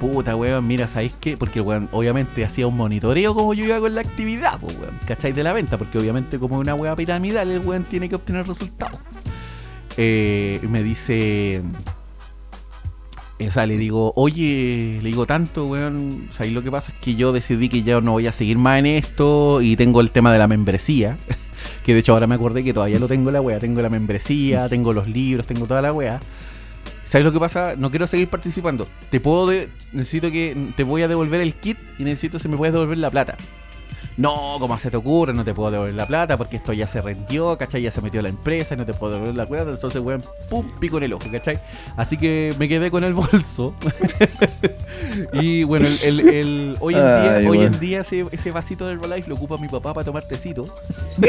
Puta, 0.00 0.36
weón, 0.36 0.66
mira, 0.66 0.88
¿sabéis 0.88 1.14
qué? 1.20 1.36
Porque 1.36 1.60
el 1.60 1.64
weón 1.64 1.88
obviamente 1.92 2.44
hacía 2.44 2.66
un 2.66 2.76
monitoreo 2.76 3.34
como 3.34 3.54
yo 3.54 3.64
iba 3.64 3.80
con 3.80 3.94
la 3.94 4.02
actividad, 4.02 4.58
pues, 4.60 4.76
weón, 4.78 4.98
¿cachai? 5.06 5.32
De 5.32 5.42
la 5.42 5.52
venta, 5.52 5.78
porque 5.78 5.98
obviamente 5.98 6.38
como 6.38 6.58
una 6.58 6.74
weá 6.74 6.94
piramidal, 6.94 7.50
el 7.50 7.60
weón 7.60 7.84
tiene 7.84 8.08
que 8.08 8.14
obtener 8.14 8.46
resultados. 8.46 8.98
Eh, 9.96 10.60
me 10.68 10.82
dice... 10.82 11.62
O 13.38 13.50
sea, 13.50 13.66
le 13.66 13.76
digo, 13.76 14.14
oye, 14.16 14.98
le 15.02 15.10
digo 15.10 15.26
tanto, 15.26 15.66
weón. 15.66 16.28
O 16.30 16.32
sea, 16.32 16.46
y 16.46 16.52
lo 16.52 16.62
que 16.62 16.70
pasa 16.70 16.90
es 16.92 16.98
que 16.98 17.16
yo 17.16 17.32
decidí 17.32 17.68
que 17.68 17.82
ya 17.82 18.00
no 18.00 18.12
voy 18.12 18.26
a 18.26 18.32
seguir 18.32 18.56
más 18.56 18.78
en 18.78 18.86
esto 18.86 19.60
y 19.60 19.76
tengo 19.76 20.00
el 20.00 20.10
tema 20.10 20.32
de 20.32 20.38
la 20.38 20.48
membresía. 20.48 21.18
Que 21.84 21.94
de 21.94 22.00
hecho 22.00 22.12
ahora 22.12 22.26
me 22.26 22.34
acordé 22.34 22.62
que 22.62 22.72
todavía 22.72 22.98
lo 22.98 23.08
tengo 23.08 23.30
la 23.30 23.40
wea. 23.40 23.58
Tengo 23.58 23.80
la 23.80 23.88
membresía, 23.88 24.68
tengo 24.68 24.92
los 24.92 25.08
libros, 25.08 25.46
tengo 25.46 25.66
toda 25.66 25.82
la 25.82 25.92
wea. 25.92 26.20
¿Sabes 27.06 27.24
lo 27.24 27.32
que 27.32 27.38
pasa? 27.40 27.74
No 27.78 27.88
quiero 27.90 28.06
seguir 28.08 28.28
participando. 28.28 28.86
Te 29.10 29.20
puedo 29.20 29.46
de- 29.46 29.70
necesito 29.92 30.30
que 30.30 30.72
te 30.76 30.82
voy 30.82 31.02
a 31.02 31.08
devolver 31.08 31.40
el 31.40 31.54
kit 31.54 31.78
y 31.98 32.02
necesito 32.04 32.38
si 32.40 32.48
me 32.48 32.56
puedes 32.56 32.72
devolver 32.74 32.98
la 32.98 33.10
plata. 33.10 33.36
No, 34.16 34.56
¿cómo 34.58 34.76
se 34.78 34.90
te 34.90 34.96
ocurre? 34.96 35.32
No 35.34 35.44
te 35.44 35.52
puedo 35.54 35.70
devolver 35.70 35.94
la 35.94 36.06
plata 36.06 36.36
porque 36.38 36.56
esto 36.56 36.72
ya 36.72 36.86
se 36.86 37.00
rendió, 37.02 37.56
¿cachai? 37.58 37.82
Ya 37.82 37.90
se 37.90 38.00
metió 38.00 38.22
la 38.22 38.30
empresa 38.30 38.74
y 38.74 38.78
no 38.78 38.86
te 38.86 38.92
puedo 38.94 39.12
devolver 39.12 39.36
la 39.36 39.46
plata. 39.46 39.70
Entonces, 39.70 40.00
weón, 40.02 40.22
pum, 40.50 40.66
pico 40.80 40.96
en 40.96 41.04
el 41.04 41.12
ojo, 41.12 41.30
¿cachai? 41.30 41.60
Así 41.96 42.16
que 42.16 42.52
me 42.58 42.66
quedé 42.68 42.90
con 42.90 43.04
el 43.04 43.12
bolso. 43.14 43.74
y 45.34 45.62
bueno, 45.64 45.86
el, 45.86 45.98
el- 46.02 46.28
el- 46.28 46.76
hoy 46.80 46.94
en 46.94 47.00
día, 47.00 47.50
hoy 47.50 47.58
en 47.60 47.78
día 47.78 48.00
ese, 48.00 48.24
ese 48.32 48.50
vasito 48.50 48.86
del 48.86 48.98
Herbalife 48.98 49.28
lo 49.28 49.34
ocupa 49.36 49.58
mi 49.58 49.68
papá 49.68 49.92
para 49.94 50.04
tomar 50.04 50.26
tecito. 50.26 50.64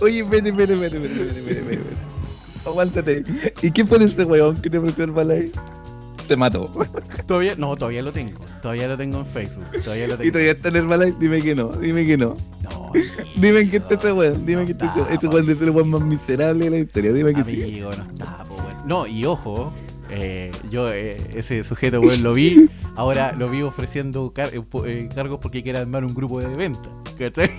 Oye, 0.00 0.22
vete, 0.22 0.50
vete, 0.52 0.74
vete, 0.74 0.98
vete, 0.98 1.14
vete, 1.18 1.40
vete, 1.42 1.60
vete. 1.60 2.07
Aguántate. 2.68 3.24
¿Y 3.62 3.70
qué 3.70 3.84
fue 3.84 4.02
ese 4.04 4.24
weón 4.24 4.56
que 4.60 4.70
te 4.70 4.78
ofreció 4.78 5.04
el 5.04 5.10
balay? 5.12 5.50
Te 6.26 6.36
mató. 6.36 6.70
Todavía, 7.26 7.54
no, 7.56 7.74
todavía 7.74 8.02
lo 8.02 8.12
tengo. 8.12 8.44
Todavía 8.60 8.86
lo 8.88 8.98
tengo 8.98 9.18
en 9.20 9.26
Facebook. 9.26 9.64
Todavía 9.82 10.08
lo 10.08 10.14
Y 10.14 10.18
tengo. 10.18 10.32
todavía 10.32 10.52
está 10.52 10.68
en 10.68 10.76
el 10.76 10.86
balay. 10.86 11.14
Dime 11.18 11.40
que 11.40 11.54
no, 11.54 11.68
dime 11.68 12.04
que 12.04 12.18
no. 12.18 12.36
No, 12.62 12.92
Dime 13.36 13.66
que 13.68 13.78
está 13.78 13.94
ese 13.94 14.12
weón. 14.12 14.44
Dime 14.44 14.60
no 14.60 14.66
que 14.66 14.72
está 14.72 14.86
ese 14.94 15.14
Este 15.14 15.26
weón 15.28 15.46
de 15.46 15.54
ser 15.54 15.64
el 15.64 15.70
weón 15.70 15.88
más 15.90 16.02
miserable 16.02 16.64
de 16.66 16.70
la 16.70 16.78
historia. 16.78 17.12
Dime 17.14 17.32
que 17.32 17.44
sí. 17.44 17.62
Amigo, 17.62 17.90
no 17.96 18.04
está, 18.04 18.44
po, 18.44 18.56
weón. 18.56 18.76
No, 18.86 19.06
y 19.06 19.24
ojo, 19.24 19.72
eh, 20.10 20.50
yo 20.70 20.92
eh, 20.92 21.16
ese 21.34 21.64
sujeto, 21.64 22.00
weón, 22.02 22.22
lo 22.22 22.34
vi. 22.34 22.68
Ahora 22.96 23.32
lo 23.32 23.48
vi 23.48 23.62
ofreciendo 23.62 24.30
car- 24.34 24.50
eh, 24.52 24.60
eh, 24.84 25.08
cargos 25.14 25.38
porque 25.40 25.62
quiere 25.62 25.78
armar 25.78 26.04
un 26.04 26.12
grupo 26.14 26.40
de 26.40 26.48
venta. 26.48 26.90
¿Cachai? 27.18 27.50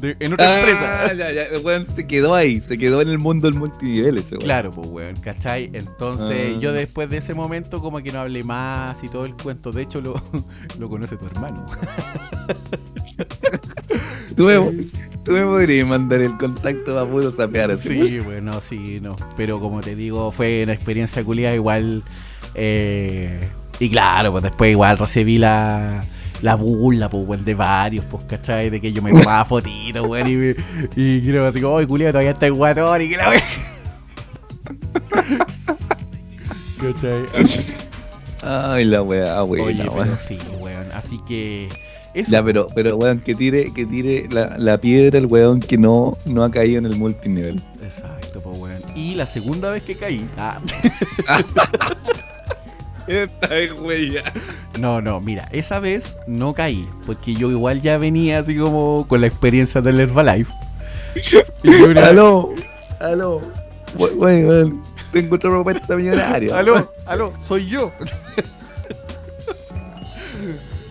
De- 0.00 0.16
en 0.20 0.32
otra 0.34 0.46
Ah, 0.54 0.58
empresa. 0.58 1.14
ya, 1.14 1.32
ya. 1.32 1.42
El 1.44 1.64
weón 1.64 1.86
se 1.86 2.06
quedó 2.06 2.34
ahí. 2.34 2.60
Se 2.60 2.76
quedó 2.76 3.00
en 3.00 3.08
el 3.08 3.18
mundo 3.18 3.48
del 3.48 3.58
multinivel 3.58 4.18
ese 4.18 4.32
weón. 4.32 4.40
Claro, 4.42 4.70
pues, 4.70 4.88
weón, 4.88 5.16
¿cachai? 5.16 5.70
Entonces, 5.72 6.52
Ah. 6.56 6.58
yo 6.60 6.72
después 6.72 7.08
de 7.10 7.16
ese 7.18 7.32
momento, 7.34 7.80
como 7.80 7.98
que 8.02 8.12
no 8.12 8.20
hablé 8.20 8.42
más 8.42 9.02
y 9.02 9.08
todo 9.08 9.24
el 9.24 9.34
cuento. 9.34 9.72
De 9.72 9.82
hecho, 9.82 10.00
lo, 10.00 10.14
lo 10.78 10.88
conoce 10.88 11.16
tu 11.16 11.24
hermano. 11.26 11.64
Tú 14.36 14.44
me, 14.44 14.54
tú 15.24 15.32
me 15.32 15.42
podrías 15.42 15.86
mandar 15.86 16.20
el 16.20 16.36
contacto 16.36 16.94
para 16.94 17.04
puro 17.06 17.32
sapear 17.32 17.70
así. 17.72 18.06
Sí, 18.06 18.18
bueno, 18.20 18.60
sí, 18.60 19.00
no. 19.00 19.16
Pero 19.36 19.58
como 19.58 19.80
te 19.80 19.96
digo, 19.96 20.30
fue 20.30 20.62
una 20.62 20.72
experiencia 20.74 21.24
culiada 21.24 21.54
igual. 21.56 22.04
eh, 22.54 23.40
y 23.80 23.90
claro, 23.90 24.30
pues 24.32 24.44
después 24.44 24.70
igual 24.70 24.96
recibí 24.98 25.38
la, 25.38 26.04
la 26.42 26.54
burla, 26.54 27.08
pues, 27.10 27.26
weón, 27.26 27.44
de 27.44 27.54
varios, 27.54 28.04
pues, 28.04 28.24
¿cachai? 28.24 28.70
De 28.70 28.80
que 28.80 28.92
yo 28.92 29.02
me 29.02 29.10
tomaba 29.10 29.44
fotitos, 29.44 30.06
weón, 30.06 30.26
y, 30.28 30.36
me- 30.36 30.56
y 30.96 31.20
quiero 31.22 31.46
así 31.46 31.60
como, 31.60 31.78
¡ay, 31.78 31.86
culiado, 31.86 32.12
todavía 32.12 32.32
está 32.32 32.46
el 32.46 32.52
guatón! 32.54 33.02
Y 33.02 33.08
que 33.10 33.16
la 33.16 33.28
weón. 33.30 33.42
¿Cachai? 36.80 37.24
Ay, 38.42 38.84
la 38.84 39.02
weá, 39.02 39.42
Oye, 39.42 39.62
buena, 39.62 39.82
pero 39.84 39.92
weón. 39.94 40.18
sí, 40.18 40.38
weón. 40.60 40.86
Así 40.94 41.18
que. 41.26 41.68
Eso. 42.14 42.30
Ya, 42.32 42.42
pero, 42.42 42.66
pero 42.74 42.96
weón, 42.96 43.20
que 43.20 43.34
tire, 43.34 43.72
que 43.74 43.84
tire 43.84 44.28
la, 44.30 44.56
la 44.58 44.78
piedra 44.80 45.18
el 45.18 45.26
weón 45.26 45.60
que 45.60 45.76
no, 45.76 46.16
no 46.24 46.42
ha 46.44 46.50
caído 46.50 46.78
en 46.78 46.86
el 46.86 46.96
multinivel. 46.96 47.60
Exacto, 47.82 48.40
pues, 48.40 48.58
weón. 48.58 48.80
Y 48.94 49.14
la 49.14 49.26
segunda 49.26 49.70
vez 49.70 49.82
que 49.82 49.96
caí. 49.96 50.28
Ah. 50.36 50.60
No, 54.78 55.00
no, 55.00 55.20
mira, 55.20 55.48
esa 55.52 55.80
vez 55.80 56.16
no 56.26 56.54
caí, 56.54 56.86
porque 57.06 57.34
yo 57.34 57.50
igual 57.50 57.80
ya 57.80 57.98
venía 57.98 58.38
así 58.38 58.56
como 58.56 59.06
con 59.08 59.20
la 59.20 59.26
experiencia 59.26 59.80
del 59.80 59.98
Herbalife. 60.00 60.52
Y 61.62 61.70
yo 61.72 61.86
una- 61.86 62.06
Aló, 62.08 62.54
aló. 63.00 63.40
Weón, 63.96 64.82
tengo 65.12 65.36
otra 65.36 65.50
propuesta 65.50 65.96
millonaria. 65.96 66.56
aló, 66.56 66.92
aló, 67.06 67.32
soy 67.40 67.66
yo. 67.66 67.90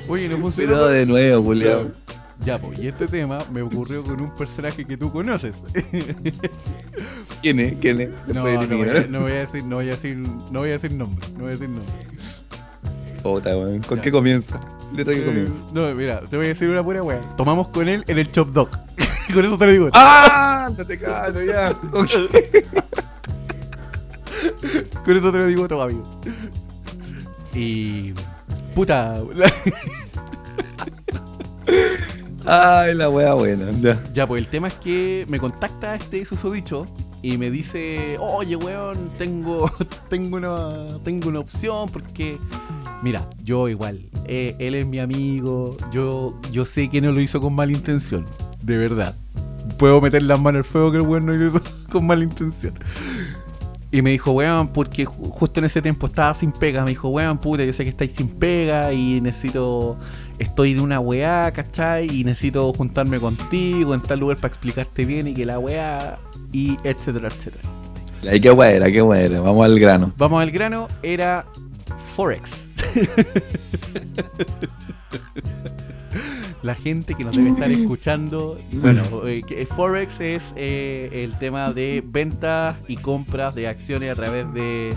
Oye, 0.09 0.27
no 0.29 0.37
funcionó. 0.37 0.73
Pero 0.73 0.87
de 0.87 1.05
nuevo, 1.05 1.43
Julián. 1.43 1.93
Ya, 2.45 2.59
pues, 2.59 2.79
y 2.79 2.87
este 2.87 3.07
tema 3.07 3.39
me 3.51 3.61
ocurrió 3.61 4.03
con 4.03 4.21
un 4.21 4.29
personaje 4.35 4.85
que 4.85 4.95
tú 4.95 5.11
conoces. 5.11 5.55
¿Quién 7.41 7.59
es? 7.59 7.73
¿Quién 7.81 7.99
es? 8.01 8.09
No, 8.27 8.33
no 8.35 8.41
voy, 8.43 8.55
a, 8.55 8.61
no 9.07 9.19
voy 9.21 9.31
a 9.31 9.39
decir, 9.39 9.63
no 9.65 9.75
voy 9.75 9.87
a 9.87 9.91
decir, 9.91 10.17
no 10.17 10.59
voy 10.59 10.69
a 10.69 10.71
decir 10.73 10.93
nombre, 10.93 11.27
no 11.33 11.39
voy 11.39 11.47
a 11.47 11.51
decir 11.51 11.69
nombre. 11.69 11.93
Puta, 13.21 13.49
weón. 13.57 13.81
¿Con 13.81 13.97
Ya. 13.97 14.03
qué 14.03 14.11
comienza? 14.11 14.59
Letra 14.95 15.13
que 15.13 15.19
Eh, 15.21 15.25
comienza. 15.25 15.53
no, 15.73 15.93
mira, 15.95 16.21
te 16.21 16.37
voy 16.37 16.45
a 16.45 16.49
decir 16.49 16.69
una 16.69 16.81
pura 16.83 17.03
wea. 17.03 17.19
Tomamos 17.35 17.67
con 17.69 17.89
él 17.89 18.03
en 18.07 18.17
el 18.19 18.31
Chop 18.31 18.49
Dog. 18.51 18.69
con 19.33 19.43
eso 19.43 19.57
te 19.57 19.65
lo 19.65 19.71
digo. 19.71 19.89
¡Ah! 19.93 20.69
No 20.77 20.85
te 20.85 20.97
calo 20.97 21.43
ya. 21.43 21.73
Con 25.05 25.15
eso 25.17 25.31
te 25.31 25.37
lo 25.37 25.47
digo 25.47 25.67
todo, 25.67 25.81
amigo. 25.81 26.07
Y. 27.53 28.13
Puta. 28.75 29.21
la- 29.33 29.51
Ay, 32.47 32.95
la 32.95 33.09
wea 33.09 33.33
buena. 33.33 33.65
Ya. 33.81 34.01
ya, 34.13 34.25
pues 34.25 34.41
el 34.43 34.49
tema 34.49 34.69
es 34.69 34.75
que 34.75 35.25
me 35.27 35.39
contacta 35.39 35.95
este 35.95 36.23
susodicho 36.23 36.85
y 37.21 37.37
me 37.37 37.51
dice: 37.51 38.17
Oye, 38.19 38.55
weón, 38.55 39.09
tengo, 39.17 39.69
tengo, 40.09 40.37
una, 40.37 40.97
tengo 41.03 41.29
una 41.29 41.39
opción 41.39 41.89
porque. 41.89 42.37
Mira, 43.03 43.27
yo 43.43 43.67
igual. 43.69 44.09
eh, 44.25 44.55
él 44.59 44.75
es 44.75 44.87
mi 44.87 44.99
amigo. 44.99 45.75
Yo, 45.91 46.39
yo 46.51 46.65
sé 46.65 46.89
que 46.89 47.01
no 47.01 47.11
lo 47.11 47.19
hizo 47.21 47.41
con 47.41 47.53
mala 47.53 47.71
intención. 47.73 48.25
De 48.61 48.77
verdad. 48.77 49.15
Puedo 49.77 49.99
meter 49.99 50.23
las 50.23 50.39
manos 50.39 50.59
al 50.59 50.63
fuego 50.63 50.91
que 50.91 50.97
el 50.97 51.03
weón 51.03 51.25
no 51.25 51.33
lo 51.33 51.47
hizo 51.47 51.61
con 51.91 52.07
mala 52.07 52.23
intención. 52.23 52.73
Y 53.97 54.01
me 54.03 54.11
dijo, 54.11 54.31
weón, 54.31 54.67
porque 54.67 55.07
ju- 55.07 55.31
justo 55.31 55.59
en 55.59 55.65
ese 55.65 55.81
tiempo 55.81 56.05
estaba 56.05 56.31
sin 56.35 56.51
pega. 56.51 56.83
Me 56.83 56.91
dijo, 56.91 57.09
weón, 57.09 57.39
puta, 57.39 57.63
yo 57.63 57.73
sé 57.73 57.83
que 57.83 57.89
estáis 57.89 58.11
sin 58.11 58.27
pega 58.29 58.93
y 58.93 59.19
necesito. 59.21 59.97
Estoy 60.37 60.75
de 60.75 60.81
una 60.81 60.99
weá, 60.99 61.51
¿cachai? 61.51 62.05
Y 62.11 62.23
necesito 62.23 62.71
juntarme 62.73 63.19
contigo 63.19 63.95
en 63.95 64.01
tal 64.01 64.19
lugar 64.19 64.37
para 64.37 64.49
explicarte 64.49 65.03
bien 65.03 65.25
y 65.27 65.33
que 65.33 65.45
la 65.45 65.57
weá. 65.57 66.19
Y 66.51 66.77
etcétera, 66.83 67.29
etcétera. 67.29 67.63
Ay, 68.29 68.39
qué 68.39 68.51
buena, 68.51 68.91
qué 68.91 69.01
buena. 69.01 69.41
Vamos 69.41 69.65
al 69.65 69.79
grano. 69.79 70.13
Vamos 70.15 70.43
al 70.43 70.51
grano, 70.51 70.87
era 71.01 71.43
Forex. 72.15 72.67
La 76.63 76.75
gente 76.75 77.13
que 77.13 77.23
nos 77.23 77.35
debe 77.35 77.49
estar 77.49 77.71
escuchando, 77.71 78.57
bueno, 78.73 79.03
eh, 79.25 79.67
Forex 79.75 80.19
es 80.19 80.53
eh, 80.55 81.09
el 81.23 81.37
tema 81.37 81.71
de 81.71 82.03
ventas 82.05 82.77
y 82.87 82.97
compras 82.97 83.53
de 83.53 83.67
acciones 83.67 84.11
a 84.11 84.15
través 84.15 84.51
de 84.53 84.93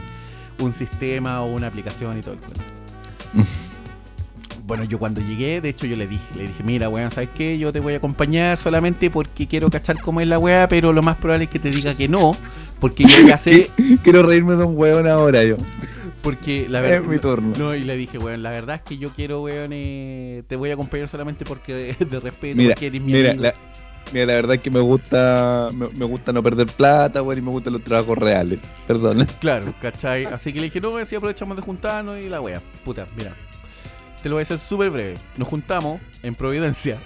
un 0.59 0.73
sistema 0.73 1.43
o 1.43 1.53
una 1.53 1.67
aplicación 1.67 2.19
y 2.19 2.23
todo 2.23 2.35
el 2.35 2.41
cuento. 2.41 2.63
Bueno, 4.67 4.85
yo 4.85 4.99
cuando 4.99 5.21
llegué, 5.21 5.61
de 5.61 5.71
hecho 5.71 5.87
yo 5.87 5.97
le 5.97 6.07
dije, 6.07 6.23
le 6.37 6.43
dije, 6.43 6.63
mira, 6.63 6.89
weón, 6.89 7.11
¿sabes 7.11 7.31
qué? 7.35 7.59
Yo 7.59 7.73
te 7.73 7.81
voy 7.81 7.95
a 7.95 7.97
acompañar 7.97 8.57
solamente 8.57 9.11
porque 9.11 9.49
quiero 9.49 9.69
cachar 9.69 10.01
cómo 10.01 10.21
es 10.21 10.29
la 10.29 10.39
weá, 10.39 10.69
pero 10.69 10.93
lo 10.93 11.03
más 11.03 11.17
probable 11.17 11.45
es 11.45 11.51
que 11.51 11.59
te 11.59 11.71
diga 11.71 11.93
que 11.93 12.07
no, 12.07 12.37
porque 12.79 13.05
yo 13.05 13.27
ya 13.27 13.37
sé, 13.37 13.69
Quiero 14.05 14.23
reírme 14.23 14.55
de 14.55 14.65
un 14.65 14.79
weón 14.79 15.09
ahora 15.09 15.43
yo. 15.43 15.57
Porque 16.23 16.67
la 16.69 16.79
Es 16.81 16.91
verdad... 16.91 17.09
mi 17.09 17.19
turno. 17.19 17.53
No, 17.59 17.75
y 17.75 17.81
le 17.85 17.97
dije, 17.97 18.19
weón, 18.19 18.43
la 18.43 18.51
verdad 18.51 18.77
es 18.77 18.83
que 18.83 18.99
yo 18.99 19.11
quiero, 19.11 19.43
weón, 19.43 19.71
eh, 19.73 20.43
te 20.49 20.57
voy 20.57 20.71
a 20.71 20.75
acompañar 20.75 21.09
solamente 21.09 21.45
porque 21.45 21.95
de 21.99 22.21
respeto, 22.21 22.57
Mira, 22.57 22.71
porque 22.75 22.87
eres 22.87 23.01
mi 23.03 23.13
mira, 23.13 23.31
amigo. 23.31 23.45
la, 23.45 23.55
mira, 24.13 24.27
la 24.27 24.33
verdad 24.35 24.55
es 24.57 24.61
que 24.61 24.71
me 24.71 24.81
gusta, 24.81 25.69
me, 25.75 25.89
me 25.89 26.05
gusta 26.05 26.33
no 26.33 26.43
perder 26.43 26.67
plata, 26.69 27.23
weón, 27.23 27.39
y 27.39 27.43
me 27.43 27.51
gustan 27.51 27.73
los 27.75 27.85
trabajos 27.85 28.17
reales. 28.19 28.61
Perdón. 28.87 29.27
Claro, 29.41 29.75
¿cachai? 29.81 30.25
Así 30.27 30.53
que 30.53 30.59
le 30.61 30.65
dije, 30.67 30.81
no, 30.81 31.05
si 31.05 31.15
aprovechamos 31.17 31.57
de 31.57 31.63
juntarnos 31.63 32.19
y 32.25 32.29
la 32.29 32.41
wea. 32.41 32.61
Puta, 32.85 33.07
mira. 33.17 33.35
Te 34.23 34.29
lo 34.29 34.35
voy 34.35 34.41
a 34.41 34.43
hacer 34.43 34.59
súper 34.59 34.91
breve. 34.91 35.15
Nos 35.39 35.49
juntamos 35.49 35.99
en 36.23 36.35
Providencia. 36.35 36.99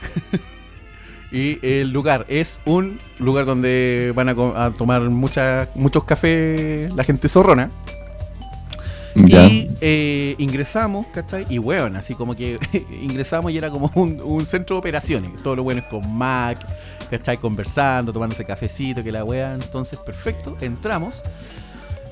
y 1.31 1.59
el 1.63 1.91
lugar 1.91 2.27
es 2.29 2.61
un 2.65 2.99
lugar 3.19 3.45
donde 3.47 4.13
van 4.17 4.29
a 4.31 4.71
tomar 4.73 5.01
mucha, 5.03 5.69
muchos 5.77 6.05
cafés 6.05 6.93
la 6.95 7.05
gente 7.05 7.29
zorrona. 7.29 7.71
Y 9.15 9.69
eh, 9.81 10.35
ingresamos, 10.39 11.07
¿cachai? 11.09 11.47
Y 11.49 11.59
weón, 11.59 11.97
así 11.97 12.15
como 12.15 12.35
que 12.35 12.59
ingresamos 13.03 13.53
y 13.53 13.59
era 13.59 13.71
como 13.71 13.91
un, 13.95 14.47
centro 14.47 14.77
de 14.77 14.81
operaciones. 14.81 15.43
Todo 15.43 15.57
lo 15.57 15.63
bueno 15.63 15.81
es 15.81 15.87
con 15.87 16.13
Mac, 16.17 16.59
¿cachai? 17.11 17.39
Conversando, 17.39 18.13
tomándose 18.13 18.45
cafecito, 18.45 19.03
que 19.05 19.13
la 19.13 19.25
wea. 19.25 19.55
Entonces, 19.55 19.99
perfecto, 20.01 20.57
entramos. 20.61 21.23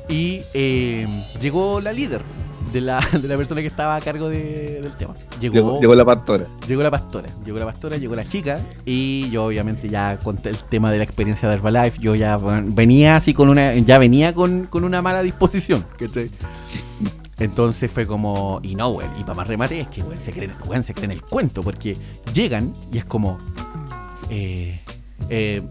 Y 0.09 0.42
eh, 0.55 1.07
llegó 1.40 1.80
la 1.80 1.92
líder 1.92 2.22
de 2.72 2.80
la, 2.80 3.00
de 3.12 3.28
la 3.28 3.36
persona 3.36 3.60
que 3.60 3.66
estaba 3.66 3.96
a 3.96 4.00
cargo 4.00 4.28
de- 4.28 4.80
del 4.82 4.92
tema. 4.96 5.14
Llegó, 5.40 5.54
Llegó, 5.54 5.80
llegó 5.80 5.94
la 5.94 6.04
pastora. 6.04 6.46
Llegó 6.66 6.82
la 6.82 6.90
pastora, 6.90 7.28
llegó 7.44 7.58
la 7.58 7.66
pastora, 7.66 7.96
llegó 7.96 8.14
la 8.16 8.24
chica 8.24 8.60
y 8.84 9.30
yo 9.30 9.44
obviamente 9.44 9.88
ya 9.88 10.18
conté 10.18 10.48
el 10.50 10.56
tema 10.58 10.90
de 10.90 10.98
la 10.98 11.04
experiencia 11.04 11.48
de 11.48 11.54
Herbalife, 11.56 11.98
yo 12.00 12.14
ya 12.14 12.36
bueno, 12.36 12.68
venía 12.74 13.16
así 13.16 13.34
con 13.34 13.48
una, 13.48 13.74
ya 13.74 13.98
venía 13.98 14.34
con, 14.34 14.66
con 14.66 14.84
una 14.84 15.02
mala 15.02 15.22
disposición, 15.22 15.84
¿cachai? 15.98 16.30
Entonces 17.38 17.90
fue 17.90 18.06
como, 18.06 18.60
y 18.62 18.74
no, 18.76 18.90
güey, 18.90 19.06
y 19.18 19.22
para 19.22 19.34
más 19.34 19.46
remate 19.48 19.80
es 19.80 19.88
que, 19.88 20.00
güey, 20.02 20.18
se 20.18 20.30
creen, 20.32 20.52
weón, 20.66 20.84
se 20.84 20.94
creen 20.94 21.10
el 21.10 21.22
cuento, 21.22 21.62
porque 21.62 21.96
llegan 22.32 22.72
y 22.92 22.98
es 22.98 23.04
como, 23.04 23.38
eh, 24.30 24.80
eh, 25.28 25.62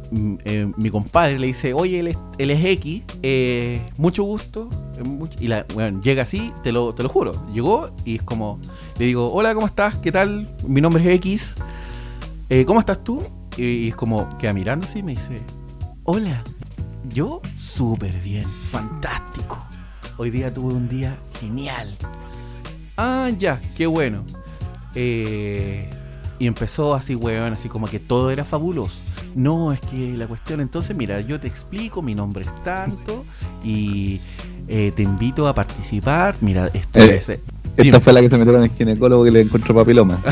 eh, 0.45 0.71
mi 0.77 0.89
compadre 0.89 1.39
le 1.39 1.47
dice, 1.47 1.73
oye, 1.73 1.99
él 1.99 2.07
es, 2.07 2.17
es 2.37 2.65
X, 2.65 3.03
eh, 3.21 3.81
mucho 3.97 4.23
gusto, 4.23 4.69
y 5.39 5.47
la, 5.47 5.65
llega 6.01 6.23
así, 6.23 6.51
te 6.63 6.71
lo, 6.71 6.93
te 6.93 7.03
lo 7.03 7.09
juro, 7.09 7.33
llegó 7.53 7.89
y 8.05 8.15
es 8.15 8.23
como, 8.23 8.59
le 8.97 9.05
digo, 9.05 9.31
hola, 9.31 9.53
¿cómo 9.53 9.67
estás? 9.67 9.97
¿Qué 9.97 10.11
tal? 10.11 10.47
Mi 10.67 10.81
nombre 10.81 11.03
es 11.03 11.15
X, 11.17 11.55
¿cómo 12.65 12.79
estás 12.79 13.03
tú? 13.03 13.21
Y, 13.57 13.89
es 13.89 13.95
como, 13.95 14.29
queda 14.37 14.53
mirando 14.53 14.87
así 14.87 15.03
me 15.03 15.11
dice, 15.11 15.37
hola, 16.03 16.43
yo 17.13 17.41
súper 17.55 18.19
bien, 18.21 18.45
fantástico. 18.69 19.57
Hoy 20.17 20.29
día 20.29 20.53
tuve 20.53 20.73
un 20.73 20.87
día 20.87 21.17
genial. 21.39 21.95
Ah, 22.97 23.29
ya, 23.37 23.59
qué 23.75 23.87
bueno. 23.87 24.23
Eh, 24.93 25.89
y 26.41 26.47
empezó 26.47 26.95
así, 26.95 27.13
weón, 27.13 27.53
así 27.53 27.69
como 27.69 27.85
que 27.85 27.99
todo 27.99 28.31
era 28.31 28.43
fabuloso. 28.43 28.99
No, 29.35 29.71
es 29.71 29.79
que 29.79 30.15
la 30.17 30.25
cuestión, 30.25 30.59
entonces, 30.59 30.95
mira, 30.97 31.21
yo 31.21 31.39
te 31.39 31.47
explico, 31.47 32.01
mi 32.01 32.15
nombre 32.15 32.43
es 32.45 32.63
tanto 32.63 33.25
y 33.63 34.19
eh, 34.67 34.91
te 34.95 35.03
invito 35.03 35.47
a 35.47 35.53
participar. 35.53 36.35
Mira, 36.41 36.65
esto 36.73 36.99
Eh, 36.99 37.17
es... 37.17 37.29
Esta 37.29 37.83
Dime. 37.83 37.99
fue 37.99 38.11
la 38.11 38.21
que 38.21 38.29
se 38.29 38.37
metieron 38.39 38.63
en 38.63 38.71
el 38.71 38.75
ginecólogo 38.77 39.23
que 39.23 39.31
le 39.31 39.41
encontró 39.41 39.75
papiloma. 39.75 40.19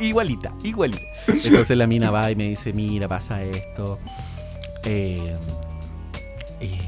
Igualita, 0.00 0.52
igualita. 0.64 1.02
Entonces 1.28 1.76
la 1.76 1.86
mina 1.86 2.10
va 2.10 2.30
y 2.30 2.36
me 2.36 2.48
dice, 2.48 2.72
mira, 2.72 3.06
pasa 3.08 3.42
esto. 3.44 3.98
Eh, 4.84 5.34
eh, 6.60 6.78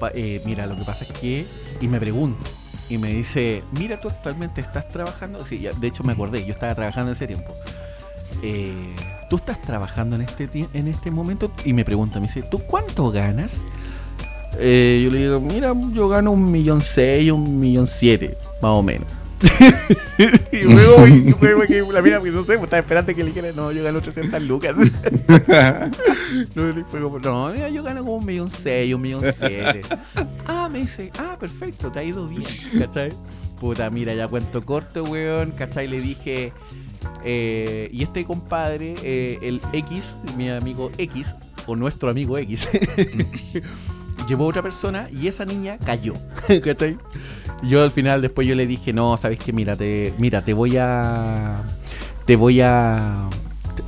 pa- 0.00 0.10
eh, 0.14 0.40
mira, 0.44 0.66
lo 0.66 0.76
que 0.76 0.82
pasa 0.84 1.04
es 1.04 1.12
que... 1.12 1.44
Y 1.80 1.88
me 1.88 2.00
pregunto. 2.00 2.50
Y 2.92 2.98
me 2.98 3.08
dice, 3.08 3.62
mira, 3.72 3.98
tú 3.98 4.08
actualmente 4.08 4.60
estás 4.60 4.86
trabajando. 4.86 5.42
Sí, 5.46 5.60
ya, 5.60 5.72
de 5.72 5.86
hecho 5.86 6.04
me 6.04 6.12
acordé, 6.12 6.44
yo 6.44 6.52
estaba 6.52 6.74
trabajando 6.74 7.12
en 7.12 7.16
ese 7.16 7.26
tiempo. 7.26 7.54
Eh, 8.42 8.94
¿Tú 9.30 9.36
estás 9.36 9.62
trabajando 9.62 10.16
en 10.16 10.20
este, 10.20 10.46
en 10.74 10.88
este 10.88 11.10
momento? 11.10 11.50
Y 11.64 11.72
me 11.72 11.86
pregunta, 11.86 12.20
me 12.20 12.26
dice, 12.26 12.42
¿tú 12.42 12.58
cuánto 12.58 13.10
ganas? 13.10 13.56
Eh, 14.58 15.00
yo 15.02 15.10
le 15.10 15.20
digo, 15.20 15.40
mira, 15.40 15.72
yo 15.94 16.06
gano 16.06 16.32
un 16.32 16.52
millón 16.52 16.82
seis, 16.82 17.32
un 17.32 17.58
millón 17.58 17.86
siete, 17.86 18.36
más 18.60 18.72
o 18.72 18.82
menos. 18.82 19.08
y 20.52 20.62
luego, 20.62 21.06
y 21.06 21.34
luego 21.40 21.62
que 21.62 21.82
la 21.92 22.02
mira, 22.02 22.20
pues, 22.20 22.32
no 22.32 22.40
sé, 22.40 22.54
pues, 22.54 22.64
estaba 22.64 22.80
esperando 22.80 23.14
que 23.14 23.24
le 23.24 23.30
dijera, 23.30 23.52
no, 23.54 23.72
yo 23.72 23.82
gano 23.82 24.00
300 24.00 24.42
lucas. 24.42 24.76
no, 26.54 27.52
mira, 27.52 27.68
yo 27.68 27.82
gano 27.82 28.00
como 28.00 28.16
un 28.16 28.26
millón 28.26 28.50
seis, 28.50 28.94
un 28.94 29.02
millón 29.02 29.22
siete. 29.32 29.82
ah, 30.46 30.68
me 30.70 30.80
dice, 30.80 31.10
ah, 31.18 31.36
perfecto, 31.38 31.90
te 31.90 31.98
ha 32.00 32.04
ido 32.04 32.28
bien, 32.28 32.44
¿cachai? 32.78 33.10
Puta, 33.60 33.90
mira, 33.90 34.14
ya 34.14 34.28
cuento 34.28 34.62
corto, 34.62 35.04
weón, 35.04 35.52
¿cachai? 35.52 35.88
Le 35.88 36.00
dije, 36.00 36.52
eh, 37.24 37.88
y 37.92 38.02
este 38.02 38.24
compadre, 38.24 38.94
eh, 39.02 39.38
el 39.42 39.60
X, 39.72 40.16
mi 40.36 40.50
amigo 40.50 40.90
X, 40.98 41.34
o 41.66 41.76
nuestro 41.76 42.10
amigo 42.10 42.38
X, 42.38 42.68
llevó 44.28 44.44
a 44.44 44.48
otra 44.48 44.62
persona 44.62 45.08
y 45.10 45.28
esa 45.28 45.44
niña 45.44 45.78
cayó, 45.78 46.14
¿cachai? 46.64 46.98
Yo 47.62 47.82
al 47.82 47.90
final 47.92 48.20
después 48.20 48.46
yo 48.46 48.54
le 48.54 48.66
dije, 48.66 48.92
no, 48.92 49.16
sabes 49.16 49.38
que 49.38 49.52
mira, 49.52 49.76
te, 49.76 50.12
mira, 50.18 50.42
te 50.42 50.52
voy 50.52 50.76
a. 50.78 51.62
Te 52.26 52.36
voy 52.36 52.60
a. 52.60 53.28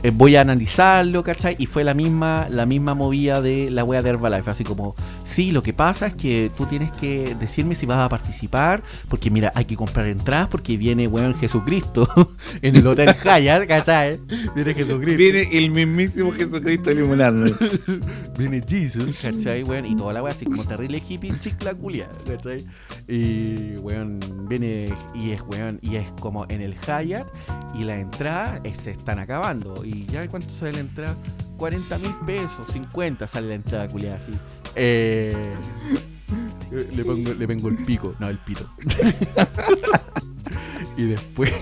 eh, 0.05 0.11
voy 0.15 0.37
a 0.37 0.43
analizarlo, 0.43 1.25
¿cachai? 1.25 1.57
Y 1.59 1.65
fue 1.65 1.83
la 1.83 1.95
misma, 1.95 2.47
la 2.51 2.67
misma 2.67 2.95
movida 2.95 3.41
de 3.41 3.71
la 3.71 3.85
wea 3.85 4.03
de 4.03 4.11
Herbalife. 4.11 4.51
Así 4.51 4.63
como, 4.63 4.95
sí, 5.25 5.51
lo 5.51 5.63
que 5.63 5.73
pasa 5.73 6.09
es 6.09 6.15
que 6.15 6.51
tú 6.55 6.67
tienes 6.67 6.93
que 6.93 7.35
decirme 7.41 7.75
si 7.75 7.87
vas 7.87 7.97
a 7.97 8.11
participar. 8.11 8.83
Porque 9.09 9.31
mira, 9.31 9.51
hay 9.55 9.65
que 9.65 9.77
comprar 9.77 10.07
entradas 10.07 10.49
porque 10.49 10.77
viene, 10.77 11.09
weón, 11.09 11.35
Jesucristo 11.35 12.07
en 12.61 12.77
el 12.77 12.87
Hotel 12.87 13.15
Hyatt, 13.25 13.67
¿cachai? 13.67 14.21
Viene 14.55 14.75
Jesucristo. 14.75 15.17
Viene 15.17 15.49
el 15.51 15.71
mismísimo 15.71 16.33
Jesucristo 16.33 16.91
a 16.91 16.93
iluminarnos. 16.93 17.53
Viene 18.39 18.63
Jesus, 18.69 19.15
¿cachai, 19.23 19.63
weón? 19.63 19.87
Y 19.87 19.97
toda 19.97 20.13
la 20.13 20.23
weá 20.23 20.33
así 20.33 20.45
como 20.45 20.65
terrible 20.65 21.03
hippie 21.09 21.33
chicla 21.41 21.75
culia, 21.75 22.11
¿cachai? 22.27 22.63
Y, 23.09 23.77
weón, 23.77 24.21
viene 24.51 24.93
y 25.15 25.31
es, 25.31 25.41
weón, 25.49 25.79
y 25.81 25.97
es 25.97 26.13
como 26.21 26.45
en 26.51 26.61
el 26.61 26.75
Hyatt 26.75 27.27
y 27.75 27.85
las 27.85 28.01
entradas 28.01 28.61
eh, 28.65 28.75
se 28.75 28.91
están 28.91 29.19
acabando. 29.19 29.83
Y 29.83 29.94
ya, 30.03 30.29
¿cuánto 30.29 30.51
sale 30.51 30.73
la 30.73 30.81
entrada? 30.81 31.17
40 31.57 31.99
mil 31.99 32.15
pesos, 32.27 32.67
50 32.73 33.27
sale 33.27 33.49
la 33.49 33.55
entrada 33.55 33.89
culia 33.89 34.17
así. 34.17 34.33
Eh, 34.75 35.55
le, 36.71 37.05
pongo, 37.05 37.33
le 37.33 37.47
pongo 37.47 37.69
el 37.69 37.77
pico, 37.85 38.13
no, 38.19 38.29
el 38.29 38.39
pito. 38.39 38.69
y 40.97 41.07
después... 41.07 41.53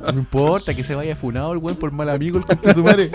No 0.00 0.18
importa 0.18 0.74
que 0.74 0.82
se 0.82 0.94
vaya 0.94 1.14
funado 1.14 1.52
el 1.52 1.58
weón 1.58 1.76
por 1.76 1.92
mal 1.92 2.08
amigo 2.08 2.38
el 2.38 2.44
concha 2.44 2.74
su 2.74 2.82
madre. 2.82 3.10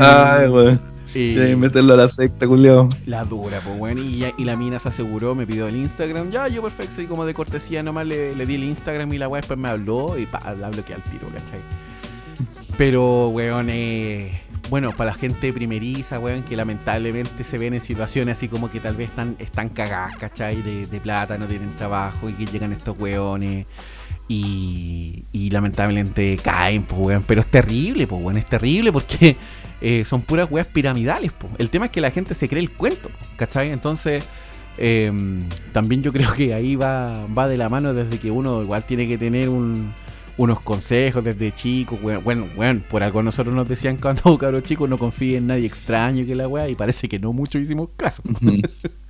Ay, 0.00 0.48
weón. 0.48 0.93
Y- 1.14 1.36
meterlo 1.56 1.94
a 1.94 1.96
la 1.96 2.08
secta, 2.08 2.46
culiao. 2.46 2.88
La 3.06 3.24
dura, 3.24 3.60
pues 3.60 3.78
bueno, 3.78 4.00
y 4.02 4.44
la 4.44 4.56
mina 4.56 4.78
se 4.78 4.88
aseguró, 4.88 5.34
me 5.34 5.46
pidió 5.46 5.68
el 5.68 5.76
Instagram. 5.76 6.30
Ya, 6.30 6.48
yo 6.48 6.60
perfecto, 6.62 7.00
y 7.00 7.06
como 7.06 7.24
de 7.24 7.34
cortesía 7.34 7.82
nomás 7.82 8.06
le, 8.06 8.34
le 8.34 8.46
di 8.46 8.56
el 8.56 8.64
Instagram 8.64 9.12
y 9.12 9.18
la 9.18 9.28
weá 9.28 9.40
después 9.40 9.58
me 9.58 9.68
habló 9.68 10.18
y 10.18 10.26
pa, 10.26 10.54
la 10.54 10.70
bloqueé 10.70 10.96
al 10.96 11.02
tiro, 11.04 11.28
¿cachai? 11.28 11.60
Pero, 12.76 13.28
weón, 13.28 13.68
eh, 13.70 14.40
bueno, 14.68 14.90
para 14.96 15.10
la 15.10 15.16
gente 15.16 15.52
primeriza, 15.52 16.18
weón, 16.18 16.42
que 16.42 16.56
lamentablemente 16.56 17.44
se 17.44 17.56
ven 17.58 17.74
en 17.74 17.80
situaciones 17.80 18.36
así 18.38 18.48
como 18.48 18.68
que 18.70 18.80
tal 18.80 18.96
vez 18.96 19.10
están, 19.10 19.36
están 19.38 19.68
cagadas, 19.68 20.16
¿cachai? 20.16 20.60
De, 20.62 20.86
de 20.86 21.00
plata, 21.00 21.38
no 21.38 21.46
tienen 21.46 21.70
trabajo 21.76 22.28
y 22.28 22.32
que 22.32 22.46
llegan 22.46 22.72
estos 22.72 22.98
weones. 22.98 23.66
Y, 24.26 25.24
y 25.32 25.50
lamentablemente 25.50 26.36
caen, 26.42 26.82
pues, 26.84 27.00
weón. 27.00 27.24
Pero 27.26 27.42
es 27.42 27.46
terrible, 27.46 28.06
pues, 28.08 28.24
weón. 28.24 28.38
Es 28.38 28.46
terrible 28.46 28.90
porque 28.90 29.36
eh, 29.80 30.04
son 30.04 30.22
puras 30.22 30.48
weas 30.50 30.66
piramidales, 30.66 31.32
pues. 31.32 31.52
El 31.58 31.70
tema 31.70 31.86
es 31.86 31.92
que 31.92 32.00
la 32.00 32.10
gente 32.10 32.34
se 32.34 32.48
cree 32.48 32.62
el 32.62 32.70
cuento, 32.70 33.10
¿cachai? 33.36 33.70
Entonces, 33.70 34.28
eh, 34.78 35.12
también 35.72 36.02
yo 36.02 36.12
creo 36.12 36.32
que 36.32 36.54
ahí 36.54 36.76
va, 36.76 37.26
va 37.26 37.48
de 37.48 37.56
la 37.56 37.68
mano 37.68 37.94
desde 37.94 38.18
que 38.18 38.30
uno 38.30 38.62
igual 38.62 38.84
tiene 38.84 39.06
que 39.06 39.18
tener 39.18 39.48
un, 39.48 39.92
unos 40.36 40.60
consejos 40.60 41.22
desde 41.24 41.52
chico. 41.52 41.98
weón. 42.02 42.24
Bueno, 42.24 42.48
bueno, 42.56 42.82
por 42.88 43.02
algo 43.02 43.22
nosotros 43.22 43.54
nos 43.54 43.68
decían 43.68 43.96
cuando 43.96 44.36
cabros 44.38 44.62
chicos 44.62 44.88
no 44.88 44.98
confíen 44.98 45.38
en 45.38 45.46
nadie 45.48 45.66
extraño 45.66 46.26
que 46.26 46.34
la 46.34 46.48
wea. 46.48 46.68
Y 46.68 46.74
parece 46.74 47.08
que 47.08 47.18
no 47.18 47.32
mucho 47.32 47.58
hicimos 47.58 47.90
caso. 47.96 48.22